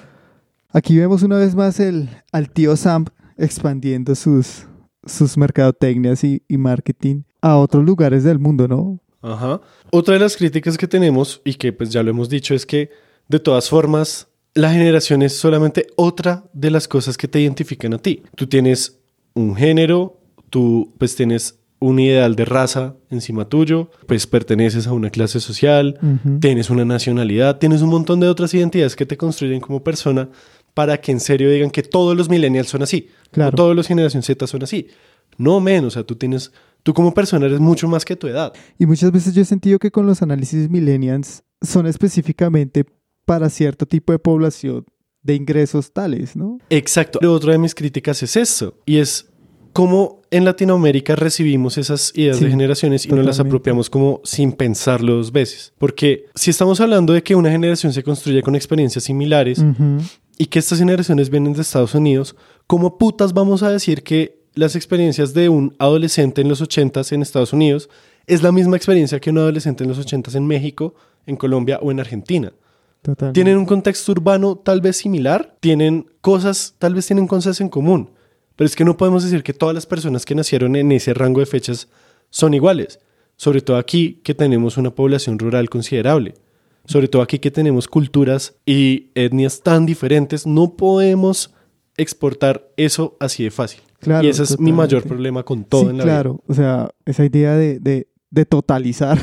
aquí 0.71 0.97
vemos 0.97 1.23
una 1.23 1.37
vez 1.37 1.55
más 1.55 1.79
el, 1.79 2.09
al 2.33 2.49
tío 2.49 2.75
Sam 2.75 3.05
expandiendo 3.37 4.15
sus, 4.15 4.65
sus 5.05 5.37
mercadotecnias 5.37 6.23
y, 6.23 6.43
y 6.47 6.57
marketing 6.57 7.23
a 7.41 7.57
otros 7.57 7.83
lugares 7.83 8.23
del 8.23 8.39
mundo, 8.39 8.67
¿no? 8.67 8.99
Ajá. 9.21 9.61
Otra 9.91 10.15
de 10.15 10.19
las 10.19 10.35
críticas 10.35 10.77
que 10.77 10.87
tenemos, 10.87 11.41
y 11.43 11.53
que 11.53 11.73
pues 11.73 11.89
ya 11.91 12.03
lo 12.03 12.09
hemos 12.09 12.29
dicho, 12.29 12.53
es 12.53 12.65
que 12.65 12.89
de 13.27 13.39
todas 13.39 13.69
formas, 13.69 14.27
la 14.53 14.71
generación 14.71 15.21
es 15.21 15.37
solamente 15.37 15.87
otra 15.95 16.43
de 16.53 16.71
las 16.71 16.87
cosas 16.87 17.17
que 17.17 17.27
te 17.27 17.39
identifican 17.39 17.93
a 17.93 17.97
ti. 17.97 18.23
Tú 18.35 18.47
tienes 18.47 18.99
un 19.33 19.55
género, 19.55 20.19
tú 20.49 20.93
pues 20.97 21.15
tienes 21.15 21.59
un 21.79 21.99
ideal 21.99 22.35
de 22.35 22.45
raza 22.45 22.95
encima 23.09 23.45
tuyo, 23.45 23.89
pues 24.05 24.27
perteneces 24.27 24.85
a 24.85 24.93
una 24.93 25.09
clase 25.09 25.39
social, 25.39 25.97
tienes 26.39 26.69
una 26.69 26.85
nacionalidad, 26.85 27.57
tienes 27.57 27.81
un 27.81 27.89
montón 27.89 28.19
de 28.19 28.27
otras 28.27 28.53
identidades 28.53 28.95
que 28.95 29.07
te 29.07 29.17
construyen 29.17 29.61
como 29.61 29.83
persona 29.83 30.29
para 30.73 30.99
que 30.99 31.11
en 31.11 31.19
serio 31.19 31.49
digan 31.49 31.69
que 31.71 31.83
todos 31.83 32.15
los 32.15 32.29
millennials 32.29 32.69
son 32.69 32.81
así, 32.83 33.07
Claro. 33.31 33.55
todos 33.55 33.75
los 33.75 33.87
generación 33.87 34.23
Z 34.23 34.45
son 34.47 34.63
así. 34.63 34.87
No 35.37 35.59
menos, 35.59 35.87
o 35.87 35.91
sea, 35.91 36.03
tú 36.03 36.15
tienes, 36.15 36.51
tú 36.83 36.93
como 36.93 37.13
persona 37.13 37.45
eres 37.45 37.59
mucho 37.59 37.87
más 37.87 38.03
que 38.05 38.15
tu 38.15 38.27
edad. 38.27 38.53
Y 38.77 38.85
muchas 38.85 39.11
veces 39.11 39.33
yo 39.33 39.41
he 39.41 39.45
sentido 39.45 39.79
que 39.79 39.91
con 39.91 40.05
los 40.05 40.21
análisis 40.21 40.69
millennials 40.69 41.43
son 41.61 41.87
específicamente 41.87 42.85
para 43.25 43.49
cierto 43.49 43.85
tipo 43.85 44.11
de 44.11 44.19
población 44.19 44.85
de 45.23 45.35
ingresos 45.35 45.93
tales, 45.93 46.35
¿no? 46.35 46.57
Exacto. 46.69 47.19
Lo 47.21 47.33
otro 47.33 47.51
de 47.51 47.57
mis 47.59 47.75
críticas 47.75 48.21
es 48.23 48.35
eso, 48.35 48.75
y 48.85 48.97
es 48.97 49.30
cómo 49.73 50.21
en 50.31 50.45
Latinoamérica 50.45 51.15
recibimos 51.15 51.77
esas 51.77 52.11
ideas 52.15 52.37
Sí, 52.37 52.45
de 52.45 52.51
generaciones 52.51 53.05
y 53.05 53.09
nos 53.09 53.17
las 53.25 53.37
totalmente. 53.37 53.49
apropiamos 53.49 53.89
como 53.89 54.21
sin 54.23 54.51
pensarlo 54.53 55.15
dos 55.15 55.31
veces. 55.31 55.73
Porque 55.77 56.25
si 56.35 56.49
estamos 56.51 56.79
hablando 56.81 57.13
de 57.13 57.23
que 57.23 57.35
una 57.35 57.51
generación 57.51 57.91
se 57.93 58.03
construye 58.03 58.41
con 58.41 58.55
experiencias 58.55 59.03
similares 59.03 59.63
y 60.37 60.45
que 60.45 60.59
estas 60.59 60.79
generaciones 60.79 61.29
vienen 61.29 61.53
de 61.53 61.61
Estados 61.61 61.93
Unidos, 61.95 62.35
¿cómo 62.67 62.97
putas 62.97 63.33
vamos 63.33 63.63
a 63.63 63.69
decir 63.69 64.03
que 64.03 64.39
las 64.53 64.75
experiencias 64.75 65.33
de 65.33 65.49
un 65.49 65.75
adolescente 65.79 66.41
en 66.41 66.49
los 66.49 66.61
80s 66.61 67.11
en 67.13 67.21
Estados 67.21 67.53
Unidos 67.53 67.89
es 68.27 68.43
la 68.43 68.51
misma 68.51 68.75
experiencia 68.77 69.19
que 69.19 69.29
un 69.29 69.37
adolescente 69.37 69.83
en 69.83 69.89
los 69.89 69.99
80s 70.05 70.35
en 70.35 70.45
México, 70.47 70.93
en 71.25 71.35
Colombia 71.37 71.79
o 71.81 71.91
en 71.91 71.99
Argentina? 71.99 72.51
Totalmente. 73.01 73.33
Tienen 73.37 73.57
un 73.57 73.65
contexto 73.65 74.11
urbano 74.11 74.57
tal 74.57 74.79
vez 74.81 74.97
similar, 74.97 75.55
tienen 75.59 76.07
cosas, 76.21 76.75
tal 76.77 76.93
vez 76.93 77.07
tienen 77.07 77.27
cosas 77.27 77.59
en 77.61 77.69
común, 77.69 78.11
pero 78.55 78.65
es 78.65 78.75
que 78.75 78.85
no 78.85 78.97
podemos 78.97 79.23
decir 79.23 79.43
que 79.43 79.53
todas 79.53 79.75
las 79.75 79.85
personas 79.85 80.25
que 80.25 80.35
nacieron 80.35 80.75
en 80.75 80.91
ese 80.91 81.13
rango 81.13 81.39
de 81.39 81.45
fechas 81.45 81.87
son 82.29 82.53
iguales, 82.53 82.99
sobre 83.35 83.61
todo 83.61 83.77
aquí 83.77 84.19
que 84.23 84.35
tenemos 84.35 84.77
una 84.77 84.91
población 84.91 85.39
rural 85.39 85.69
considerable, 85.69 86.35
sobre 86.85 87.07
todo 87.07 87.21
aquí 87.21 87.39
que 87.39 87.51
tenemos 87.51 87.87
culturas 87.87 88.55
y 88.65 89.09
etnias 89.15 89.61
tan 89.61 89.85
diferentes, 89.85 90.45
no 90.45 90.75
podemos 90.75 91.53
exportar 91.97 92.67
eso 92.77 93.15
así 93.19 93.43
de 93.43 93.51
fácil. 93.51 93.81
Claro, 93.99 94.25
y 94.25 94.29
ese 94.29 94.43
es 94.43 94.59
mi 94.59 94.71
mayor 94.71 95.03
problema 95.03 95.43
con 95.43 95.63
todo 95.63 95.83
Sí, 95.83 95.89
en 95.89 95.97
la 95.99 96.03
claro. 96.03 96.41
O 96.47 96.53
sea, 96.53 96.89
esa 97.05 97.23
idea 97.23 97.55
de, 97.55 97.79
de, 97.79 98.07
de 98.31 98.45
totalizar 98.45 99.19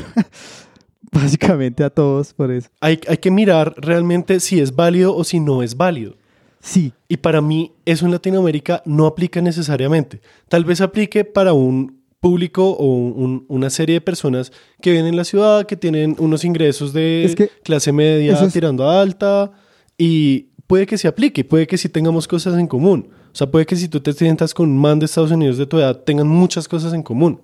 básicamente 1.11 1.83
a 1.83 1.89
todos 1.89 2.33
por 2.33 2.51
eso. 2.51 2.69
Hay, 2.79 2.99
hay 3.07 3.17
que 3.17 3.31
mirar 3.31 3.73
realmente 3.77 4.39
si 4.39 4.59
es 4.59 4.75
válido 4.75 5.15
o 5.15 5.23
si 5.23 5.39
no 5.39 5.63
es 5.63 5.75
válido. 5.75 6.15
Sí, 6.61 6.93
Y 7.07 7.17
para 7.17 7.41
mí 7.41 7.71
eso 7.85 8.05
en 8.05 8.11
Latinoamérica 8.11 8.81
no 8.85 9.05
aplica 9.05 9.41
necesariamente. 9.41 10.21
Tal 10.49 10.65
vez 10.65 10.81
aplique 10.81 11.23
para 11.25 11.53
un 11.53 11.99
público 12.19 12.69
o 12.71 12.85
un- 12.85 13.45
una 13.47 13.69
serie 13.69 13.93
de 13.95 14.01
personas 14.01 14.51
que 14.81 14.91
viven 14.91 15.05
en 15.07 15.15
la 15.15 15.23
ciudad, 15.23 15.65
que 15.65 15.77
tienen 15.77 16.15
unos 16.19 16.43
ingresos 16.43 16.91
de 16.91 17.23
Es 17.23 17.35
que 17.35 17.49
clase 17.63 17.91
media 17.93 18.33
es- 18.39 18.53
tirando 18.53 18.89
a 18.89 19.01
alta 19.01 19.51
y 19.97 20.49
puede 20.67 20.85
que 20.85 20.97
se 20.97 21.07
aplique, 21.07 21.45
puede 21.45 21.65
que 21.65 21.77
sí 21.77 21.87
tengamos 21.87 22.27
cosas 22.27 22.57
en 22.59 22.67
común. 22.67 23.07
O 23.31 23.35
sea, 23.35 23.49
puede 23.49 23.65
que 23.65 23.75
si 23.77 23.87
tú 23.87 24.01
te 24.01 24.11
sientas 24.11 24.53
con 24.53 24.69
un 24.69 24.77
man 24.77 24.99
de 24.99 25.05
Estados 25.05 25.31
Unidos 25.31 25.57
de 25.57 25.65
tu 25.65 25.77
edad, 25.79 25.95
tengan 26.03 26.27
muchas 26.27 26.67
cosas 26.67 26.93
en 26.93 27.03
común 27.03 27.41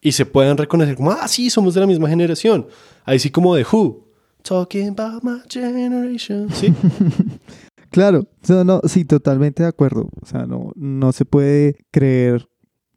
y 0.00 0.12
se 0.12 0.24
puedan 0.24 0.56
reconocer 0.56 0.96
como, 0.96 1.10
ah, 1.10 1.28
sí, 1.28 1.50
somos 1.50 1.74
de 1.74 1.80
la 1.80 1.86
misma 1.86 2.08
generación. 2.08 2.66
Ahí 3.04 3.18
sí 3.18 3.28
como 3.30 3.54
de 3.54 3.64
Who. 3.70 4.06
Talking 4.42 4.88
about 4.98 5.22
my 5.24 5.40
generation. 5.50 6.48
Sí. 6.54 6.72
Claro, 7.96 8.28
no, 8.46 8.62
no, 8.62 8.82
sí, 8.84 9.06
totalmente 9.06 9.62
de 9.62 9.70
acuerdo. 9.70 10.10
O 10.20 10.26
sea, 10.26 10.44
no, 10.44 10.70
no 10.76 11.12
se 11.12 11.24
puede 11.24 11.76
creer 11.90 12.46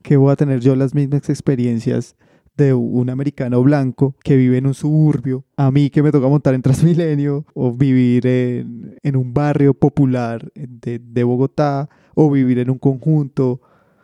que 0.03 0.17
voy 0.17 0.29
a 0.29 0.35
tener 0.35 0.59
yo 0.59 0.75
las 0.75 0.93
mismas 0.93 1.29
experiencias 1.29 2.17
de 2.57 2.73
un 2.73 3.09
americano 3.09 3.63
blanco 3.63 4.17
que 4.25 4.35
vive 4.35 4.57
en 4.57 4.65
un 4.65 4.73
suburbio, 4.73 5.45
a 5.55 5.71
mí 5.71 5.89
que 5.89 6.03
me 6.03 6.11
toca 6.11 6.27
montar 6.27 6.53
en 6.53 6.61
Transmilenio, 6.61 7.45
o 7.53 7.71
vivir 7.71 8.27
en, 8.27 8.97
en 9.01 9.15
un 9.15 9.33
barrio 9.33 9.73
popular 9.73 10.51
de, 10.53 10.99
de 10.99 11.23
Bogotá, 11.23 11.87
o 12.13 12.29
vivir 12.29 12.59
en 12.59 12.69
un 12.69 12.77
conjunto. 12.77 13.61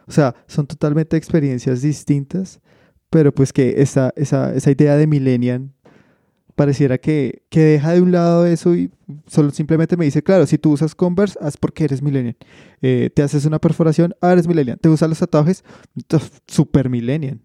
O 0.08 0.12
sea, 0.14 0.34
son 0.48 0.66
totalmente 0.66 1.18
experiencias 1.18 1.82
distintas, 1.82 2.62
pero 3.10 3.34
pues 3.34 3.52
que 3.52 3.82
esa, 3.82 4.14
esa, 4.16 4.56
esa 4.56 4.72
idea 4.72 4.96
de 4.96 5.08
millennial 5.08 5.75
pareciera 6.56 6.97
que, 6.97 7.43
que 7.49 7.60
deja 7.60 7.93
de 7.93 8.01
un 8.01 8.12
lado 8.12 8.45
eso 8.45 8.76
y 8.76 8.89
solo 9.28 9.51
simplemente 9.51 9.97
me 9.97 10.06
dice, 10.06 10.24
claro, 10.24 10.47
si 10.47 10.58
tú 10.58 10.72
usas 10.72 10.95
Converse, 10.95 11.38
haz 11.41 11.58
porque 11.58 11.84
eres 11.84 12.01
millennial. 12.01 12.38
Eh, 12.82 13.10
te 13.14 13.22
haces 13.22 13.45
una 13.45 13.60
perforación, 13.60 14.16
ah, 14.22 14.32
eres 14.32 14.47
millennial. 14.47 14.80
Te 14.80 14.89
usas 14.89 15.10
los 15.10 15.20
tatuajes, 15.20 15.64
super 16.47 16.89
millennial. 16.89 17.39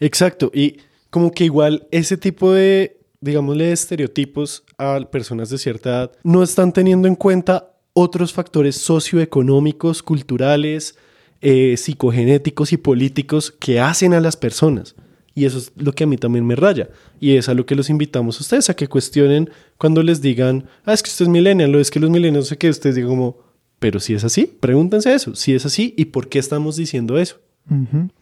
Exacto, 0.00 0.50
y 0.52 0.78
como 1.10 1.30
que 1.30 1.44
igual 1.44 1.86
ese 1.90 2.16
tipo 2.16 2.52
de, 2.52 3.00
digámosle, 3.20 3.72
estereotipos 3.72 4.64
a 4.78 5.00
personas 5.10 5.50
de 5.50 5.58
cierta 5.58 5.90
edad 5.90 6.12
no 6.22 6.42
están 6.42 6.72
teniendo 6.72 7.08
en 7.08 7.14
cuenta 7.14 7.72
otros 7.92 8.32
factores 8.32 8.76
socioeconómicos, 8.76 10.02
culturales, 10.02 10.96
eh, 11.40 11.76
psicogenéticos 11.76 12.72
y 12.72 12.76
políticos 12.76 13.50
que 13.50 13.80
hacen 13.80 14.12
a 14.12 14.20
las 14.20 14.36
personas. 14.36 14.96
Y 15.36 15.44
eso 15.44 15.58
es 15.58 15.70
lo 15.76 15.92
que 15.92 16.04
a 16.04 16.06
mí 16.06 16.16
también 16.16 16.46
me 16.46 16.56
raya. 16.56 16.88
Y 17.20 17.36
es 17.36 17.50
a 17.50 17.54
lo 17.54 17.66
que 17.66 17.74
los 17.74 17.90
invitamos 17.90 18.38
a 18.38 18.40
ustedes, 18.40 18.70
a 18.70 18.74
que 18.74 18.88
cuestionen 18.88 19.50
cuando 19.76 20.02
les 20.02 20.22
digan, 20.22 20.64
ah, 20.86 20.94
es 20.94 21.02
que 21.02 21.10
usted 21.10 21.26
es 21.26 21.28
millennial, 21.28 21.74
o 21.74 21.78
es 21.78 21.90
que 21.90 22.00
los 22.00 22.08
millennials, 22.08 22.46
no 22.46 22.48
sé 22.48 22.56
qué, 22.56 22.70
ustedes 22.70 22.96
digan 22.96 23.10
como, 23.10 23.36
pero 23.78 24.00
si 24.00 24.14
es 24.14 24.24
así, 24.24 24.46
pregúntense 24.46 25.12
eso, 25.12 25.34
si 25.34 25.54
es 25.54 25.66
así 25.66 25.92
y 25.98 26.06
por 26.06 26.30
qué 26.30 26.38
estamos 26.38 26.76
diciendo 26.76 27.18
eso. 27.18 27.38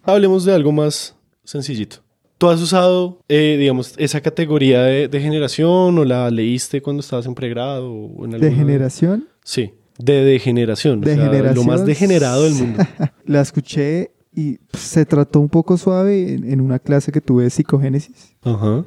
Hablemos 0.02 0.44
de 0.44 0.54
algo 0.54 0.72
más 0.72 1.14
sencillito. 1.44 1.98
¿Tú 2.36 2.48
has 2.48 2.60
usado, 2.60 3.20
eh, 3.28 3.56
digamos, 3.60 3.94
esa 3.96 4.20
categoría 4.20 4.82
de, 4.82 5.06
de, 5.06 5.20
generación 5.20 5.96
o 5.96 6.04
la 6.04 6.28
leíste 6.30 6.82
cuando 6.82 7.00
estabas 7.00 7.26
en 7.26 7.36
pregrado? 7.36 7.92
O 7.92 8.24
en 8.24 8.32
¿De 8.32 8.50
generación? 8.50 9.28
Sí, 9.44 9.70
de 9.98 10.24
degeneración. 10.24 11.00
De 11.00 11.12
o 11.12 11.14
sea, 11.14 11.24
generación. 11.26 11.54
Lo 11.54 11.64
más 11.64 11.86
degenerado 11.86 12.42
del 12.42 12.54
mundo. 12.54 12.82
la 13.24 13.40
escuché 13.40 14.10
y 14.34 14.58
se 14.72 15.06
trató 15.06 15.40
un 15.40 15.48
poco 15.48 15.76
suave 15.76 16.34
en, 16.34 16.50
en 16.50 16.60
una 16.60 16.78
clase 16.78 17.12
que 17.12 17.20
tuve 17.20 17.44
de 17.44 17.50
psicogénesis. 17.50 18.34
Ajá. 18.42 18.84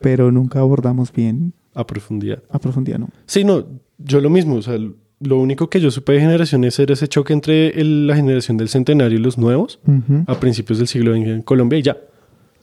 Pero 0.00 0.30
nunca 0.30 0.60
abordamos 0.60 1.12
bien. 1.12 1.52
A 1.74 1.86
profundidad. 1.86 2.42
A 2.50 2.58
profundidad, 2.58 2.98
no. 2.98 3.08
Sí, 3.26 3.44
no, 3.44 3.66
yo 3.98 4.20
lo 4.20 4.30
mismo. 4.30 4.56
O 4.56 4.62
sea, 4.62 4.78
lo 5.20 5.38
único 5.38 5.68
que 5.68 5.80
yo 5.80 5.90
supe 5.90 6.12
de 6.12 6.20
generación 6.20 6.64
es 6.64 6.78
era 6.78 6.94
ese 6.94 7.08
choque 7.08 7.32
entre 7.32 7.80
el, 7.80 8.06
la 8.06 8.16
generación 8.16 8.56
del 8.56 8.68
centenario 8.68 9.18
y 9.18 9.22
los 9.22 9.38
nuevos 9.38 9.78
uh 9.86 9.90
-huh. 9.90 10.24
a 10.26 10.38
principios 10.38 10.78
del 10.78 10.88
siglo 10.88 11.14
XX 11.14 11.26
en 11.28 11.42
Colombia 11.42 11.78
y 11.78 11.82
ya. 11.82 11.96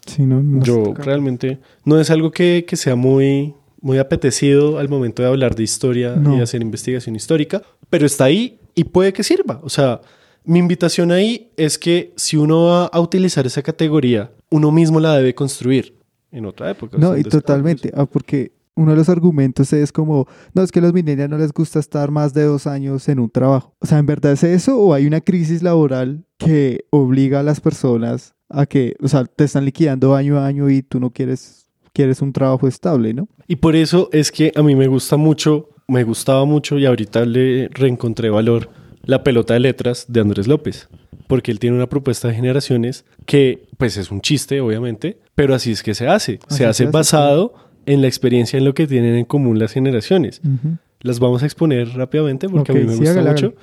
Sí, 0.05 0.25
no, 0.25 0.43
no 0.43 0.63
yo 0.63 0.93
realmente 0.95 1.59
no 1.85 1.99
es 1.99 2.09
algo 2.09 2.31
que, 2.31 2.65
que, 2.67 2.75
sea 2.75 2.95
muy, 2.95 3.53
muy 3.79 3.99
apetecido 3.99 4.77
al 4.77 4.89
momento 4.89 5.21
de 5.21 5.29
hablar 5.29 5.55
de 5.55 5.63
historia 5.63 6.15
no. 6.15 6.37
y 6.37 6.41
hacer 6.41 6.61
investigación 6.61 7.15
histórica, 7.15 7.61
pero 7.89 8.05
está 8.05 8.25
ahí 8.25 8.59
y 8.75 8.83
puede 8.83 9.13
que 9.13 9.23
sirva. 9.23 9.61
O 9.63 9.69
sea, 9.69 10.01
mi 10.45 10.59
invitación 10.59 11.11
ahí 11.11 11.51
es 11.57 11.77
que 11.77 12.13
si 12.15 12.37
uno 12.37 12.65
va 12.65 12.85
a 12.85 12.99
utilizar 12.99 13.45
esa 13.45 13.61
categoría, 13.61 14.31
uno 14.49 14.71
mismo 14.71 14.99
la 14.99 15.15
debe 15.15 15.33
construir 15.33 15.97
en 16.31 16.45
otra 16.45 16.71
época. 16.71 16.97
No, 16.97 17.17
y 17.17 17.23
totalmente, 17.23 17.91
ah, 17.95 18.05
porque 18.05 18.51
uno 18.75 18.91
de 18.91 18.97
los 18.97 19.09
argumentos 19.09 19.71
es 19.73 19.91
como, 19.91 20.27
no, 20.53 20.63
es 20.63 20.71
que 20.71 20.79
a 20.79 20.81
los 20.81 20.93
millennials 20.93 21.29
no 21.29 21.37
les 21.37 21.53
gusta 21.53 21.79
estar 21.79 22.11
más 22.11 22.33
de 22.33 22.43
dos 22.43 22.67
años 22.67 23.07
en 23.07 23.19
un 23.19 23.29
trabajo. 23.29 23.73
O 23.79 23.85
sea, 23.85 23.99
¿en 23.99 24.05
verdad 24.05 24.31
es 24.31 24.43
eso 24.43 24.79
o 24.79 24.93
hay 24.93 25.05
una 25.05 25.21
crisis 25.21 25.61
laboral 25.61 26.25
que 26.37 26.85
obliga 26.89 27.39
a 27.39 27.43
las 27.43 27.61
personas 27.61 28.33
a 28.49 28.65
que, 28.65 28.95
o 29.01 29.07
sea, 29.07 29.25
te 29.25 29.43
están 29.43 29.65
liquidando 29.65 30.15
año 30.15 30.37
a 30.37 30.45
año 30.45 30.69
y 30.69 30.81
tú 30.81 30.99
no 30.99 31.11
quieres, 31.11 31.67
quieres 31.93 32.21
un 32.21 32.33
trabajo 32.33 32.67
estable, 32.67 33.13
¿no? 33.13 33.27
Y 33.47 33.57
por 33.57 33.75
eso 33.75 34.09
es 34.11 34.31
que 34.31 34.51
a 34.55 34.63
mí 34.63 34.75
me 34.75 34.87
gusta 34.87 35.17
mucho, 35.17 35.69
me 35.87 36.03
gustaba 36.03 36.45
mucho 36.45 36.77
y 36.77 36.85
ahorita 36.85 37.25
le 37.25 37.69
reencontré 37.69 38.29
valor 38.29 38.69
la 39.05 39.23
pelota 39.23 39.53
de 39.53 39.59
letras 39.59 40.05
de 40.07 40.21
Andrés 40.21 40.47
López, 40.47 40.87
porque 41.27 41.51
él 41.51 41.59
tiene 41.59 41.75
una 41.75 41.87
propuesta 41.87 42.27
de 42.27 42.35
generaciones 42.35 43.05
que, 43.25 43.65
pues 43.77 43.97
es 43.97 44.11
un 44.11 44.21
chiste, 44.21 44.61
obviamente, 44.61 45.17
pero 45.35 45.53
así 45.53 45.71
es 45.71 45.83
que 45.83 45.93
se 45.93 46.07
hace. 46.07 46.39
Así 46.47 46.57
se 46.57 46.65
hace 46.65 46.85
basado 46.85 47.53
en 47.85 48.01
la 48.01 48.07
experiencia, 48.07 48.57
en 48.57 48.65
lo 48.65 48.73
que 48.73 48.87
tienen 48.87 49.15
en 49.15 49.25
común 49.25 49.59
las 49.59 49.73
generaciones. 49.73 50.41
Uh 50.43 50.47
-huh. 50.47 50.77
Las 51.01 51.19
vamos 51.19 51.43
a 51.43 51.45
exponer 51.45 51.89
rápidamente 51.89 52.47
porque 52.47 52.71
okay, 52.71 52.83
a 52.83 52.85
mí 52.85 52.91
me 52.91 52.97
sí, 52.97 53.03
gusta 53.03 53.21
mucho. 53.21 53.55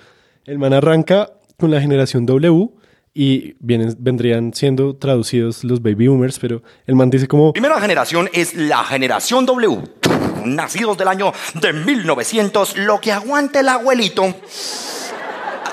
El 0.44 0.58
man 0.58 0.74
arranca 0.74 1.32
con 1.56 1.70
la 1.70 1.80
generación 1.80 2.26
W 2.26 2.68
y 3.14 3.54
vienen, 3.60 3.96
vendrían 3.98 4.52
siendo 4.52 4.94
traducidos 4.94 5.64
los 5.64 5.82
baby 5.82 6.08
boomers, 6.08 6.38
pero 6.38 6.62
el 6.86 6.96
man 6.96 7.08
dice 7.08 7.26
como... 7.26 7.52
Primera 7.52 7.80
generación 7.80 8.28
es 8.32 8.54
la 8.54 8.84
generación 8.84 9.46
W. 9.46 9.78
Nacidos 10.44 10.96
del 10.98 11.08
año 11.08 11.32
de 11.60 11.72
1900, 11.72 12.76
lo 12.78 13.00
que 13.00 13.12
aguante 13.12 13.60
el 13.60 13.68
abuelito 13.68 14.34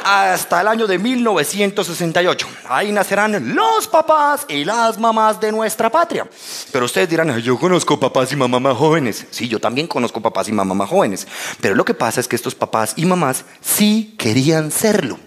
hasta 0.08 0.62
el 0.62 0.68
año 0.68 0.88
de 0.88 0.98
1968. 0.98 2.48
Ahí 2.70 2.94
nacerán 2.94 3.54
los 3.54 3.90
papás 3.90 4.46
y 4.48 4.64
las 4.64 4.98
mamás 4.98 5.40
de 5.42 5.52
nuestra 5.52 5.90
patria. 5.90 6.26
Pero 6.72 6.86
ustedes 6.86 7.10
dirán, 7.10 7.38
yo 7.42 7.60
conozco 7.60 8.00
papás 8.00 8.32
y 8.32 8.38
mamás 8.38 8.62
más 8.62 8.78
jóvenes. 8.78 9.28
Sí, 9.32 9.50
yo 9.50 9.60
también 9.60 9.86
conozco 9.88 10.22
papás 10.22 10.48
y 10.48 10.54
mamás 10.54 10.78
más 10.78 10.90
jóvenes. 10.90 11.28
Pero 11.60 11.76
lo 11.76 11.84
que 11.84 11.94
pasa 11.94 12.22
es 12.22 12.28
que 12.30 12.38
estos 12.38 12.56
papás 12.56 12.94
y 12.96 13.06
mamás 13.06 13.44
sí 13.60 14.16
querían 14.18 14.72
serlo. 14.72 15.20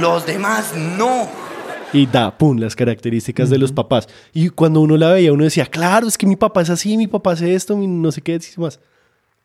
Los 0.00 0.24
demás 0.24 0.74
no. 0.76 1.28
Y 1.92 2.06
da, 2.06 2.38
pum, 2.38 2.58
las 2.58 2.76
características 2.76 3.46
uh 3.46 3.48
-huh. 3.48 3.52
de 3.54 3.58
los 3.58 3.72
papás. 3.72 4.08
Y 4.32 4.50
cuando 4.50 4.80
uno 4.80 4.96
la 4.96 5.08
veía, 5.08 5.32
uno 5.32 5.44
decía, 5.44 5.66
claro, 5.66 6.06
es 6.06 6.16
que 6.16 6.26
mi 6.26 6.36
papá 6.36 6.62
es 6.62 6.70
así, 6.70 6.96
mi 6.96 7.08
papá 7.08 7.32
hace 7.32 7.54
esto, 7.54 7.76
no 7.76 8.12
sé 8.12 8.22
qué, 8.22 8.38
más. 8.56 8.78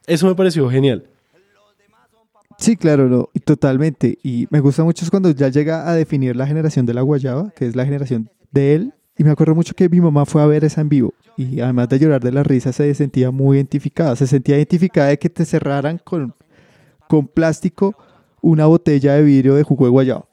Eso 0.05 0.27
me 0.27 0.35
pareció 0.35 0.69
genial. 0.69 1.09
Sí, 2.57 2.75
claro, 2.75 3.07
no, 3.07 3.29
totalmente. 3.45 4.17
Y 4.23 4.47
me 4.49 4.59
gusta 4.59 4.83
mucho 4.83 5.05
cuando 5.09 5.29
ya 5.31 5.49
llega 5.49 5.87
a 5.87 5.93
definir 5.93 6.35
la 6.35 6.47
generación 6.47 6.85
de 6.85 6.93
la 6.93 7.01
guayaba, 7.01 7.51
que 7.51 7.67
es 7.67 7.75
la 7.75 7.85
generación 7.85 8.29
de 8.51 8.75
él. 8.75 8.93
Y 9.17 9.23
me 9.23 9.31
acuerdo 9.31 9.55
mucho 9.55 9.73
que 9.73 9.89
mi 9.89 10.01
mamá 10.01 10.25
fue 10.25 10.41
a 10.41 10.47
ver 10.47 10.63
esa 10.63 10.81
en 10.81 10.89
vivo. 10.89 11.13
Y 11.37 11.59
además 11.59 11.89
de 11.89 11.99
llorar 11.99 12.23
de 12.23 12.31
la 12.31 12.43
risa, 12.43 12.73
se 12.73 12.93
sentía 12.95 13.31
muy 13.31 13.57
identificada. 13.57 14.15
Se 14.15 14.27
sentía 14.27 14.57
identificada 14.57 15.09
de 15.09 15.19
que 15.19 15.29
te 15.29 15.45
cerraran 15.45 15.99
con, 16.03 16.33
con 17.07 17.27
plástico 17.27 17.95
una 18.41 18.65
botella 18.65 19.13
de 19.13 19.23
vidrio 19.23 19.55
de 19.55 19.63
jugo 19.63 19.85
de 19.85 19.91
guayaba. 19.91 20.25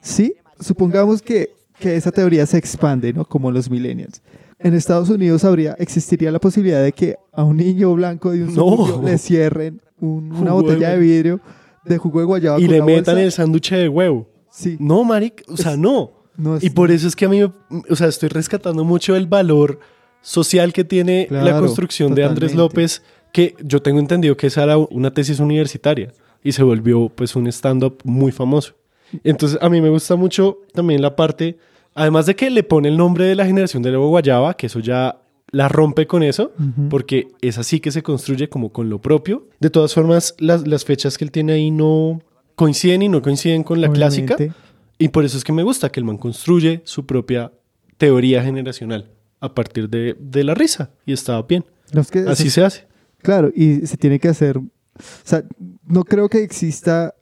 ¿Sí? 0.00 0.34
Supongamos 0.58 1.22
que, 1.22 1.50
que 1.78 1.96
esa 1.96 2.10
teoría 2.10 2.46
se 2.46 2.58
expande, 2.58 3.12
¿no? 3.12 3.24
Como 3.24 3.50
los 3.50 3.70
millennials. 3.70 4.22
En 4.58 4.74
Estados 4.74 5.08
Unidos 5.08 5.44
habría, 5.44 5.74
existiría 5.78 6.30
la 6.30 6.38
posibilidad 6.38 6.82
de 6.82 6.92
que 6.92 7.16
a 7.32 7.44
un 7.44 7.56
niño 7.56 7.94
blanco 7.94 8.30
de 8.30 8.44
un 8.44 8.54
no. 8.54 9.02
le 9.02 9.18
cierren 9.18 9.80
un, 10.00 10.32
una 10.32 10.52
botella 10.52 10.90
de 10.90 10.98
vidrio 10.98 11.40
de 11.84 11.98
jugo 11.98 12.20
de 12.20 12.26
guayaba. 12.26 12.60
Y 12.60 12.68
le 12.68 12.82
metan 12.82 13.14
bolsa. 13.14 13.22
el 13.22 13.32
sándwich 13.32 13.70
de 13.70 13.88
huevo. 13.88 14.28
Sí. 14.50 14.76
No, 14.80 15.04
Maric, 15.04 15.44
o 15.48 15.56
sea, 15.56 15.76
no. 15.76 16.12
no 16.36 16.56
es, 16.56 16.64
y 16.64 16.70
por 16.70 16.90
eso 16.90 17.06
es 17.06 17.16
que 17.16 17.24
a 17.24 17.28
mí, 17.28 17.42
o 17.42 17.96
sea, 17.96 18.08
estoy 18.08 18.28
rescatando 18.28 18.84
mucho 18.84 19.14
el 19.16 19.26
valor 19.26 19.78
social 20.22 20.72
que 20.72 20.84
tiene 20.84 21.26
claro, 21.28 21.44
la 21.44 21.58
construcción 21.58 22.10
totalmente. 22.10 22.40
de 22.40 22.46
Andrés 22.46 22.56
López, 22.56 23.02
que 23.32 23.54
yo 23.62 23.80
tengo 23.80 24.00
entendido 24.00 24.36
que 24.36 24.48
esa 24.48 24.64
era 24.64 24.76
una 24.76 25.12
tesis 25.12 25.40
universitaria 25.40 26.12
y 26.42 26.52
se 26.52 26.62
volvió 26.62 27.08
pues 27.08 27.36
un 27.36 27.46
stand-up 27.46 27.98
muy 28.04 28.32
famoso. 28.32 28.74
Entonces 29.24 29.58
a 29.60 29.68
mí 29.68 29.80
me 29.80 29.88
gusta 29.88 30.16
mucho 30.16 30.58
también 30.72 31.02
la 31.02 31.16
parte, 31.16 31.58
además 31.94 32.26
de 32.26 32.36
que 32.36 32.50
le 32.50 32.62
pone 32.62 32.88
el 32.88 32.96
nombre 32.96 33.24
de 33.24 33.34
la 33.34 33.46
generación 33.46 33.82
de 33.82 33.90
Nuevo 33.90 34.08
Guayaba, 34.08 34.54
que 34.54 34.66
eso 34.66 34.80
ya 34.80 35.20
la 35.52 35.68
rompe 35.68 36.06
con 36.06 36.22
eso, 36.22 36.52
uh 36.58 36.62
-huh. 36.62 36.88
porque 36.88 37.28
es 37.40 37.58
así 37.58 37.80
que 37.80 37.90
se 37.90 38.02
construye 38.02 38.48
como 38.48 38.70
con 38.70 38.88
lo 38.88 39.00
propio. 39.00 39.48
De 39.58 39.70
todas 39.70 39.92
formas, 39.94 40.34
las, 40.38 40.66
las 40.66 40.84
fechas 40.84 41.18
que 41.18 41.24
él 41.24 41.30
tiene 41.30 41.52
ahí 41.54 41.70
no 41.70 42.20
coinciden 42.54 43.02
y 43.02 43.08
no 43.08 43.20
coinciden 43.22 43.62
con 43.64 43.80
la 43.80 43.88
Obviamente. 43.88 44.36
clásica. 44.36 44.54
Y 44.98 45.08
por 45.08 45.24
eso 45.24 45.36
es 45.38 45.44
que 45.44 45.52
me 45.52 45.62
gusta 45.62 45.88
que 45.90 45.98
el 45.98 46.04
man 46.04 46.18
construye 46.18 46.82
su 46.84 47.06
propia 47.06 47.52
teoría 47.96 48.42
generacional 48.42 49.10
a 49.40 49.54
partir 49.54 49.88
de, 49.88 50.14
de 50.20 50.44
la 50.44 50.54
risa. 50.54 50.90
Y 51.06 51.12
está 51.12 51.40
bien. 51.42 51.64
No, 51.92 52.02
es 52.02 52.10
que 52.10 52.20
así 52.20 52.44
se, 52.44 52.50
se 52.50 52.64
hace. 52.64 52.86
Claro, 53.22 53.50
y 53.54 53.86
se 53.86 53.96
tiene 53.96 54.18
que 54.18 54.28
hacer... 54.28 54.58
O 54.58 54.62
sea, 55.24 55.42
no 55.86 56.04
creo 56.04 56.28
que 56.28 56.42
exista 56.42 57.14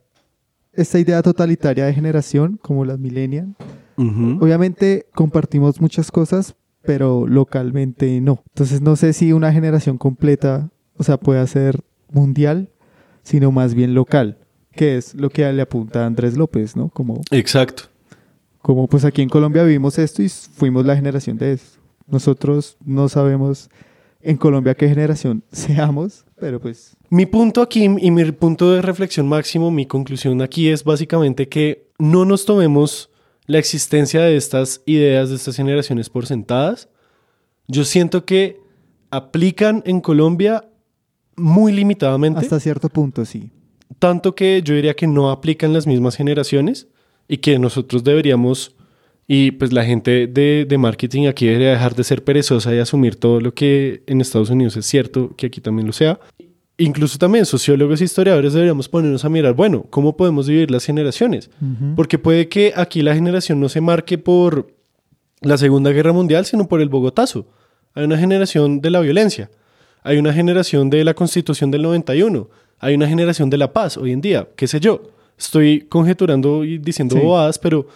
esta 0.73 0.99
idea 0.99 1.21
totalitaria 1.21 1.85
de 1.85 1.93
generación 1.93 2.59
como 2.61 2.83
las 2.85 2.99
millennials. 2.99 3.49
Uh 3.97 4.03
-huh. 4.03 4.43
Obviamente 4.43 5.07
compartimos 5.15 5.79
muchas 5.81 6.11
cosas, 6.11 6.55
pero 6.89 7.27
localmente 7.27 8.19
no. 8.19 8.41
Entonces 8.47 8.81
no 8.81 8.95
sé 8.95 9.13
si 9.13 9.31
una 9.31 9.53
generación 9.53 9.99
completa, 9.99 10.71
o 10.97 11.03
sea, 11.03 11.19
puede 11.19 11.45
ser 11.45 11.81
mundial. 12.11 12.71
Sino 13.21 13.51
más 13.51 13.75
bien 13.75 13.93
local, 13.93 14.39
que 14.71 14.97
es 14.97 15.13
lo 15.13 15.29
que 15.29 15.53
le 15.53 15.61
apunta 15.61 16.01
a 16.01 16.07
Andrés 16.07 16.35
López, 16.35 16.75
¿no? 16.75 16.89
Como, 16.89 17.21
Exacto. 17.29 17.83
como 18.59 18.87
pues 18.87 19.05
aquí 19.05 19.21
en 19.21 19.29
Colombia 19.29 19.61
vivimos 19.63 19.99
esto 19.99 20.23
y 20.23 20.29
fuimos 20.29 20.83
la 20.83 20.95
generación 20.95 21.37
de 21.37 21.53
esto. 21.53 21.77
Nosotros 22.07 22.75
no 22.83 23.07
sabemos 23.07 23.69
en 24.19 24.37
Colombia 24.37 24.73
qué 24.73 24.89
generación 24.89 25.43
seamos, 25.51 26.25
pero 26.39 26.59
pues 26.59 26.97
Mi 27.11 27.27
punto 27.27 27.61
aquí 27.61 27.83
y 27.83 28.09
mi 28.09 28.31
punto 28.31 28.71
de 28.71 28.81
reflexión 28.81 29.27
máximo, 29.27 29.69
mi 29.69 29.85
conclusión 29.85 30.41
aquí 30.41 30.69
es 30.69 30.83
básicamente 30.83 31.47
que 31.47 31.91
no 31.99 32.25
nos 32.25 32.45
tomemos 32.45 33.08
la 33.49 33.57
existencia 33.57 34.21
de 34.21 34.37
estas 34.37 34.83
ideas, 34.85 35.31
de 35.31 35.35
estas 35.35 35.55
generaciones 35.55 36.07
por 36.07 36.27
sentadas. 36.27 36.87
Yo 37.67 37.83
siento 37.83 38.23
que 38.23 38.61
aplican 39.09 39.81
en 39.87 40.01
Colombia 40.01 40.65
muy 41.35 41.71
limitadamente. 41.71 42.41
hasta 42.41 42.59
cierto 42.59 42.89
punto 42.89 43.25
sí. 43.25 43.49
tanto 43.97 44.35
que 44.35 44.61
yo 44.63 44.75
diría 44.75 44.93
que 44.93 45.07
no 45.07 45.31
aplican 45.31 45.73
las 45.73 45.87
mismas 45.87 46.15
generaciones 46.15 46.89
y 47.27 47.37
que 47.37 47.57
nosotros 47.57 48.03
deberíamos, 48.03 48.75
y 49.27 49.49
pues 49.49 49.73
la 49.73 49.83
gente 49.83 50.27
de, 50.27 50.65
de 50.69 50.77
marketing 50.77 51.25
aquí 51.25 51.47
debería 51.47 51.71
dejar 51.71 51.95
de 51.95 52.03
ser 52.03 52.23
perezosa 52.23 52.75
y 52.75 52.77
asumir 52.77 53.15
todo 53.15 53.41
lo 53.41 53.55
que 53.55 54.03
en 54.05 54.21
Estados 54.21 54.51
Unidos 54.51 54.77
es 54.77 54.85
cierto, 54.85 55.35
que 55.35 55.47
aquí 55.47 55.59
también 55.59 55.87
lo 55.87 55.93
sea. 55.93 56.19
Incluso 56.81 57.17
también 57.17 57.45
sociólogos 57.45 57.99
e 57.99 58.05
historiadores 58.05 58.53
deberíamos 58.53 58.87
ponernos 58.87 59.25
a 59.25 59.29
mirar, 59.29 59.53
bueno, 59.53 59.85
¿cómo 59.89 60.15
podemos 60.15 60.47
dividir 60.47 60.71
las 60.71 60.85
generaciones? 60.85 61.49
Porque 61.97 62.17
puede 62.17 62.47
que 62.47 62.71
aquí 62.73 63.01
la 63.01 63.13
generación 63.13 63.59
no 63.59 63.67
se 63.67 63.81
marque 63.81 64.17
por 64.17 64.73
la 65.41 65.57
Segunda 65.57 65.91
Guerra 65.91 66.13
Mundial, 66.13 66.45
sino 66.45 66.69
por 66.69 66.79
el 66.79 66.87
Bogotazo. 66.87 67.47
Hay 67.95 68.05
una 68.05 68.17
generación 68.17 68.79
de 68.79 68.91
la 68.91 69.01
violencia, 69.01 69.49
hay 70.03 70.17
una 70.17 70.31
generación 70.31 70.89
de 70.89 71.03
la 71.03 71.13
Constitución 71.13 71.69
del 71.69 71.81
91, 71.81 72.49
hay 72.79 72.95
una 72.95 73.07
generación 73.09 73.49
de 73.49 73.57
la 73.57 73.73
paz 73.73 73.97
hoy 73.97 74.13
en 74.13 74.21
día, 74.21 74.47
qué 74.55 74.65
sé 74.67 74.79
yo. 74.79 75.01
Estoy 75.37 75.81
conjeturando 75.81 76.63
y 76.63 76.77
diciendo 76.77 77.15
Sí. 77.17 77.21
bobadas, 77.21 77.59
pero 77.59 77.87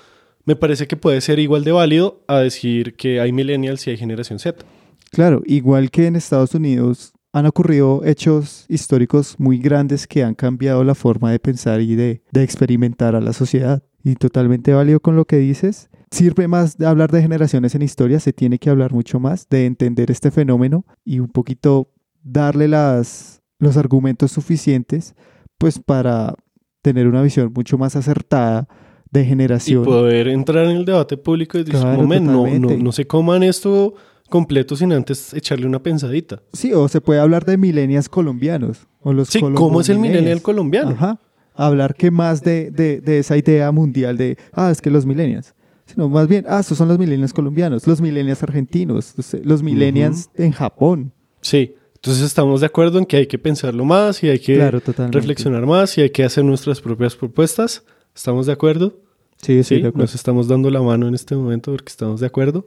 me 0.44 0.58
parece 0.58 0.88
que 0.88 0.98
puede 0.98 1.22
ser 1.22 1.40
igual 1.40 1.64
de 1.64 1.72
válido 1.72 2.22
a 2.28 2.40
decir 2.40 2.96
que 2.96 3.22
hay 3.22 3.32
millennials 3.32 3.88
y 3.88 3.92
hay 3.92 3.98
generación 3.98 4.40
Z. 4.40 4.66
Claro, 5.12 5.42
igual 5.46 5.90
que 5.90 6.08
en 6.08 6.18
Estados 6.18 6.54
Unidos 6.54 7.13
han 7.34 7.46
ocurrido 7.48 8.02
hechos 8.06 8.66
históricos 8.70 9.36
muy 9.40 9.58
grandes 9.58 10.08
que 10.08 10.24
han 10.24 10.36
cambiado 10.36 10.84
la 10.84 10.94
forma 10.96 11.32
de 11.32 11.40
pensar 11.40 11.82
y 11.82 11.96
de, 11.96 12.22
de 12.32 12.44
experimentar 12.44 13.16
a 13.16 13.22
la 13.22 13.34
sociedad. 13.34 13.84
Y 14.04 14.16
totalmente 14.16 14.74
válido 14.74 15.00
con 15.00 15.16
lo 15.16 15.26
que 15.26 15.38
dices. 15.38 15.90
Sirve 16.12 16.48
más 16.48 16.78
de 16.78 16.86
hablar 16.86 17.10
de 17.12 17.22
generaciones 17.22 17.74
en 17.74 17.82
historia, 17.82 18.20
se 18.20 18.34
tiene 18.34 18.60
que 18.60 18.70
hablar 18.70 18.94
mucho 18.94 19.20
más 19.20 19.48
de 19.50 19.66
entender 19.66 20.12
este 20.12 20.30
fenómeno 20.30 20.86
y 21.04 21.20
un 21.20 21.30
poquito 21.30 21.90
darle 22.22 22.68
las, 22.68 23.42
los 23.60 23.78
argumentos 23.78 24.32
suficientes 24.32 25.16
pues 25.58 25.80
para 25.80 26.36
tener 26.84 27.08
una 27.08 27.22
visión 27.24 27.52
mucho 27.56 27.78
más 27.78 27.96
acertada 27.96 28.68
de 29.10 29.22
Y 29.22 29.26
generación. 29.26 29.84
poder 29.86 30.28
entrar 30.28 30.66
en 30.66 30.78
el 30.78 30.86
debate 30.86 31.18
público 31.18 31.58
y 31.58 31.64
decir, 31.64 31.80
Claro, 31.80 32.02
"Momento, 32.02 32.32
no, 32.32 32.60
no, 32.60 32.78
no 32.78 32.92
se 32.92 33.08
coman 33.08 33.42
esto 33.42 33.94
completo 34.30 34.76
sin 34.76 34.92
antes 34.94 35.34
echarle 35.34 35.66
una 35.68 35.82
pensadita. 35.82 36.42
Sí, 36.54 36.74
o 36.74 36.88
se 36.88 37.02
puede 37.02 37.20
hablar 37.20 37.46
de 37.46 37.58
milenias 37.58 38.10
colombianos. 38.10 38.88
O 39.02 39.14
los 39.14 39.28
Sí, 39.30 39.40
¿cómo 39.42 39.82
es 39.82 39.90
el 39.90 40.00
millennial 40.00 40.42
colombiano? 40.42 40.92
Ajá. 40.92 41.20
Hablar 41.56 41.94
que 41.96 42.10
más 42.10 42.42
de, 42.42 42.72
de- 42.72 43.00
de 43.02 43.20
esa 43.20 43.38
idea 43.38 43.72
mundial 43.72 44.18
de, 44.18 44.38
ah, 44.54 44.72
es 44.72 44.82
que 44.82 44.90
los 44.90 45.06
millennials. 45.06 45.54
Sino 45.86 46.10
más 46.10 46.28
bien, 46.28 46.46
ah, 46.48 46.62
estos 46.62 46.78
son 46.78 46.88
los 46.88 46.98
millennials 46.98 47.34
colombianos, 47.34 47.86
los 47.86 48.02
millennials 48.02 48.42
argentinos, 48.42 49.14
los- 49.44 49.62
millennials 49.62 50.30
en 50.36 50.52
Japón. 50.52 51.12
Sí, 51.42 51.76
entonces 51.96 52.24
estamos 52.24 52.62
de 52.62 52.66
acuerdo 52.68 52.98
en 52.98 53.06
que 53.06 53.18
hay 53.18 53.28
que 53.28 53.38
pensarlo 53.38 53.86
más 53.86 54.24
y 54.24 54.30
hay 54.30 54.40
que 54.40 54.56
Claro, 54.56 54.82
reflexionar 55.12 55.66
más 55.68 55.96
y 55.98 56.02
hay 56.02 56.10
que 56.10 56.24
hacer 56.24 56.44
nuestras 56.44 56.82
propias 56.82 57.16
propuestas. 57.16 57.84
¿Estamos 58.16 58.46
de 58.48 58.54
acuerdo? 58.54 58.98
Sí, 59.42 59.62
Sí, 59.64 59.76
de 59.76 59.88
acuerdo. 59.90 60.00
nos 60.06 60.16
estamos 60.16 60.48
dando 60.48 60.70
la 60.72 60.82
mano 60.82 61.08
en 61.08 61.14
este 61.16 61.36
momento 61.36 61.72
porque 61.72 61.90
estamos 61.90 62.20
de 62.22 62.28
acuerdo. 62.28 62.66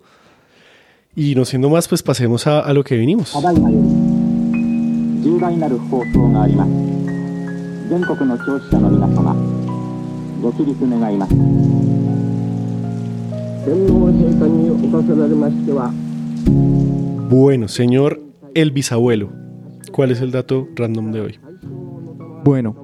Y 1.18 1.34
no 1.34 1.46
siendo 1.46 1.70
más, 1.70 1.88
pues 1.88 2.02
pasemos 2.02 2.46
a, 2.46 2.60
a 2.60 2.74
lo 2.74 2.84
que 2.84 2.94
vinimos. 2.98 3.34
Bueno, 17.30 17.68
señor 17.68 18.20
el 18.54 18.70
bisabuelo, 18.72 19.32
¿cuál 19.92 20.10
es 20.10 20.20
el 20.20 20.32
dato 20.32 20.68
random 20.76 21.12
de 21.12 21.20
hoy? 21.22 21.38
Bueno, 22.44 22.76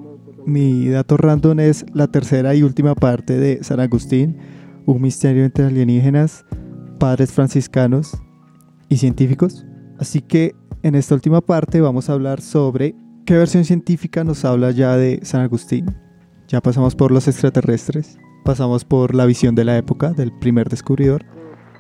mi 0.47 0.89
dato 0.89 1.19
random 1.19 1.61
es 1.61 1.85
la 1.93 2.07
tercera 2.07 2.55
y 2.55 2.63
última 2.63 2.95
parte 2.95 3.37
de 3.37 3.63
San 3.63 3.79
Agustín, 3.79 4.39
un 4.87 5.03
misterio 5.03 5.45
entre 5.45 5.67
alienígenas 5.67 6.47
padres 7.03 7.33
franciscanos 7.33 8.17
y 8.89 8.99
científicos. 8.99 9.67
Así 9.99 10.21
que 10.21 10.55
en 10.85 10.95
esta 10.95 11.17
última 11.17 11.41
parte 11.41 11.81
vamos 11.81 12.09
a 12.09 12.13
hablar 12.13 12.41
sobre 12.41 12.95
qué 13.27 13.37
versión 13.37 13.65
científica 13.65 14.23
nos 14.23 14.45
habla 14.45 14.71
ya 14.71 14.97
de 14.97 15.19
San 15.25 15.41
Agustín. 15.41 15.87
Ya 16.47 16.61
pasamos 16.61 16.95
por 16.95 17.11
los 17.11 17.27
extraterrestres, 17.27 18.19
pasamos 18.45 18.85
por 18.85 19.17
la 19.17 19.27
visión 19.27 19.57
de 19.57 19.65
la 19.65 19.77
época 19.77 20.13
del 20.13 20.31
primer 20.39 20.69
descubridor 20.69 21.25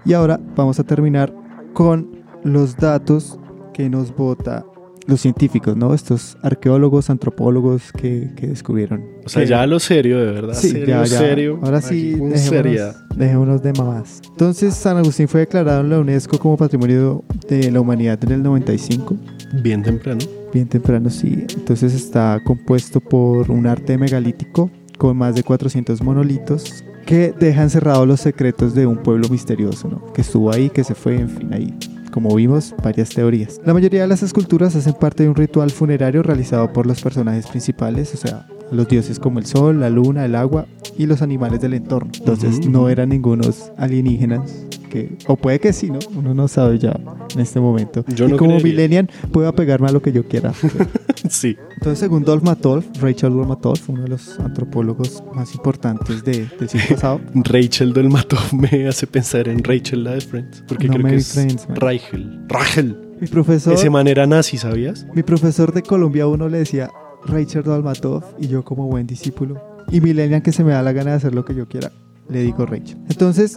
y 0.04 0.14
ahora 0.14 0.40
vamos 0.56 0.80
a 0.80 0.84
terminar 0.84 1.32
con 1.72 2.24
los 2.42 2.76
datos 2.76 3.38
que 3.72 3.88
nos 3.88 4.12
bota 4.16 4.66
los 5.06 5.20
científicos, 5.20 5.76
¿no? 5.76 5.94
Estos 5.94 6.36
arqueólogos, 6.42 7.10
antropólogos 7.10 7.92
que, 7.92 8.30
que 8.36 8.46
descubrieron. 8.48 9.02
O 9.24 9.28
sea, 9.28 9.42
que- 9.42 9.48
ya 9.48 9.66
lo 9.66 9.80
serio, 9.80 10.18
de 10.24 10.32
verdad. 10.32 10.54
Sí, 10.54 10.70
serio, 10.70 10.86
ya, 10.86 11.04
ya. 11.04 11.18
serio. 11.18 11.58
Ahora 11.62 11.80
sí, 11.80 12.10
dejémonos, 12.12 12.40
seriedad. 12.40 12.96
dejémonos 13.16 13.62
de 13.62 13.72
mamás. 13.72 14.20
Entonces, 14.30 14.74
San 14.74 14.96
Agustín 14.96 15.28
fue 15.28 15.40
declarado 15.40 15.80
en 15.80 15.90
la 15.90 15.98
UNESCO 15.98 16.38
como 16.38 16.56
Patrimonio 16.56 17.24
de 17.48 17.70
la 17.70 17.80
Humanidad 17.80 18.18
en 18.24 18.32
el 18.32 18.42
95. 18.42 19.16
Bien 19.62 19.82
temprano. 19.82 20.20
Bien 20.52 20.68
temprano, 20.68 21.10
sí. 21.10 21.46
Entonces 21.54 21.94
está 21.94 22.40
compuesto 22.44 23.00
por 23.00 23.50
un 23.50 23.66
arte 23.66 23.96
megalítico 23.98 24.70
con 24.98 25.16
más 25.16 25.34
de 25.34 25.42
400 25.42 26.00
monolitos 26.02 26.84
que 27.06 27.32
deja 27.38 27.62
encerrados 27.62 28.06
los 28.06 28.20
secretos 28.20 28.74
de 28.74 28.86
un 28.86 28.98
pueblo 28.98 29.28
misterioso, 29.28 29.88
¿no? 29.88 30.12
Que 30.12 30.20
estuvo 30.20 30.52
ahí, 30.52 30.70
que 30.70 30.84
se 30.84 30.94
fue, 30.94 31.16
en 31.16 31.28
fin, 31.28 31.52
ahí. 31.52 31.74
Como 32.12 32.34
vimos, 32.34 32.74
varias 32.82 33.08
teorías. 33.08 33.58
La 33.64 33.72
mayoría 33.72 34.02
de 34.02 34.06
las 34.06 34.22
esculturas 34.22 34.76
hacen 34.76 34.92
parte 34.92 35.22
de 35.22 35.30
un 35.30 35.34
ritual 35.34 35.70
funerario 35.70 36.22
realizado 36.22 36.72
por 36.72 36.86
los 36.86 37.00
personajes 37.02 37.46
principales, 37.46 38.12
o 38.14 38.18
sea, 38.18 38.46
los 38.70 38.86
dioses 38.86 39.18
como 39.18 39.38
el 39.38 39.46
sol, 39.46 39.80
la 39.80 39.88
luna, 39.90 40.24
el 40.26 40.34
agua 40.34 40.66
y 40.98 41.06
los 41.06 41.22
animales 41.22 41.60
del 41.60 41.74
entorno. 41.74 42.12
Entonces 42.18 42.58
Ujú. 42.58 42.70
no 42.70 42.88
eran 42.90 43.08
ningunos 43.08 43.72
alienígenas 43.78 44.66
que, 44.92 45.16
o 45.26 45.36
puede 45.36 45.58
que 45.58 45.72
sí, 45.72 45.90
¿no? 45.90 45.98
Uno 46.14 46.34
no 46.34 46.46
sabe 46.48 46.78
ya 46.78 46.98
en 47.34 47.40
este 47.40 47.58
momento. 47.60 48.04
Yo 48.14 48.26
y 48.28 48.32
no 48.32 48.36
como 48.36 48.50
creería. 48.58 48.70
millennial 48.72 49.10
puedo 49.32 49.48
apegarme 49.48 49.88
a 49.88 49.92
lo 49.92 50.02
que 50.02 50.12
yo 50.12 50.24
quiera. 50.28 50.52
sí. 51.30 51.56
Entonces, 51.76 51.98
según 51.98 52.22
Dolmatov, 52.24 52.84
Rachel 53.00 53.32
Dolmatov, 53.32 53.78
uno 53.88 54.02
de 54.02 54.08
los 54.08 54.38
antropólogos 54.38 55.22
más 55.34 55.54
importantes 55.54 56.22
de- 56.24 56.46
del 56.58 56.68
siglo 56.68 56.86
pasado, 56.96 57.20
Rachel 57.34 57.92
Dolmatov 57.92 58.52
me 58.54 58.86
hace 58.86 59.06
pensar 59.06 59.48
en 59.48 59.64
Rachel 59.64 60.04
la 60.04 60.12
de 60.12 60.20
Friends. 60.20 60.62
Porque 60.68 60.86
No 60.88 60.94
creo 60.94 61.06
que 61.06 61.16
es 61.16 61.32
Friends. 61.32 61.66
Rachel. 61.70 62.40
Rachel. 62.48 62.96
mi 63.20 63.26
profesor, 63.28 63.72
Ese 63.74 63.88
man 63.90 64.06
era 64.08 64.26
nazi, 64.26 64.58
¿sabías? 64.58 65.06
mi 65.14 65.22
profesor 65.22 65.72
de 65.72 65.82
Colombia 65.82 66.26
uno 66.26 66.48
le 66.48 66.58
decía 66.58 66.90
Rachel 67.26 67.62
Dolmatov 67.62 68.22
y 68.38 68.48
yo 68.48 68.64
como 68.64 68.86
buen 68.88 69.06
discípulo 69.06 69.60
y 69.90 70.00
millennial 70.00 70.42
que 70.42 70.52
se 70.52 70.62
me 70.64 70.72
da 70.72 70.82
la 70.82 70.92
gana 70.92 71.10
de 71.12 71.16
hacer 71.16 71.34
lo 71.34 71.44
que 71.44 71.54
yo 71.54 71.66
quiera, 71.68 71.90
le 72.28 72.42
digo 72.42 72.66
Rachel. 72.66 72.98
Entonces, 73.08 73.56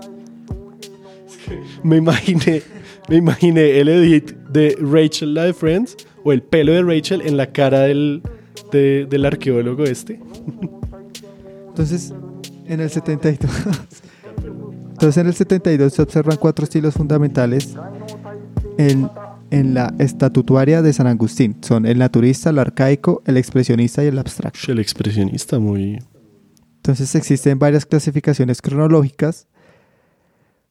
Me 1.84 1.98
imaginé, 1.98 2.62
me 3.10 3.16
imaginé 3.18 3.80
el 3.80 3.88
edit 3.90 4.32
de 4.50 4.78
Rachel 4.82 5.34
la 5.34 5.44
de 5.44 5.54
Friends 5.54 5.96
o 6.24 6.32
el 6.32 6.42
pelo 6.42 6.72
de 6.74 6.84
Rachel 6.84 7.22
en 7.22 7.38
la 7.38 7.52
cara 7.52 7.82
del, 7.82 8.22
de- 8.72 9.06
del 9.10 9.26
arqueólogo 9.26 9.84
este. 9.84 10.20
Entonces, 11.68 12.14
en 12.68 12.80
el 12.80 12.90
72. 12.90 13.52
Entonces, 14.92 15.18
en 15.18 15.28
el 15.28 15.34
72 15.34 15.94
se 15.94 16.02
observan 16.02 16.38
cuatro 16.38 16.64
estilos 16.64 16.94
fundamentales 16.94 17.76
en, 18.78 19.10
en 19.52 19.74
la 19.74 19.94
estatutuaria 20.00 20.82
de 20.82 20.94
San 20.94 21.08
Agustín. 21.08 21.58
Son 21.62 21.86
el 21.86 21.98
naturista, 21.98 22.50
el 22.50 22.60
arcaico, 22.60 23.22
el 23.26 23.38
expresionista 23.38 24.04
y 24.04 24.08
el 24.08 24.18
abstracto. 24.18 24.72
El 24.72 24.80
expresionista, 24.80 25.60
muy. 25.60 26.00
Entonces, 26.78 27.14
existen 27.16 27.60
varias 27.60 27.86
clasificaciones 27.86 28.62
cronológicas 28.62 29.48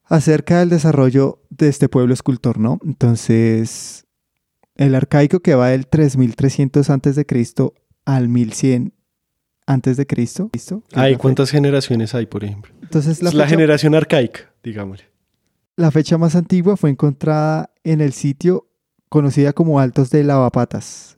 acerca 0.07 0.61
del 0.61 0.69
desarrollo 0.71 1.43
de 1.51 1.69
este 1.69 1.89
pueblo 1.89 2.13
escultor, 2.15 2.59
¿no? 2.59 2.79
Entonces, 2.85 4.05
el 4.77 4.95
arcaico 4.95 5.41
que 5.41 5.55
va 5.55 5.69
del 5.69 5.87
3300 5.87 6.91
antes 6.91 7.17
de 7.17 7.25
Cristo 7.27 7.75
al 8.05 8.29
1100 8.29 8.93
antes 9.67 9.97
de 9.97 10.07
Cristo. 10.07 10.51
Hay 10.93 11.13
la 11.13 11.19
cuántas 11.19 11.51
generaciones 11.51 12.15
hay, 12.15 12.27
por 12.27 12.45
ejemplo. 12.45 12.75
Entonces, 12.83 13.23
la 13.23 13.31
es 13.31 13.35
la 13.35 13.45
fecha- 13.45 13.57
generación 13.57 13.95
arcaica, 13.95 14.53
digámosle. 14.63 15.07
La 15.77 15.91
fecha 15.91 16.19
más 16.19 16.37
antigua 16.37 16.77
fue 16.77 16.91
encontrada 16.91 17.71
en 17.83 18.01
el 18.01 18.13
sitio 18.13 18.69
conocida 19.09 19.53
como 19.53 19.81
Altos 19.81 20.11
de 20.11 20.23
Lavapatas, 20.23 21.14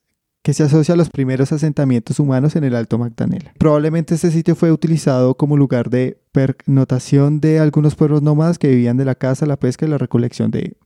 que 0.46 0.54
se 0.54 0.62
asocia 0.62 0.94
a 0.94 0.96
los 0.96 1.10
primeros 1.10 1.50
asentamientos 1.50 2.20
humanos 2.20 2.54
en 2.54 2.62
el 2.62 2.76
Alto 2.76 2.98
Magdalena. 2.98 3.52
Probablemente 3.58 4.14
este 4.14 4.30
sitio 4.30 4.54
fue 4.54 4.70
utilizado 4.70 5.36
como 5.36 5.56
lugar 5.56 5.90
de 5.90 6.20
pernotación 6.30 7.40
de 7.40 7.58
algunos 7.58 7.96
pueblos 7.96 8.22
nómadas 8.22 8.56
que 8.56 8.68
vivían 8.68 8.96
de 8.96 9.04
la 9.04 9.16
caza, 9.16 9.44
la 9.44 9.56
pesca 9.56 9.86
y 9.86 9.88
la 9.88 9.98
recolección 9.98 10.52
de, 10.52 10.76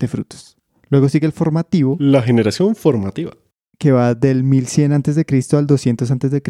de 0.00 0.08
frutos. 0.08 0.56
Luego 0.88 1.08
sigue 1.08 1.26
el 1.26 1.32
formativo. 1.32 1.96
La 2.00 2.22
generación 2.22 2.74
formativa. 2.74 3.30
Que 3.78 3.92
va 3.92 4.16
del 4.16 4.42
1100 4.42 4.92
a.C. 4.94 5.24
al 5.58 5.66
200 5.68 6.10
a.C., 6.10 6.42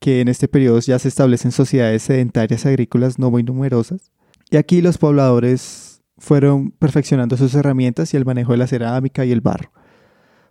que 0.00 0.20
en 0.20 0.28
este 0.28 0.48
periodo 0.48 0.80
ya 0.80 0.98
se 0.98 1.08
establecen 1.08 1.50
sociedades 1.50 2.02
sedentarias 2.02 2.66
agrícolas 2.66 3.18
no 3.18 3.30
muy 3.30 3.42
numerosas. 3.42 4.12
Y 4.50 4.58
aquí 4.58 4.82
los 4.82 4.98
pobladores 4.98 6.02
fueron 6.18 6.72
perfeccionando 6.72 7.38
sus 7.38 7.54
herramientas 7.54 8.12
y 8.12 8.18
el 8.18 8.26
manejo 8.26 8.52
de 8.52 8.58
la 8.58 8.66
cerámica 8.66 9.24
y 9.24 9.32
el 9.32 9.40
barro 9.40 9.72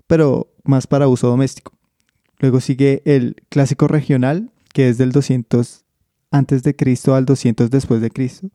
pero 0.10 0.51
más 0.64 0.88
para 0.88 1.07
uso 1.07 1.28
doméstico. 1.28 1.78
Luego 2.39 2.62
sigue 2.62 3.03
el 3.05 3.36
clásico 3.47 3.88
regional, 3.88 4.49
que 4.74 4.89
es 4.89 4.97
del 4.97 5.12
200 5.12 5.86
antes 6.32 6.64
de 6.64 6.76
Cristo 6.76 7.14
al 7.14 7.26
200 7.26 7.70
después 7.70 8.01
de 8.01 8.10
Cristo, 8.10 8.49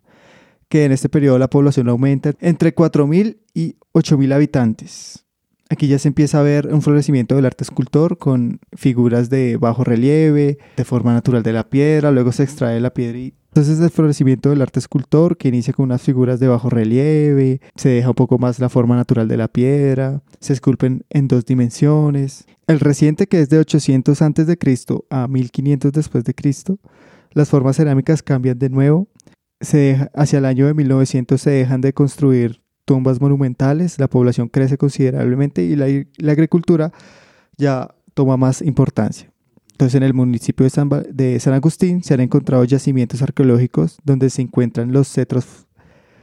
que 0.69 0.85
en 0.85 0.91
este 0.91 1.09
periodo 1.09 1.39
la 1.39 1.49
población 1.49 1.89
aumenta 1.89 2.33
entre 2.41 2.75
4.000 2.75 3.39
y 3.55 3.77
8.000 3.93 4.35
habitantes. 4.35 5.24
Aquí 5.71 5.89
ya 5.89 5.99
se 5.99 6.09
empieza 6.09 6.41
a 6.41 6.43
ver 6.43 6.69
un 6.73 6.83
florecimiento 6.83 7.37
del 7.37 7.47
arte 7.47 7.65
escultor 7.65 8.19
con 8.19 8.61
figuras 8.75 9.31
de 9.31 9.57
bajo 9.57 9.83
relieve, 9.83 10.59
de 10.77 10.85
forma 10.85 11.15
natural 11.15 11.43
de 11.43 11.53
la 11.53 11.69
piedra, 11.69 12.11
luego 12.11 12.33
se 12.33 12.43
extrae 12.43 12.81
la 12.81 12.93
piedra 12.93 13.19
y 13.19 13.35
entonces 13.55 13.79
el 13.79 13.91
florecimiento 13.91 14.51
del 14.51 14.62
arte 14.62 14.81
escultor 14.81 15.37
que 15.37 15.47
inicia 15.47 15.73
con 15.73 15.85
unas 15.85 16.03
figuras 16.03 16.41
de 16.41 16.49
bajo 16.49 16.71
relieve, 16.71 17.61
se 17.77 17.89
deja 17.89 18.09
un 18.09 18.17
poco 18.17 18.37
más 18.37 18.59
la 18.59 18.69
forma 18.69 18.97
natural 18.97 19.29
de 19.29 19.37
la 19.37 19.47
piedra, 19.47 20.23
se 20.41 20.55
esculpen 20.55 21.05
en 21.09 21.29
dos 21.29 21.47
dimensiones. 21.47 22.47
El 22.67 22.81
reciente 22.81 23.29
que 23.29 23.41
es 23.41 23.51
de 23.51 23.59
800 23.59 24.21
a.C. 24.21 24.59
a 25.09 25.29
1500 25.29 25.93
después 25.93 26.25
de 26.25 26.35
Cristo, 26.35 26.81
las 27.31 27.49
formas 27.49 27.77
cerámicas 27.77 28.25
cambian 28.25 28.59
de 28.59 28.71
nuevo. 28.71 29.07
Se 29.61 30.09
hacia 30.15 30.41
el 30.41 30.47
año 30.47 30.67
de 30.67 30.75
1900 30.75 31.41
se 31.41 31.51
dejan 31.51 31.81
de 31.81 31.93
construir 31.93 32.64
tumbas 32.85 33.20
monumentales, 33.20 33.99
la 33.99 34.09
población 34.09 34.49
crece 34.49 34.78
considerablemente 34.78 35.62
y 35.64 35.76
la, 35.76 35.87
la 36.18 36.32
agricultura 36.32 36.93
ya 37.57 37.95
toma 38.14 38.37
más 38.37 38.62
importancia. 38.62 39.30
Entonces, 39.72 39.97
en 39.97 40.05
el 40.05 40.14
municipio 40.14 40.64
de 40.64 40.70
San, 40.70 40.89
de 41.11 41.41
San, 41.41 41.53
Agustín 41.53 42.05
se 42.05 42.14
han 42.14 42.20
encontrado 42.20 42.62
yacimientos 42.64 43.22
arqueológicos 43.22 43.99
donde 44.05 44.30
se 44.30 44.43
encuentran 44.43 44.93
los 44.93 45.09
cetros 45.09 45.66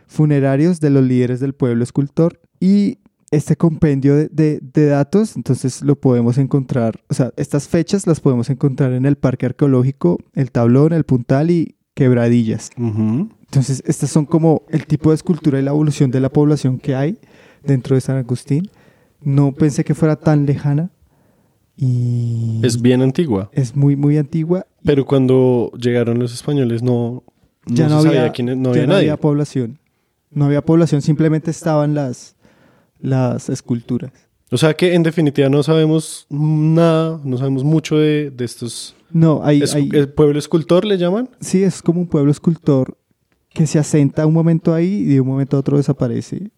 funerarios 0.08 0.80
de 0.80 0.90
los 0.90 1.04
líderes 1.04 1.40
del 1.42 1.54
pueblo 1.54 1.84
escultor 1.84 2.40
y 2.60 3.00
este 3.32 3.56
compendio 3.56 4.16
de, 4.16 4.60
de, 4.62 4.86
datos, 4.86 5.38
entonces 5.38 5.82
lo 5.82 5.96
podemos 5.96 6.38
encontrar, 6.38 7.02
o 7.10 7.14
sea, 7.14 7.32
estas 7.38 7.70
fechas 7.70 8.06
las 8.06 8.20
podemos 8.20 8.50
encontrar 8.50 8.92
en 8.92 9.06
el 9.06 9.16
parque 9.16 9.46
arqueológico, 9.46 10.18
el 10.34 10.52
tablón, 10.52 10.92
el 10.92 11.06
puntal 11.06 11.50
y 11.50 11.78
quebradillas. 11.94 12.72
Entonces, 12.78 13.84
estas 13.86 14.10
son 14.10 14.26
como 14.26 14.64
el 14.70 14.86
tipo 14.86 15.10
de 15.10 15.16
escultura 15.16 15.60
y 15.60 15.64
la 15.64 15.72
evolución 15.72 16.12
de 16.12 16.20
la 16.20 16.30
población 16.30 16.80
que 16.80 16.96
hay 16.96 17.18
dentro 17.64 17.96
de 17.96 18.02
San 18.02 18.18
Agustín. 18.18 18.70
No 19.22 19.52
pensé 19.52 19.84
que 19.84 19.94
fuera 19.94 20.16
tan 20.16 20.46
lejana, 20.46 20.92
y 21.84 22.60
es 22.64 22.80
bien 22.80 23.02
antigua. 23.02 23.50
Es 23.54 23.76
muy, 23.76 23.96
muy 23.96 24.18
antigua. 24.18 24.68
Pero 24.84 25.06
cuando 25.06 25.72
llegaron 25.80 26.20
los 26.20 26.32
españoles 26.32 26.84
no, 26.84 27.24
ya 27.66 27.88
no, 27.88 27.98
había, 27.98 28.32
no 28.56 28.70
había 28.70 28.86
no 28.86 28.96
había 28.96 29.18
población. 29.18 29.80
No 30.30 30.46
había 30.46 30.62
población, 30.62 31.02
simplemente 31.02 31.50
estaban 31.50 31.96
las, 31.96 32.36
las 33.00 33.50
esculturas. 33.50 34.12
O 34.52 34.58
sea 34.58 34.74
que 34.74 34.94
en 34.94 35.04
definitiva 35.04 35.50
no 35.50 35.64
sabemos 35.64 36.28
nada, 36.30 37.22
no 37.24 37.38
sabemos 37.38 37.64
mucho 37.64 37.98
de, 37.98 38.32
de 38.32 38.44
estos... 38.46 38.96
No, 39.12 39.42
hay, 39.44 39.64
hay... 39.74 39.90
¿El 39.94 40.10
pueblo 40.10 40.38
escultor 40.38 40.84
le 40.84 40.98
llaman? 40.98 41.30
Sí, 41.40 41.64
es 41.64 41.82
como 41.82 42.02
un 42.02 42.08
pueblo 42.08 42.32
escultor 42.32 42.98
que 43.54 43.66
se 43.66 43.80
asenta 43.80 44.26
un 44.26 44.34
momento 44.34 44.74
ahí 44.74 45.04
y 45.04 45.06
de 45.06 45.22
un 45.22 45.28
momento 45.28 45.56
a 45.56 45.62
otro 45.62 45.78
desaparece. 45.78 46.52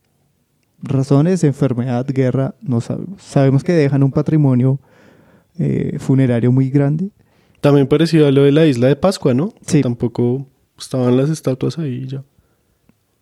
Razones, 0.82 1.44
enfermedad, 1.44 2.06
guerra, 2.08 2.56
no 2.62 2.82
sabemos. 2.82 3.22
Sabemos 3.22 3.64
que 3.64 3.74
dejan 3.74 4.02
un 4.02 4.12
patrimonio 4.12 4.80
eh, 5.60 5.98
funerario 6.00 6.52
muy 6.52 6.72
grande. 6.72 7.12
También 7.62 7.88
parecido 7.88 8.28
a 8.28 8.32
lo 8.32 8.44
de 8.44 8.52
la 8.52 8.66
isla 8.66 8.88
de 8.88 8.96
Pascua, 8.96 9.34
¿no? 9.36 9.54
Sí. 9.66 9.82
Tampoco 9.82 10.48
estaban 10.78 11.16
las 11.16 11.30
estatuas 11.30 11.78
ahí 11.78 12.08
ya. 12.08 12.24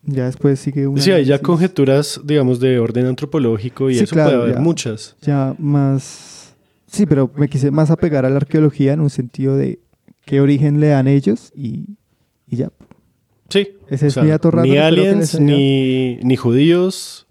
Ya 0.03 0.25
después 0.25 0.59
sigue 0.59 0.87
una. 0.87 1.01
Sí, 1.01 1.11
hay 1.11 1.25
ya 1.25 1.39
conjeturas, 1.39 2.19
digamos, 2.23 2.59
de 2.59 2.79
orden 2.79 3.05
antropológico 3.05 3.89
y 3.89 3.99
eso 3.99 4.15
puede 4.15 4.33
haber 4.33 4.59
muchas. 4.59 5.15
Ya 5.21 5.55
más. 5.59 6.55
Sí, 6.87 7.05
pero 7.05 7.31
me 7.35 7.47
quise 7.47 7.71
más 7.71 7.91
apegar 7.91 8.25
a 8.25 8.29
la 8.29 8.37
arqueología 8.37 8.93
en 8.93 9.01
un 9.01 9.09
sentido 9.09 9.55
de 9.55 9.79
qué 10.25 10.41
origen 10.41 10.79
le 10.79 10.87
dan 10.87 11.07
ellos 11.07 11.51
y, 11.55 11.97
y 12.47 12.57
ya. 12.57 12.71
Sí. 13.49 13.69
Ese 13.89 14.07
es 14.07 14.17
mi 14.17 14.31
Ni 14.63 14.77
aliens, 14.77 15.39
ni, 15.39 16.15
ni 16.17 16.35
judíos, 16.35 17.27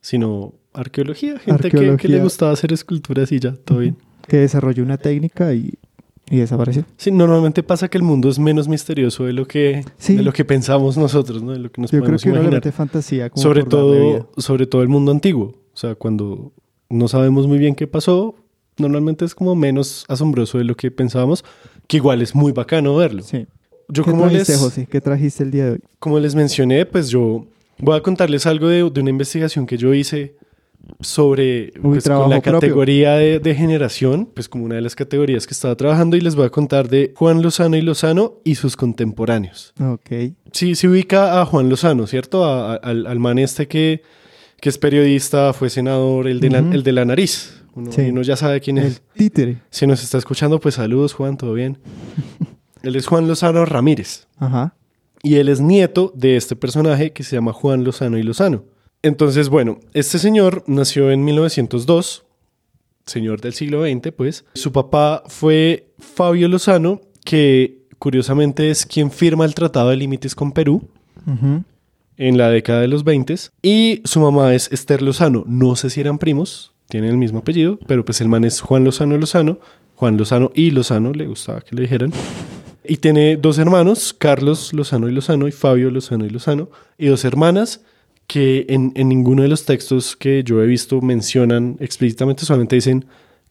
sino 0.00 0.54
arqueología. 0.72 1.38
Gente 1.38 1.70
Que, 1.70 1.96
que, 1.96 2.08
le 2.08 2.20
gustaba 2.20 2.52
hacer 2.52 2.72
esculturas 2.72 3.30
y 3.32 3.40
ya, 3.40 3.54
todo 3.56 3.78
bien 3.78 3.96
que 4.30 4.38
desarrolló 4.38 4.84
una 4.84 4.96
técnica 4.96 5.52
y, 5.52 5.74
y 6.30 6.38
desapareció. 6.38 6.84
Sí, 6.96 7.10
normalmente 7.10 7.62
pasa 7.64 7.88
que 7.88 7.98
el 7.98 8.04
mundo 8.04 8.28
es 8.28 8.38
menos 8.38 8.68
misterioso 8.68 9.24
de 9.24 9.32
lo 9.32 9.46
que, 9.46 9.84
de 10.06 10.22
lo 10.22 10.32
que 10.32 10.44
pensamos 10.44 10.96
nosotros, 10.96 11.42
¿no? 11.42 11.52
De 11.52 11.58
lo 11.58 11.72
que 11.72 11.82
nos 11.82 11.90
Yo 11.90 11.98
podemos 11.98 12.22
creo 12.22 12.34
que 12.34 12.38
imaginar. 12.38 12.62
Uno 12.64 12.72
fantasía 12.72 13.30
como 13.30 13.42
sobre 13.42 13.64
todo, 13.64 14.30
sobre 14.38 14.66
todo 14.66 14.82
el 14.82 14.88
mundo 14.88 15.10
antiguo. 15.10 15.54
O 15.74 15.76
sea, 15.76 15.96
cuando 15.96 16.52
no 16.88 17.08
sabemos 17.08 17.48
muy 17.48 17.58
bien 17.58 17.74
qué 17.74 17.88
pasó, 17.88 18.36
normalmente 18.78 19.24
es 19.24 19.34
como 19.34 19.56
menos 19.56 20.04
asombroso 20.06 20.58
de 20.58 20.64
lo 20.64 20.76
que 20.76 20.92
pensábamos, 20.92 21.44
que 21.88 21.96
igual 21.96 22.22
es 22.22 22.34
muy 22.34 22.52
bacano 22.52 22.94
verlo. 22.94 23.22
Sí. 23.22 23.46
Yo 23.88 24.04
¿Qué 24.04 24.12
como 24.12 24.28
trajiste, 24.28 24.52
les, 24.52 24.60
José? 24.60 24.86
¿Qué 24.88 25.00
trajiste 25.00 25.42
el 25.42 25.50
día 25.50 25.64
de 25.64 25.70
hoy? 25.72 25.80
Como 25.98 26.20
les 26.20 26.36
mencioné, 26.36 26.86
pues 26.86 27.08
yo 27.08 27.44
voy 27.78 27.96
a 27.96 28.02
contarles 28.02 28.46
algo 28.46 28.68
de, 28.68 28.88
de 28.88 29.00
una 29.00 29.10
investigación 29.10 29.66
que 29.66 29.76
yo 29.76 29.92
hice 29.92 30.36
sobre 31.00 31.72
pues, 31.80 32.08
con 32.08 32.30
la 32.30 32.40
categoría 32.40 33.14
de, 33.14 33.38
de, 33.38 33.54
generación, 33.54 34.28
pues 34.34 34.48
como 34.48 34.64
una 34.64 34.74
de 34.76 34.80
las 34.80 34.94
categorías 34.94 35.46
que 35.46 35.54
estaba 35.54 35.76
trabajando 35.76 36.16
y 36.16 36.20
les 36.20 36.34
voy 36.34 36.46
a 36.46 36.50
contar 36.50 36.88
de 36.88 37.12
Juan 37.16 37.42
Lozano 37.42 37.76
y 37.76 37.82
Lozano 37.82 38.34
y 38.44 38.56
sus 38.56 38.76
contemporáneos. 38.76 39.72
Ok. 39.80 40.10
Sí, 40.52 40.74
se 40.74 40.88
ubica 40.88 41.40
a 41.40 41.46
Juan 41.46 41.68
Lozano, 41.68 42.06
¿cierto? 42.06 42.44
A, 42.44 42.72
a, 42.72 42.76
al, 42.76 43.06
al, 43.06 43.18
man 43.18 43.38
este 43.38 43.68
que, 43.68 44.02
que 44.60 44.68
es 44.68 44.78
periodista, 44.78 45.52
fue 45.52 45.70
senador, 45.70 46.26
el 46.26 46.40
de, 46.40 46.48
uh 46.48 46.50
-huh. 46.50 46.68
la, 46.68 46.74
el 46.74 46.82
de 46.82 46.92
la 46.92 47.04
nariz. 47.04 47.62
Uno, 47.74 47.92
sí. 47.92 48.02
uno 48.02 48.22
ya 48.22 48.36
sabe 48.36 48.60
quién 48.60 48.78
es. 48.78 48.84
El 48.84 49.00
títere. 49.16 49.58
Si 49.70 49.86
nos 49.86 50.02
está 50.02 50.18
escuchando, 50.18 50.58
pues 50.60 50.74
saludos 50.74 51.14
Juan, 51.14 51.36
todo 51.36 51.54
bien. 51.54 51.78
él 52.82 52.96
es 52.96 53.06
Juan 53.06 53.28
Lozano 53.28 53.64
Ramírez. 53.64 54.26
Ajá. 54.38 54.74
Y 55.22 55.36
él 55.36 55.48
es 55.48 55.60
nieto 55.60 56.12
de 56.14 56.36
este 56.36 56.56
personaje 56.56 57.12
que 57.12 57.22
se 57.22 57.36
llama 57.36 57.52
Juan 57.52 57.84
Lozano 57.84 58.16
y 58.16 58.22
Lozano. 58.22 58.64
Entonces, 59.02 59.48
bueno, 59.48 59.80
este 59.94 60.18
señor 60.18 60.62
nació 60.66 61.10
en 61.10 61.24
1902, 61.24 62.24
señor 63.06 63.40
del 63.40 63.54
siglo 63.54 63.84
XX, 63.84 64.12
pues. 64.12 64.44
Su 64.54 64.72
papá 64.72 65.22
fue 65.26 65.86
Fabio 65.98 66.48
Lozano, 66.48 67.00
que 67.24 67.78
curiosamente 67.98 68.70
es 68.70 68.84
quien 68.84 69.10
firma 69.10 69.44
el 69.44 69.54
Tratado 69.54 69.90
de 69.90 69.96
Límites 69.96 70.34
con 70.34 70.52
Perú 70.52 70.82
uh 71.26 71.30
-huh. 71.30 71.64
en 72.18 72.38
la 72.38 72.50
década 72.50 72.80
de 72.82 72.88
los 72.88 73.04
20. 73.04 73.34
Y 73.62 74.02
su 74.04 74.20
mamá 74.20 74.54
es 74.54 74.70
Esther 74.70 75.02
Lozano. 75.02 75.44
No 75.46 75.76
sé 75.76 75.88
si 75.88 76.00
eran 76.00 76.18
primos, 76.18 76.72
tienen 76.88 77.10
el 77.10 77.16
mismo 77.16 77.38
apellido, 77.38 77.78
pero 77.86 78.04
pues 78.04 78.20
el 78.20 78.28
man 78.28 78.44
es 78.44 78.60
Juan 78.60 78.84
Lozano 78.84 79.16
Lozano. 79.16 79.58
Juan 79.96 80.16
Lozano 80.16 80.50
y 80.54 80.70
Lozano, 80.70 81.12
le 81.12 81.26
gustaba 81.26 81.60
que 81.60 81.74
le 81.74 81.82
dijeran. 81.82 82.12
Y 82.84 82.96
tiene 82.96 83.36
dos 83.36 83.58
hermanos, 83.58 84.14
Carlos 84.14 84.72
Lozano 84.72 85.08
y 85.08 85.12
Lozano 85.12 85.46
y 85.46 85.52
Fabio 85.52 85.90
Lozano 85.90 86.24
y 86.24 86.30
Lozano, 86.30 86.70
y 86.98 87.06
dos 87.06 87.24
hermanas 87.24 87.82
que 88.30 88.64
en, 88.68 88.92
en, 88.94 89.08
ninguno 89.08 89.42
de 89.42 89.48
los 89.48 89.64
textos 89.64 90.14
que 90.14 90.44
yo 90.44 90.62
he 90.62 90.66
visto 90.66 91.00
mencionan 91.00 91.76
explícitamente, 91.80 92.44
solamente 92.44 92.76
dicen 92.76 93.04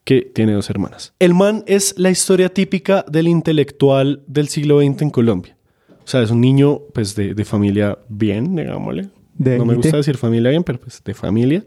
que 0.04 0.22
tiene 0.22 0.54
dos 0.54 0.70
hermanas. 0.70 1.12
El 1.18 1.34
man 1.34 1.64
es 1.66 1.92
la 1.98 2.08
historia 2.08 2.48
típica 2.48 3.04
del 3.06 3.28
intelectual 3.28 4.22
del 4.26 4.48
siglo 4.48 4.80
XX 4.80 5.02
en 5.02 5.10
Colombia. 5.10 5.54
O 6.02 6.06
sea, 6.08 6.22
es 6.22 6.30
un 6.30 6.40
niño 6.40 6.80
pues 6.94 7.14
de, 7.14 7.34
de 7.34 7.44
familia 7.44 7.98
bien, 8.08 8.56
digámosle. 8.56 9.10
De 9.34 9.58
no 9.58 9.66
me 9.66 9.74
gusta 9.74 9.98
decir 9.98 10.16
familia 10.16 10.48
bien, 10.48 10.64
pero 10.64 10.80
pues 10.80 11.04
de 11.04 11.12
familia. 11.12 11.62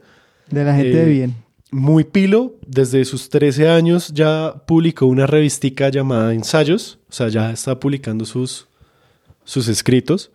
De 0.49 0.63
la 0.63 0.75
gente 0.75 0.93
eh, 0.93 1.05
de 1.05 1.11
bien. 1.11 1.35
Muy 1.69 2.05
pilo, 2.05 2.55
desde 2.65 3.05
sus 3.05 3.29
13 3.29 3.69
años 3.69 4.11
ya 4.11 4.55
publicó 4.65 5.05
una 5.05 5.27
revistica 5.27 5.89
llamada 5.89 6.33
Ensayos, 6.33 6.97
o 7.09 7.13
sea, 7.13 7.27
ya 7.27 7.51
está 7.51 7.79
publicando 7.79 8.25
sus, 8.25 8.67
sus 9.43 9.67
escritos. 9.67 10.31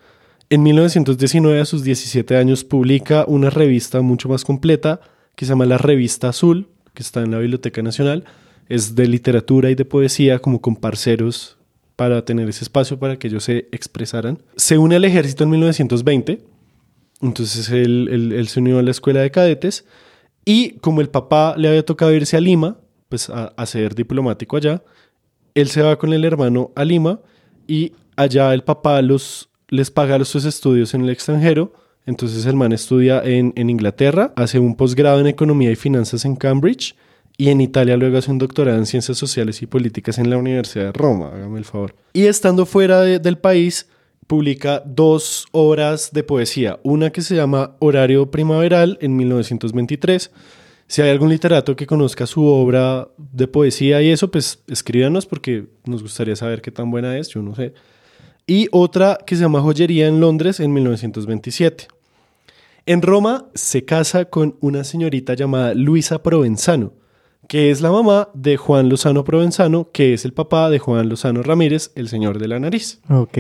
En 0.51 0.63
1919, 0.63 1.61
a 1.61 1.65
sus 1.67 1.85
17 1.85 2.37
años, 2.37 2.65
publica 2.65 3.27
una 3.27 3.51
revista 3.51 4.01
mucho 4.01 4.31
más 4.31 4.45
completa 4.45 5.01
que 5.37 5.45
se 5.45 5.51
llama 5.51 5.67
La 5.67 5.77
Revista 5.77 6.31
Azul, 6.31 6.69
que 6.95 7.03
está 7.03 7.23
en 7.23 7.33
la 7.33 7.39
Biblioteca 7.39 7.83
Nacional. 7.83 8.25
Es 8.67 8.95
de 8.95 9.07
literatura 9.09 9.71
y 9.71 9.75
de 9.75 9.85
poesía, 9.85 10.39
como 10.39 10.63
con 10.63 10.77
parceros 10.77 11.59
para 11.97 12.25
tener 12.25 12.49
ese 12.49 12.65
espacio 12.65 12.99
para 12.99 13.19
que 13.19 13.29
ellos 13.29 13.45
se 13.45 13.69
expresaran. 13.73 14.39
Se 14.57 14.79
une 14.79 14.97
al 14.97 15.05
ejército 15.05 15.45
en 15.45 15.51
1920, 15.51 16.43
entonces 17.21 17.69
él, 17.71 18.33
él, 18.33 18.49
se 18.49 18.61
unió 18.61 18.79
a 18.79 18.83
la 18.83 18.93
escuela 18.93 19.21
de 19.21 19.31
cadetes 19.31 19.85
y 20.45 20.79
como 20.79 21.01
el 21.01 21.11
papá 21.11 21.57
le 21.59 21.69
había 21.69 21.85
tocado 21.85 22.13
irse 22.15 22.37
a 22.37 22.41
Lima 22.41 22.79
pues 23.09 23.29
a, 23.29 23.47
a 23.57 23.67
ser 23.67 23.95
diplomático 23.97 24.57
allá. 24.57 24.83
Él 25.55 25.69
se 25.69 25.83
va 25.83 25.99
con 25.99 26.13
el 26.13 26.25
hermano 26.25 26.71
a 26.77 26.85
Lima 26.85 27.21
y 27.67 27.93
allá 28.17 28.55
el 28.55 28.63
papá 28.63 29.03
los, 29.03 29.48
les 29.69 29.91
paga 29.91 30.25
sus 30.25 30.45
estudios 30.45 30.95
en 30.95 31.03
el 31.03 31.11
extranjero. 31.11 31.73
Entonces 32.07 32.47
el 32.47 32.57
man 32.57 32.73
estudia 32.73 33.23
en, 33.23 33.53
en 33.57 33.69
Inglaterra, 33.69 34.33
hace 34.37 34.59
un 34.59 34.77
posgrado 34.77 35.21
en 35.21 35.27
economía 35.27 35.71
y 35.71 35.77
finanzas 35.77 36.25
en 36.25 36.37
Cambridge 36.37 36.97
y 37.37 37.51
en 37.51 37.61
Italia 37.61 37.97
luego 37.97 38.17
hace 38.19 38.31
un 38.31 38.39
doctorado 38.39 38.79
en 38.79 38.87
ciencias 38.87 39.19
sociales 39.19 39.61
y 39.63 39.67
políticas 39.67 40.19
en 40.19 40.31
la 40.31 40.39
Universidad 40.39 40.87
de 40.87 40.93
Roma, 40.93 41.29
hágame 41.35 41.59
el 41.59 41.65
favor. 41.67 41.95
Y 42.15 42.23
estando 42.25 42.65
fuera 42.67 43.03
de- 43.03 43.19
del 43.19 43.37
país, 43.39 43.89
publica 44.27 44.83
dos 44.85 45.47
obras 45.53 46.11
de 46.13 46.23
poesía, 46.23 46.81
una 46.83 47.11
que 47.11 47.21
se 47.21 47.37
llama 47.37 47.77
Horario 47.79 48.31
Primaveral 48.31 48.99
en 49.03 49.15
1923. 49.17 50.31
Si 50.87 51.03
hay 51.03 51.11
algún 51.11 51.29
literato 51.29 51.77
que 51.77 51.87
conozca 51.87 52.27
su 52.27 52.45
obra 52.45 53.09
de 53.19 53.47
poesía 53.49 54.01
y 54.03 54.09
eso, 54.11 54.31
pues 54.31 54.61
escríbanos 54.67 55.27
porque 55.27 55.67
nos 55.85 56.03
gustaría 56.03 56.35
saber 56.37 56.63
qué 56.63 56.71
tan 56.71 56.91
buena 56.91 57.17
es, 57.19 57.29
yo 57.29 57.43
no 57.43 57.55
sé. 57.55 57.75
Y 58.51 58.69
otra 58.73 59.19
que 59.27 59.37
se 59.37 59.43
llama 59.43 59.61
Joyería 59.61 60.09
en 60.09 60.21
Londres 60.21 60.59
en 60.59 60.73
1927. 60.73 61.87
En 62.87 63.03
Roma 63.03 63.45
se 63.53 63.85
casa 63.85 64.25
con 64.25 64.57
una 64.61 64.85
señorita 64.85 65.35
llamada 65.35 65.75
Luisa 65.75 66.23
Provenzano, 66.23 66.95
que 67.47 67.71
es 67.71 67.83
la 67.83 67.93
mamá 67.93 68.31
de 68.33 68.57
Juan 68.57 68.89
Lozano 68.89 69.23
Provenzano, 69.23 69.91
que 69.93 70.15
es 70.15 70.25
el 70.25 70.33
papá 70.33 70.71
de 70.71 70.79
Juan 70.79 71.11
Lozano 71.11 71.43
Ramírez, 71.43 71.93
el 71.95 72.09
señor 72.09 72.39
de 72.39 72.49
la 72.49 72.59
nariz. 72.59 73.03
Ok, 73.11 73.37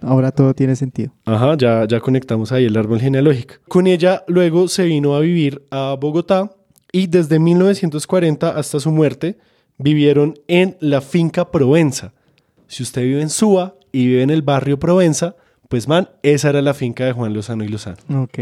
ahora 0.00 0.30
todo 0.30 0.54
tiene 0.54 0.76
sentido. 0.76 1.12
Ajá, 1.24 1.56
ya, 1.56 1.84
ya 1.88 1.98
conectamos 1.98 2.52
ahí 2.52 2.66
el 2.66 2.76
árbol 2.76 3.00
genealógico. 3.00 3.54
Con 3.66 3.88
ella 3.88 4.22
luego 4.28 4.68
se 4.68 4.84
vino 4.84 5.16
a 5.16 5.20
vivir 5.20 5.66
a 5.72 5.96
Bogotá 6.00 6.52
y 6.92 7.08
desde 7.08 7.40
1940 7.40 8.50
hasta 8.50 8.78
su 8.78 8.92
muerte 8.92 9.38
vivieron 9.76 10.34
en 10.46 10.76
la 10.78 11.00
finca 11.00 11.50
Provenza. 11.50 12.12
Si 12.68 12.84
usted 12.84 13.02
vive 13.02 13.22
en 13.22 13.28
Suba 13.28 13.74
y 13.92 14.06
vive 14.06 14.22
en 14.22 14.30
el 14.30 14.42
barrio 14.42 14.78
Provenza, 14.78 15.36
pues 15.68 15.86
man, 15.86 16.08
esa 16.22 16.48
era 16.48 16.62
la 16.62 16.74
finca 16.74 17.04
de 17.04 17.12
Juan 17.12 17.32
Lozano 17.32 17.64
y 17.64 17.68
Lozano. 17.68 17.98
Ok. 18.22 18.38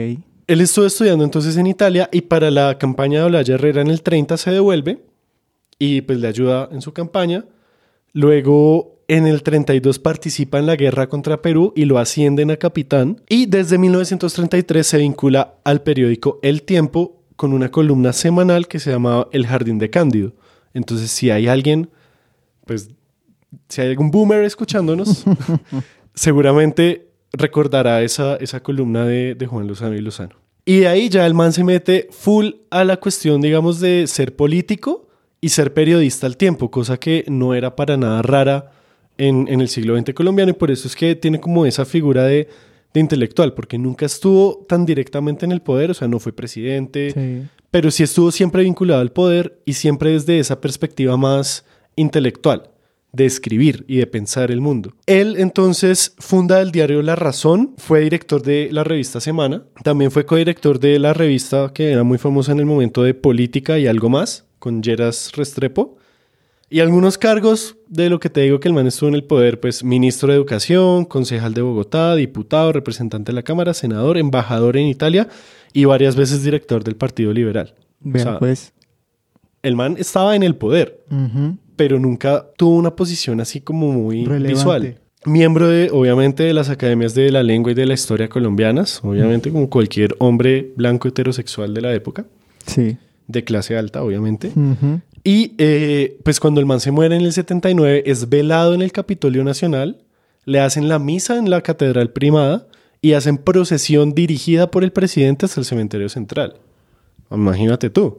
Él 0.47 0.61
estuvo 0.61 0.87
estudiando 0.87 1.23
entonces 1.25 1.57
en 1.57 1.67
Italia 1.67 2.09
y 2.11 2.23
para 2.23 2.51
la 2.51 2.77
campaña 2.79 3.21
de 3.21 3.27
Olaya 3.27 3.55
Herrera 3.55 3.83
en 3.83 3.89
el 3.89 4.03
30 4.03 4.37
se 4.37 4.51
devuelve 4.51 4.99
y 5.79 6.01
pues 6.01 6.19
le 6.19 6.27
ayuda 6.27 6.69
en 6.73 6.83
su 6.83 6.93
campaña. 6.93 7.45
Luego 8.13 9.01
en 9.07 9.27
el 9.27 9.43
32 9.43 9.99
participa 9.99 10.59
en 10.59 10.67
la 10.67 10.77
guerra 10.77 11.09
contra 11.09 11.43
Perú 11.43 11.73
y 11.77 11.85
lo 11.85 11.99
ascienden 11.99 12.51
a 12.51 12.57
capitán. 12.57 13.21
Y 13.29 13.47
desde 13.47 13.79
1933 13.79 14.87
se 14.87 14.99
vincula 14.99 15.55
al 15.65 15.83
periódico 15.83 16.41
El 16.43 16.63
Tiempo 16.63 17.23
con 17.37 17.53
una 17.53 17.71
columna 17.71 18.13
semanal 18.13 18.69
que 18.69 18.81
se 18.81 18.91
llamaba 18.91 19.29
El 19.33 19.47
Jardín 19.47 19.79
de 19.79 19.91
Cándido. 19.91 20.33
Entonces 20.75 21.11
si 21.11 21.31
hay 21.31 21.49
alguien, 21.49 21.91
pues 22.67 22.91
si 23.69 23.81
hay 23.81 23.89
algún 23.89 24.11
boomer 24.11 24.45
escuchándonos, 24.45 25.25
seguramente 26.15 27.09
recordará 27.33 28.03
esa, 28.03 28.37
esa 28.37 28.63
columna 28.63 29.05
de, 29.05 29.35
de 29.35 29.47
Juan 29.47 29.67
Lozano 29.67 29.95
y 29.95 30.01
Lozano. 30.01 30.37
Y 30.65 30.81
de 30.81 30.89
ahí 30.89 31.09
ya 31.09 31.27
el 31.27 31.35
man 31.35 31.53
se 31.53 31.65
mete 31.65 32.09
full 32.11 32.51
a 32.71 32.85
la 32.85 32.99
cuestión, 32.99 33.41
digamos, 33.41 33.81
de 33.81 34.07
ser 34.07 34.37
político 34.37 35.09
y 35.41 35.49
ser 35.49 35.73
periodista 35.73 36.27
al 36.27 36.37
tiempo, 36.37 36.71
cosa 36.71 36.99
que 36.99 37.25
no 37.29 37.55
era 37.55 37.75
para 37.77 37.97
nada 37.97 38.21
rara 38.23 38.73
en, 39.17 39.49
en 39.49 39.61
el 39.61 39.69
siglo 39.69 39.97
XX 39.99 40.13
colombiano 40.15 40.51
y 40.51 40.55
por 40.55 40.71
eso 40.71 40.87
es 40.87 40.95
que 40.97 41.15
tiene 41.15 41.41
como 41.41 41.65
esa 41.67 41.85
figura 41.85 42.25
de, 42.25 42.49
de 42.93 43.01
intelectual, 43.01 43.55
porque 43.55 43.79
nunca 43.79 44.07
estuvo 44.07 44.65
tan 44.69 44.85
directamente 44.85 45.47
en 45.47 45.53
el 45.53 45.63
poder, 45.63 45.91
o 45.91 45.95
sea, 45.95 46.09
no 46.09 46.19
fue 46.19 46.33
presidente, 46.33 47.13
Sí. 47.13 47.43
pero 47.71 47.91
sí 47.91 48.03
estuvo 48.03 48.31
siempre 48.31 48.63
vinculado 48.63 49.01
al 49.01 49.13
poder 49.13 49.61
y 49.65 49.73
siempre 49.75 50.11
desde 50.13 50.39
esa 50.41 50.61
perspectiva 50.61 51.17
más 51.17 51.65
intelectual, 51.97 52.71
de 53.13 53.27
escribir 53.27 53.85
y 53.89 53.97
de 53.97 54.07
pensar 54.07 54.51
el 54.51 54.61
mundo. 54.61 54.93
Él 55.07 55.37
entonces 55.39 56.15
funda 56.19 56.61
el 56.61 56.71
diario 56.71 57.03
La 57.03 57.17
Razón, 57.17 57.75
fue 57.77 58.01
director 58.01 58.43
de 58.43 58.69
la 58.71 58.85
revista 58.85 59.21
Semana, 59.21 59.65
también 59.83 60.11
fue 60.11 60.27
codirector 60.27 60.79
de 60.79 60.99
la 60.99 61.13
revista 61.13 61.73
que 61.75 61.91
era 61.91 62.05
muy 62.05 62.19
famosa 62.19 62.53
en 62.53 62.61
el 62.61 62.67
momento 62.67 63.03
de 63.03 63.15
Política 63.15 63.79
y 63.79 63.87
algo 63.87 64.09
más, 64.09 64.47
con 64.59 64.83
Geras 64.83 65.33
Restrepo. 65.35 65.97
Y 66.73 66.79
algunos 66.79 67.19
cargos 67.19 67.77
de 67.89 68.09
lo 68.09 68.21
que 68.21 68.31
te 68.31 68.43
digo 68.43 68.61
que 68.61 68.69
el 68.69 68.75
man 68.75 68.87
estuvo 68.87 69.09
en 69.09 69.17
el 69.17 69.25
poder, 69.25 69.59
pues 69.59 69.83
ministro 69.83 70.29
de 70.29 70.37
Educación, 70.37 71.05
concejal 71.05 71.53
de 71.53 71.63
Bogotá, 71.63 72.15
diputado, 72.15 72.73
representante 72.73 73.33
de 73.33 73.35
la 73.35 73.43
Cámara, 73.43 73.75
senador, 73.75 74.17
embajador 74.19 74.77
en 74.77 74.87
Italia 74.87 75.27
y 75.73 75.85
varias 75.87 76.15
veces 76.15 76.45
director 76.45 76.85
del 76.85 76.95
Partido 76.95 77.33
Liberal. 77.33 77.75
O 78.05 78.11
Vean, 78.11 78.25
sea, 78.25 78.39
pues. 78.39 78.73
el 79.65 79.75
man 79.75 79.97
estaba 79.99 80.37
en 80.37 80.45
el 80.45 80.55
poder, 80.55 81.05
Ujú. 81.11 81.57
Pero 81.81 81.99
nunca 81.99 82.45
tuvo 82.59 82.77
una 82.77 82.95
posición 82.95 83.41
así 83.41 83.63
como 83.63 83.91
muy 83.91 84.27
Relevante. 84.27 84.49
visual. 84.53 84.99
Miembro 85.25 85.67
de, 85.67 85.89
obviamente, 85.91 86.43
de 86.43 86.53
las 86.53 86.69
academias 86.69 87.15
de 87.15 87.31
la 87.33 87.43
lengua 87.43 87.73
y 87.73 87.75
de 87.75 87.87
la 87.87 87.95
historia 87.95 88.29
colombianas, 88.29 89.01
obviamente 89.03 89.51
como 89.51 89.71
cualquier 89.71 90.15
hombre 90.19 90.73
blanco 90.77 91.09
heterosexual 91.09 91.73
de 91.73 91.81
la 91.81 91.95
época, 91.95 92.27
Sí. 92.67 92.99
de 93.29 93.45
clase 93.45 93.79
alta, 93.79 94.03
obviamente. 94.03 94.53
Y 95.25 95.55
eh, 95.57 96.19
pues 96.23 96.39
cuando 96.39 96.61
el 96.61 96.67
man 96.67 96.81
se 96.81 96.91
muere 96.91 97.17
en 97.17 97.23
el 97.23 97.33
79, 97.33 98.03
es 98.05 98.29
velado 98.29 98.75
en 98.75 98.83
el 98.83 98.93
Capitolio 98.93 99.43
Nacional, 99.43 99.97
le 100.45 100.61
hacen 100.61 100.87
la 100.87 100.99
misa 100.99 101.39
en 101.39 101.49
la 101.49 101.63
Catedral 101.63 102.11
Primada 102.11 102.67
y 103.01 103.15
hacen 103.15 103.39
procesión 103.39 104.13
dirigida 104.15 104.71
por 104.71 104.85
el 104.85 104.93
presidente 104.93 105.47
hasta 105.47 105.61
el 105.61 105.65
cementerio 105.65 106.11
central. 106.11 106.57
Imagínate 107.31 107.89
tú. 107.89 108.19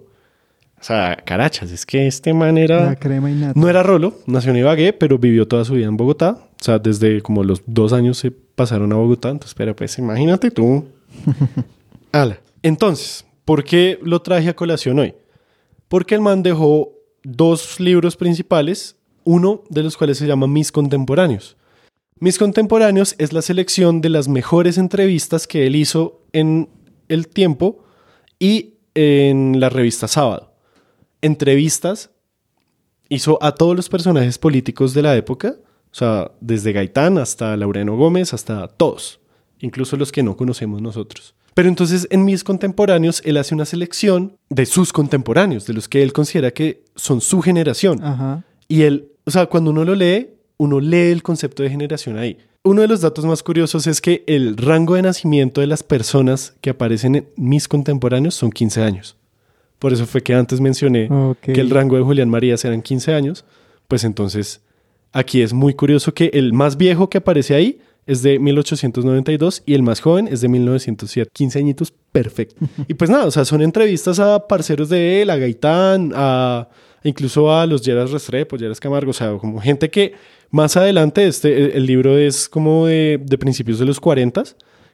O 0.82 0.84
sea, 0.84 1.15
carachas, 1.23 1.71
es 1.71 1.86
que 1.86 2.07
este 2.07 2.34
man 2.34 2.57
era... 2.57 2.86
La 2.86 2.95
crema 2.95 3.29
y 3.29 3.36
nata. 3.36 3.53
No 3.59 3.69
era 3.69 3.84
rolo, 3.84 4.15
nació 4.25 4.49
en 4.49 4.57
Ibagué, 4.57 4.93
pero 4.93 5.19
vivió 5.19 5.47
toda 5.47 5.63
su 5.63 5.75
vida 5.75 5.86
en 5.86 5.95
Bogotá. 5.95 6.39
O 6.59 6.63
sea, 6.63 6.79
desde 6.79 7.21
como 7.21 7.43
los 7.43 7.61
dos 7.67 7.93
años 7.93 8.17
se 8.17 8.32
pasaron 8.32 8.91
a 8.91 8.95
Bogotá. 8.95 9.29
Entonces, 9.29 9.53
pero 9.53 9.75
pues 9.75 9.99
imagínate 9.99 10.49
tú. 10.49 10.86
Ala. 12.11 12.39
Entonces, 12.63 13.27
¿por 13.45 13.63
qué 13.63 13.99
lo 14.01 14.23
traje 14.23 14.49
a 14.49 14.55
colación 14.55 14.97
hoy? 14.97 15.13
Porque 15.88 16.15
el 16.15 16.21
man 16.21 16.41
dejó 16.41 16.93
dos 17.23 17.79
libros 17.79 18.17
principales, 18.17 18.95
uno 19.23 19.63
de 19.69 19.84
los 19.84 19.95
cuales 19.95 20.17
se 20.17 20.25
llama 20.25 20.47
Mis 20.47 20.71
Contemporáneos. 20.71 21.57
Mis 22.19 22.39
Contemporáneos 22.39 23.13
es 23.19 23.34
la 23.34 23.43
selección 23.43 24.01
de 24.01 24.09
las 24.09 24.27
mejores 24.27 24.79
entrevistas 24.79 25.45
que 25.45 25.67
él 25.67 25.75
hizo 25.75 26.21
en 26.34 26.69
el 27.07 27.27
tiempo 27.27 27.84
y 28.39 28.77
en 28.95 29.59
la 29.59 29.69
revista 29.69 30.07
Sábado. 30.07 30.51
Entrevistas 31.22 32.11
hizo 33.09 33.38
a 33.41 33.53
todos 33.53 33.76
los 33.76 33.89
personajes 33.89 34.38
políticos 34.38 34.93
de 34.93 35.01
la 35.01 35.15
época, 35.15 35.55
o 35.91 35.95
sea, 35.95 36.32
desde 36.39 36.72
Gaitán 36.72 37.17
hasta 37.17 37.55
Laureano 37.57 37.97
Gómez, 37.97 38.34
hasta 38.34 38.67
todos, 38.67 39.19
incluso 39.59 39.97
los 39.97 40.11
que 40.11 40.24
no 40.24 40.38
conocemos 40.38 40.82
nosotros. 40.82 41.36
Pero 41.53 41.67
entonces 41.67 42.07
en 42.09 42.24
mis 42.24 42.43
contemporáneos 42.43 43.22
él 43.26 43.38
hace 43.38 43.53
una 43.53 43.65
selección 43.65 44.38
de 44.49 44.65
sus 44.65 44.93
contemporáneos, 44.93 45.65
de 45.67 45.74
los 45.74 45.89
que 45.89 46.01
él 46.01 46.13
considera 46.13 46.51
que 46.51 46.86
son 46.95 47.19
su 47.19 47.41
generación. 47.41 48.01
Ajá. 48.01 48.45
Y 48.67 48.84
él, 48.84 49.11
o 49.26 49.32
sea, 49.32 49.47
cuando 49.47 49.72
uno 49.72 49.84
lo 49.84 49.95
lee, 49.95 50.30
uno 50.57 50.80
lee 50.80 51.11
el 51.11 51.24
concepto 51.24 51.63
de 51.63 51.69
generación 51.69 52.17
ahí. 52.17 52.38
Uno 52.63 52.82
de 52.82 52.88
los 52.88 53.01
datos 53.01 53.26
más 53.26 53.43
curiosos 53.43 53.88
es 53.88 53.99
que 53.99 54.24
el 54.28 54.55
rango 54.55 54.95
de 54.95 55.01
nacimiento 55.01 55.59
de 55.59 55.67
las 55.67 55.84
personas 55.84 56.53
que 56.61 56.69
aparecen 56.69 57.15
en 57.15 57.28
mis 57.36 57.67
contemporáneos 57.67 58.36
son 58.36 58.51
15 58.51 58.84
años. 58.84 59.17
Por 59.82 59.93
eso 59.93 60.05
fue 60.05 60.21
que 60.21 60.36
antes 60.36 60.61
mencioné 60.61 61.09
que 61.41 61.59
el 61.59 61.71
rango 61.71 61.95
de 61.95 62.03
Julián 62.03 62.29
Marías 62.29 62.63
eran 62.65 62.84
15 62.84 63.15
años. 63.15 63.45
Pues 63.88 64.03
entonces, 64.03 64.61
aquí 65.11 65.41
es 65.41 65.53
muy 65.53 65.73
curioso 65.73 66.13
que 66.13 66.29
el 66.34 66.53
más 66.53 66.77
viejo 66.77 67.09
que 67.09 67.17
aparece 67.17 67.55
ahí 67.55 67.79
es 68.05 68.21
de 68.21 68.38
1892 68.38 69.63
y 69.65 69.73
el 69.73 69.82
más 69.82 69.99
joven 69.99 70.27
es 70.27 70.41
de 70.41 70.49
1907. 70.49 71.32
15 71.34 71.57
añitos, 71.57 71.91
perfecto. 72.11 72.63
y 72.88 72.93
pues 72.93 73.09
nada, 73.09 73.25
o 73.25 73.32
sea, 73.32 73.43
son 73.43 73.63
entrevistas 73.63 74.19
a 74.19 74.47
parceros 74.47 74.88
de 74.88 75.23
él, 75.23 75.32
a 75.32 75.38
Gaitán, 75.38 76.11
a 76.13 76.69
incluso 77.03 77.51
a 77.51 77.65
los 77.65 77.82
Lleras 77.82 78.11
Restrepo, 78.11 78.57
Lleras 78.57 78.79
Camargo, 78.79 79.09
o 79.09 79.15
sea, 79.15 79.36
como 79.39 79.59
gente 79.61 79.89
que 79.89 80.13
más 80.51 80.77
adelante, 80.77 81.25
este, 81.25 81.57
el, 81.57 81.71
el 81.71 81.86
libro 81.88 82.19
es 82.19 82.47
como 82.47 82.86
de, 82.86 83.19
de 83.19 83.38
principios 83.39 83.79
de 83.79 83.86
los 83.86 83.99
40, 83.99 84.43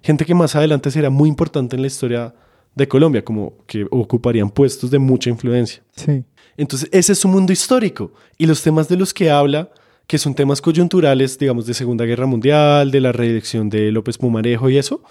gente 0.02 0.24
que 0.24 0.34
más 0.34 0.56
adelante 0.56 0.92
será 0.92 1.10
muy 1.10 1.28
importante 1.28 1.76
en 1.76 1.82
la 1.82 1.88
historia 1.88 2.34
de 2.78 2.88
Colombia, 2.88 3.26
como 3.26 3.54
que 3.66 3.86
ocuparían 3.90 4.50
puestos 4.52 4.92
de 4.92 5.00
mucha 5.00 5.30
influencia. 5.30 5.82
Sí. 5.96 6.24
Entonces, 6.56 6.88
ese 6.92 7.14
es 7.14 7.20
su 7.20 7.28
mundo 7.28 7.52
histórico. 7.52 8.12
Y 8.38 8.46
los 8.46 8.62
temas 8.62 8.88
de 8.88 8.98
los 8.98 9.14
que 9.14 9.32
habla, 9.32 9.72
que 10.06 10.18
son 10.20 10.36
temas 10.36 10.62
coyunturales, 10.62 11.40
digamos, 11.40 11.66
de 11.66 11.74
Segunda 11.74 12.06
Guerra 12.06 12.28
Mundial, 12.28 12.92
de 12.92 13.02
la 13.02 13.12
reelección 13.12 13.70
de 13.70 13.92
López 13.92 14.18
Pumarejo 14.20 14.70
y 14.70 14.78
eso, 14.78 15.02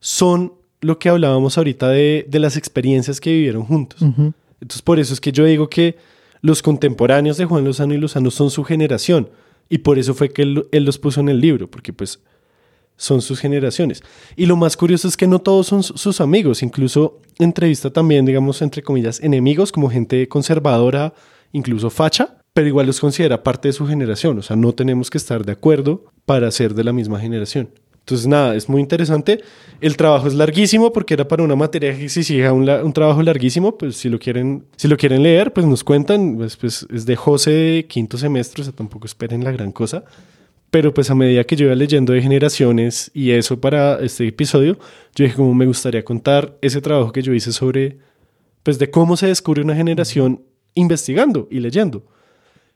son 0.00 0.54
lo 0.80 0.98
que 0.98 1.08
hablábamos 1.08 1.56
ahorita 1.56 1.88
de, 1.88 2.26
de 2.28 2.38
las 2.40 2.56
experiencias 2.56 3.20
que 3.20 3.32
vivieron 3.32 3.64
juntos. 3.64 4.02
Entonces, 4.02 4.82
por 4.82 4.98
eso 4.98 5.14
es 5.14 5.20
que 5.20 5.32
yo 5.32 5.44
digo 5.44 5.68
que 5.68 5.96
los 6.40 6.60
contemporáneos 6.60 7.36
de 7.36 7.44
Juan 7.44 7.64
Lozano 7.64 7.94
y 7.94 7.98
Lozano 7.98 8.30
son 8.30 8.50
su 8.50 8.64
generación. 8.64 9.30
Y 9.68 9.78
por 9.78 9.98
eso 9.98 10.12
fue 10.14 10.30
que 10.30 10.42
él, 10.42 10.66
él 10.72 10.84
los 10.84 10.98
puso 10.98 11.20
en 11.20 11.28
el 11.28 11.40
libro, 11.40 11.68
porque 11.70 11.92
pues 11.92 12.20
son 12.96 13.20
sus 13.22 13.40
generaciones. 13.40 14.02
Y 14.36 14.46
lo 14.46 14.56
más 14.56 14.76
curioso 14.76 15.06
es 15.08 15.16
que 15.16 15.26
no 15.26 15.38
todos 15.38 15.66
son 15.66 15.82
su- 15.82 15.96
sus 15.96 16.20
amigos, 16.20 16.62
incluso 16.62 17.20
entrevista 17.38 17.90
también, 17.90 18.24
digamos, 18.24 18.62
entre 18.62 18.82
comillas, 18.82 19.20
enemigos, 19.20 19.72
como 19.72 19.90
gente 19.90 20.28
conservadora 20.28 21.12
incluso 21.52 21.90
facha, 21.90 22.38
pero 22.52 22.68
igual 22.68 22.86
los 22.86 23.00
considera 23.00 23.42
parte 23.42 23.68
de 23.68 23.72
su 23.72 23.86
generación. 23.86 24.38
O 24.38 24.42
sea, 24.42 24.56
no 24.56 24.72
tenemos 24.72 25.10
que 25.10 25.18
estar 25.18 25.44
de 25.44 25.52
acuerdo 25.52 26.04
para 26.24 26.50
ser 26.50 26.74
de 26.74 26.84
la 26.84 26.92
misma 26.92 27.20
generación. 27.20 27.68
Entonces, 28.00 28.26
nada, 28.28 28.54
es 28.54 28.68
muy 28.68 28.80
interesante. 28.80 29.42
El 29.80 29.96
trabajo 29.96 30.28
es 30.28 30.34
larguísimo 30.34 30.92
porque 30.92 31.14
era 31.14 31.26
para 31.26 31.42
una 31.42 31.56
materia 31.56 31.96
que 31.96 32.04
exigía 32.04 32.52
un, 32.52 32.68
un 32.68 32.92
trabajo 32.92 33.20
larguísimo. 33.22 33.76
Pues 33.76 33.96
si 33.96 34.08
lo 34.08 34.18
quieren, 34.18 34.64
si 34.76 34.86
lo 34.86 34.96
quieren 34.96 35.22
leer, 35.22 35.52
pues 35.52 35.66
nos 35.66 35.82
cuentan. 35.82 36.36
Pues, 36.36 36.56
pues, 36.56 36.86
es 36.94 37.04
de 37.04 37.16
José 37.16 37.86
quinto 37.88 38.16
semestre, 38.16 38.62
o 38.62 38.64
sea, 38.64 38.72
tampoco 38.72 39.06
esperen 39.06 39.42
la 39.42 39.50
gran 39.50 39.72
cosa. 39.72 40.04
Pero 40.70 40.92
pues 40.92 41.10
a 41.10 41.14
medida 41.14 41.44
que 41.44 41.56
yo 41.56 41.66
iba 41.66 41.74
leyendo 41.74 42.12
de 42.12 42.20
generaciones 42.22 43.10
y 43.14 43.30
eso 43.30 43.60
para 43.60 43.98
este 44.00 44.26
episodio, 44.26 44.78
yo 45.14 45.24
dije 45.24 45.36
como 45.36 45.54
me 45.54 45.66
gustaría 45.66 46.04
contar 46.04 46.56
ese 46.60 46.80
trabajo 46.80 47.12
que 47.12 47.22
yo 47.22 47.32
hice 47.32 47.52
sobre, 47.52 47.98
pues 48.62 48.78
de 48.78 48.90
cómo 48.90 49.16
se 49.16 49.28
descubre 49.28 49.62
una 49.62 49.76
generación 49.76 50.42
investigando 50.74 51.48
y 51.50 51.60
leyendo. 51.60 52.04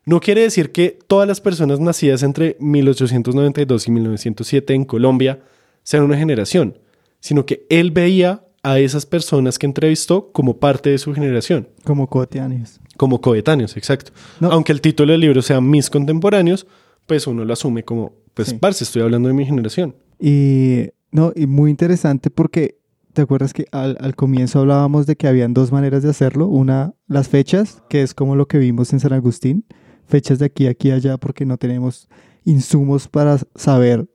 No 0.06 0.20
quiere 0.20 0.42
decir 0.42 0.72
que 0.72 0.98
todas 1.06 1.28
las 1.28 1.40
personas 1.40 1.78
nacidas 1.80 2.22
entre 2.22 2.56
1892 2.60 3.86
y 3.88 3.90
1907 3.90 4.74
en 4.74 4.84
Colombia 4.84 5.40
sean 5.82 6.04
una 6.04 6.16
generación, 6.16 6.78
sino 7.20 7.44
que 7.44 7.66
él 7.68 7.90
veía 7.90 8.44
a 8.62 8.78
esas 8.78 9.04
personas 9.04 9.58
que 9.58 9.66
entrevistó 9.66 10.30
como 10.32 10.58
parte 10.58 10.90
de 10.90 10.98
su 10.98 11.12
generación, 11.14 11.68
Como 11.84 12.08
cotidianos. 12.08 12.78
como 12.96 13.20
coetáneos, 13.20 13.76
exacto. 13.76 14.12
Aunque 14.40 14.72
el 14.72 14.80
título 14.80 15.12
del 15.12 15.20
libro 15.22 15.42
sea 15.42 15.60
Mis 15.60 15.88
contemporáneos, 15.90 16.66
pues 17.10 17.26
uno 17.26 17.44
lo 17.44 17.52
asume 17.52 17.82
como, 17.82 18.12
pues, 18.34 18.50
Sí. 18.50 18.58
parce, 18.60 18.84
estoy 18.84 19.02
hablando 19.02 19.26
de 19.26 19.34
mi 19.34 19.44
generación. 19.44 19.96
Y, 20.20 20.90
no, 21.10 21.32
y 21.34 21.48
muy 21.48 21.68
interesante 21.68 22.30
porque, 22.30 22.78
¿te 23.14 23.22
acuerdas 23.22 23.52
que 23.52 23.66
al, 23.72 23.96
al 24.00 24.14
comienzo 24.14 24.60
hablábamos 24.60 25.06
de 25.08 25.16
que 25.16 25.26
habían 25.26 25.52
dos 25.52 25.72
maneras 25.72 26.04
de 26.04 26.10
hacerlo? 26.10 26.46
Una, 26.46 26.94
las 27.08 27.28
fechas, 27.28 27.82
que 27.88 28.02
es 28.02 28.14
como 28.14 28.36
lo 28.36 28.46
que 28.46 28.58
vimos 28.58 28.92
en 28.92 29.00
San 29.00 29.12
Agustín, 29.12 29.64
fechas 30.06 30.38
de 30.38 30.44
aquí, 30.46 30.68
aquí, 30.68 30.92
allá, 30.92 31.16
porque 31.18 31.44
no 31.44 31.56
tenemos 31.58 32.08
insumos 32.44 33.08
para 33.08 33.38
saber 33.56 34.08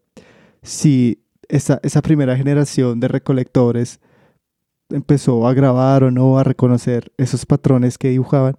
si 0.63 1.21
esa, 1.49 1.81
esa 1.83 2.01
primera 2.01 2.37
generación 2.37 3.01
de 3.01 3.09
recolectores 3.09 3.99
empezó 4.89 5.45
a 5.49 5.53
grabar 5.53 6.05
o 6.05 6.11
no, 6.11 6.39
a 6.39 6.45
reconocer 6.45 7.11
esos 7.17 7.45
patrones 7.45 7.97
que 7.97 8.07
dibujaban, 8.11 8.55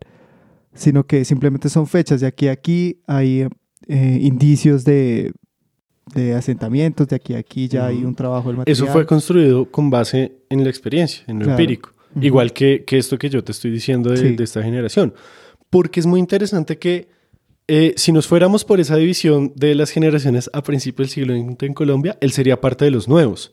sino 0.75 1.07
que 1.07 1.25
simplemente 1.25 1.71
son 1.71 1.87
fechas 1.87 2.21
de 2.21 2.27
aquí 2.27 2.49
a 2.49 2.53
aquí, 2.53 3.01
hay 3.07 3.49
eh, 3.87 4.19
indicios 4.21 4.85
de, 4.85 5.33
de 6.15 6.35
asentamientos, 6.35 7.09
de 7.09 7.17
aquí 7.17 7.35
a 7.35 7.39
aquí 7.39 7.69
ya 7.69 7.87
hay 7.87 8.05
un 8.05 8.15
trabajo 8.15 8.49
del 8.49 8.59
material. 8.59 8.73
Eso 8.73 8.93
fue 8.93 9.07
construido 9.07 9.71
con 9.71 9.91
base 9.91 10.33
en 10.49 10.63
la 10.65 10.71
experiencia, 10.71 11.25
en 11.29 11.39
lo 11.39 11.45
Claro. 11.45 11.59
empírico. 11.61 11.91
Igual 12.21 12.53
que, 12.53 12.85
que 12.85 12.97
esto 12.99 13.19
que 13.19 13.29
yo 13.29 13.45
te 13.45 13.53
estoy 13.53 13.71
diciendo 13.71 14.11
de, 14.11 14.17
Sí. 14.17 14.37
de 14.37 14.45
esta 14.45 14.63
generación. 14.63 15.13
Porque 15.69 16.01
es 16.01 16.07
muy 16.07 16.19
interesante 16.21 16.79
que 16.79 17.09
eh, 17.69 17.95
si 17.97 18.13
nos 18.13 18.27
fuéramos 18.29 18.65
por 18.65 18.79
esa 18.81 18.97
división 18.97 19.53
de 19.57 19.75
las 19.75 19.91
generaciones 19.91 20.49
a 20.53 20.63
principios 20.63 21.09
del 21.09 21.15
siglo 21.15 21.35
XX 21.37 21.63
en 21.65 21.75
Colombia, 21.75 22.17
él 22.21 22.31
sería 22.31 22.61
parte 22.61 22.85
de 22.85 22.93
los 22.93 23.09
nuevos. 23.09 23.53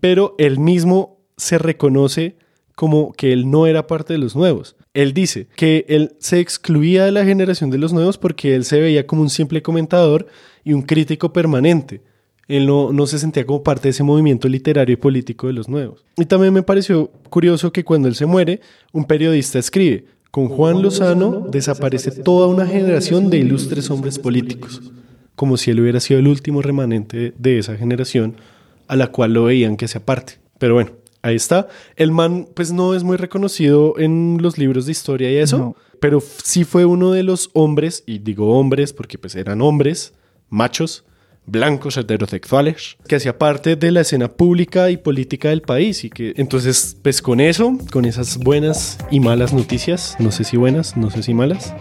Pero 0.00 0.34
él 0.38 0.58
mismo 0.58 1.20
se 1.36 1.56
reconoce 1.58 2.36
como 2.74 3.12
que 3.12 3.32
él 3.32 3.48
no 3.50 3.66
era 3.66 3.86
parte 3.86 4.12
de 4.14 4.18
los 4.18 4.34
nuevos. 4.34 4.76
Él 4.92 5.12
dice 5.12 5.46
que 5.56 5.84
él 5.88 6.16
se 6.18 6.40
excluía 6.40 7.04
de 7.04 7.12
la 7.12 7.24
generación 7.24 7.70
de 7.70 7.78
los 7.78 7.92
nuevos 7.92 8.18
porque 8.18 8.54
él 8.54 8.64
se 8.64 8.80
veía 8.80 9.06
como 9.06 9.22
un 9.22 9.30
simple 9.30 9.62
comentador 9.62 10.26
y 10.64 10.72
un 10.72 10.82
crítico 10.82 11.32
permanente. 11.32 12.02
Él 12.48 12.66
no, 12.66 12.92
no 12.92 13.06
se 13.06 13.20
sentía 13.20 13.46
como 13.46 13.62
parte 13.62 13.84
de 13.84 13.90
ese 13.90 14.02
movimiento 14.02 14.48
literario 14.48 14.94
y 14.94 14.96
político 14.96 15.46
de 15.46 15.52
los 15.52 15.68
nuevos. 15.68 16.04
Y 16.16 16.24
también 16.24 16.52
me 16.52 16.64
pareció 16.64 17.12
curioso 17.28 17.72
que 17.72 17.84
cuando 17.84 18.08
él 18.08 18.16
se 18.16 18.26
muere, 18.26 18.60
un 18.92 19.04
periodista 19.04 19.60
escribe, 19.60 20.06
con 20.32 20.48
Juan 20.48 20.82
Lozano 20.82 21.46
desaparece 21.50 22.10
toda 22.10 22.46
una 22.46 22.66
generación 22.66 23.30
de 23.30 23.38
ilustres 23.38 23.90
hombres 23.90 24.18
políticos, 24.18 24.80
como 25.34 25.56
si 25.56 25.70
él 25.70 25.80
hubiera 25.80 26.00
sido 26.00 26.20
el 26.20 26.28
último 26.28 26.62
remanente 26.62 27.32
de 27.36 27.58
esa 27.58 27.76
generación 27.76 28.36
a 28.86 28.96
la 28.96 29.08
cual 29.08 29.32
lo 29.32 29.44
veían 29.44 29.76
que 29.76 29.88
se 29.88 29.98
aparte. 29.98 30.34
Pero 30.58 30.74
bueno, 30.74 30.90
ahí 31.22 31.36
está. 31.36 31.68
El 31.96 32.12
man 32.12 32.48
pues 32.54 32.72
no 32.72 32.94
es 32.94 33.02
muy 33.02 33.16
reconocido 33.16 33.94
en 33.98 34.38
los 34.40 34.58
libros 34.58 34.86
de 34.86 34.92
historia 34.92 35.30
y 35.30 35.36
eso, 35.36 35.58
No. 35.58 35.76
pero 36.00 36.20
sí 36.20 36.64
fue 36.64 36.84
uno 36.84 37.12
de 37.12 37.22
los 37.22 37.50
hombres, 37.52 38.02
y 38.06 38.18
digo 38.18 38.58
hombres 38.58 38.92
porque 38.92 39.18
pues 39.18 39.34
eran 39.34 39.60
hombres, 39.60 40.12
machos, 40.48 41.04
blancos, 41.46 41.96
heterosexuales, 41.96 42.96
que 43.08 43.16
hacía 43.16 43.36
parte 43.38 43.74
de 43.74 43.90
la 43.90 44.02
escena 44.02 44.28
pública 44.28 44.90
y 44.90 44.96
política 44.98 45.48
del 45.48 45.62
país 45.62 46.04
y 46.04 46.10
que 46.10 46.32
entonces 46.36 46.96
pues 47.02 47.20
con 47.22 47.40
eso, 47.40 47.76
con 47.92 48.04
esas 48.04 48.36
buenas 48.38 48.98
y 49.10 49.18
malas 49.20 49.52
noticias, 49.52 50.16
no 50.20 50.30
sé 50.30 50.44
si 50.44 50.56
buenas, 50.56 50.96
no 50.96 51.10
sé 51.10 51.22
si 51.22 51.34
malas, 51.34 51.74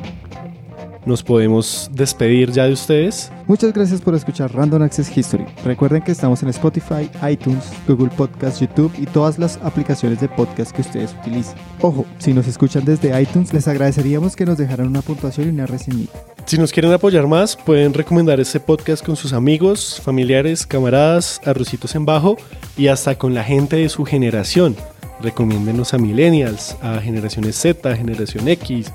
nos 1.05 1.23
podemos 1.23 1.89
despedir 1.93 2.51
ya 2.51 2.65
de 2.65 2.73
ustedes. 2.73 3.31
Muchas 3.47 3.73
gracias 3.73 4.01
por 4.01 4.15
escuchar 4.15 4.53
Random 4.53 4.81
Access 4.81 5.15
History. 5.15 5.45
Recuerden 5.63 6.01
que 6.01 6.11
estamos 6.11 6.43
en 6.43 6.49
Spotify, 6.49 7.09
iTunes, 7.29 7.63
Google 7.87 8.09
Podcast, 8.09 8.61
YouTube 8.61 8.91
y 8.97 9.05
todas 9.05 9.39
las 9.39 9.57
aplicaciones 9.63 10.19
de 10.19 10.29
podcast 10.29 10.71
que 10.71 10.81
ustedes 10.81 11.15
utilicen. 11.21 11.55
Ojo, 11.81 12.05
si 12.17 12.33
nos 12.33 12.47
escuchan 12.47 12.85
desde 12.85 13.19
iTunes, 13.21 13.53
les 13.53 13.67
agradeceríamos 13.67 14.35
que 14.35 14.45
nos 14.45 14.57
dejaran 14.57 14.87
una 14.87 15.01
puntuación 15.01 15.47
y 15.47 15.51
una 15.51 15.65
reseñita. 15.65 16.19
Si 16.45 16.57
nos 16.57 16.71
quieren 16.71 16.91
apoyar 16.91 17.27
más, 17.27 17.55
pueden 17.55 17.93
recomendar 17.93 18.39
este 18.39 18.59
podcast 18.59 19.05
con 19.05 19.15
sus 19.15 19.33
amigos, 19.33 20.01
familiares, 20.03 20.65
camaradas, 20.65 21.41
arrocitos 21.45 21.95
en 21.95 22.05
bajo 22.05 22.37
y 22.75 22.87
hasta 22.87 23.17
con 23.17 23.33
la 23.33 23.43
gente 23.43 23.75
de 23.75 23.89
su 23.89 24.03
generación. 24.03 24.75
Recomiéndenos 25.21 25.93
a 25.93 25.97
millennials, 25.97 26.77
a 26.81 26.99
generaciones 27.01 27.55
Z, 27.57 27.95
generación 27.95 28.47
X, 28.47 28.91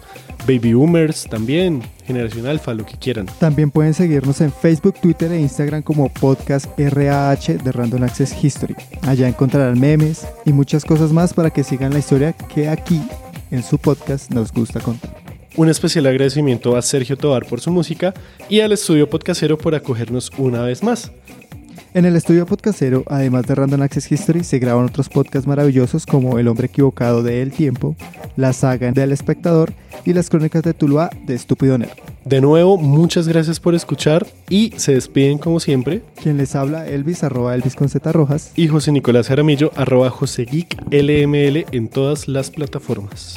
baby 0.47 0.75
boomers 0.75 1.25
también, 1.25 1.83
generación 2.07 2.47
alfa, 2.47 2.75
lo 2.75 2.85
que 2.85 2.97
quieran. 2.97 3.27
También 3.39 3.71
pueden 3.71 3.95
seguirnos 3.95 4.41
en 4.41 4.53
Facebook, 4.53 4.95
Twitter 5.01 5.33
e 5.33 5.41
Instagram 5.41 5.83
como 5.83 6.09
podcast 6.09 6.67
RAH 6.79 7.55
de 7.63 7.73
Random 7.73 8.03
Access 8.05 8.35
History. 8.43 8.75
Allá 9.03 9.29
encontrarán 9.29 9.79
memes 9.79 10.27
y 10.45 10.53
muchas 10.53 10.85
cosas 10.85 11.13
más 11.13 11.33
para 11.35 11.51
que 11.51 11.65
sigan 11.65 11.93
la 11.93 11.99
historia 11.99 12.33
que 12.33 12.69
aquí 12.69 13.01
en 13.51 13.63
su 13.63 13.79
podcast 13.79 14.31
nos 14.31 14.53
gusta 14.53 14.81
contar. 14.81 15.25
Un 15.57 15.69
especial 15.69 16.07
agradecimiento 16.07 16.77
a 16.77 16.83
Sergio 16.83 17.17
Tobar 17.17 17.47
por 17.47 17.61
su 17.61 17.71
música 17.71 18.13
y 18.49 18.61
al 18.61 18.73
estudio 18.73 19.09
podcastero 19.09 19.57
por 19.57 19.77
acogernos 19.77 20.33
una 20.37 20.63
vez 20.63 20.83
más. 20.83 21.13
En 21.95 22.05
el 22.07 22.17
estudio 22.17 22.45
podcastero, 22.45 23.05
además 23.07 23.47
de 23.47 23.55
Random 23.55 23.83
Access 23.83 24.11
History, 24.11 24.43
se 24.43 24.59
graban 24.59 24.87
otros 24.87 25.09
podcasts 25.09 25.47
maravillosos 25.47 26.07
como 26.07 26.41
El 26.41 26.49
hombre 26.49 26.67
equivocado 26.67 27.23
de 27.23 27.41
El 27.41 27.53
Tiempo, 27.53 27.95
La 28.35 28.53
saga 28.53 28.91
del 28.91 29.13
espectador 29.13 29.73
y 30.05 30.13
las 30.13 30.29
crónicas 30.29 30.65
de 30.65 30.75
Tuluá 30.75 31.09
de 31.25 31.37
Estúpido 31.37 31.79
Nerd. 31.79 31.93
De 32.25 32.41
nuevo, 32.41 32.79
muchas 32.79 33.29
gracias 33.29 33.61
por 33.61 33.77
escuchar 33.77 34.27
y 34.49 34.73
se 34.77 34.95
despiden 34.95 35.39
como 35.39 35.61
siempre. 35.61 36.03
Quien 36.21 36.37
les 36.37 36.57
habla, 36.57 36.89
Elvis, 36.89 37.23
arroba 37.23 37.55
Elvis 37.55 37.77
con 37.77 37.89
Z 37.89 38.11
rojas. 38.11 38.51
Y 38.57 38.67
José 38.67 38.91
Nicolás 38.91 39.29
Jaramillo, 39.29 39.71
arroba 39.77 40.11
José 40.11 40.47
Geek 40.47 40.77
LML 40.91 41.67
en 41.71 41.87
todas 41.87 42.27
las 42.27 42.51
plataformas. 42.51 43.37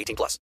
18 0.01 0.15
plus. 0.15 0.39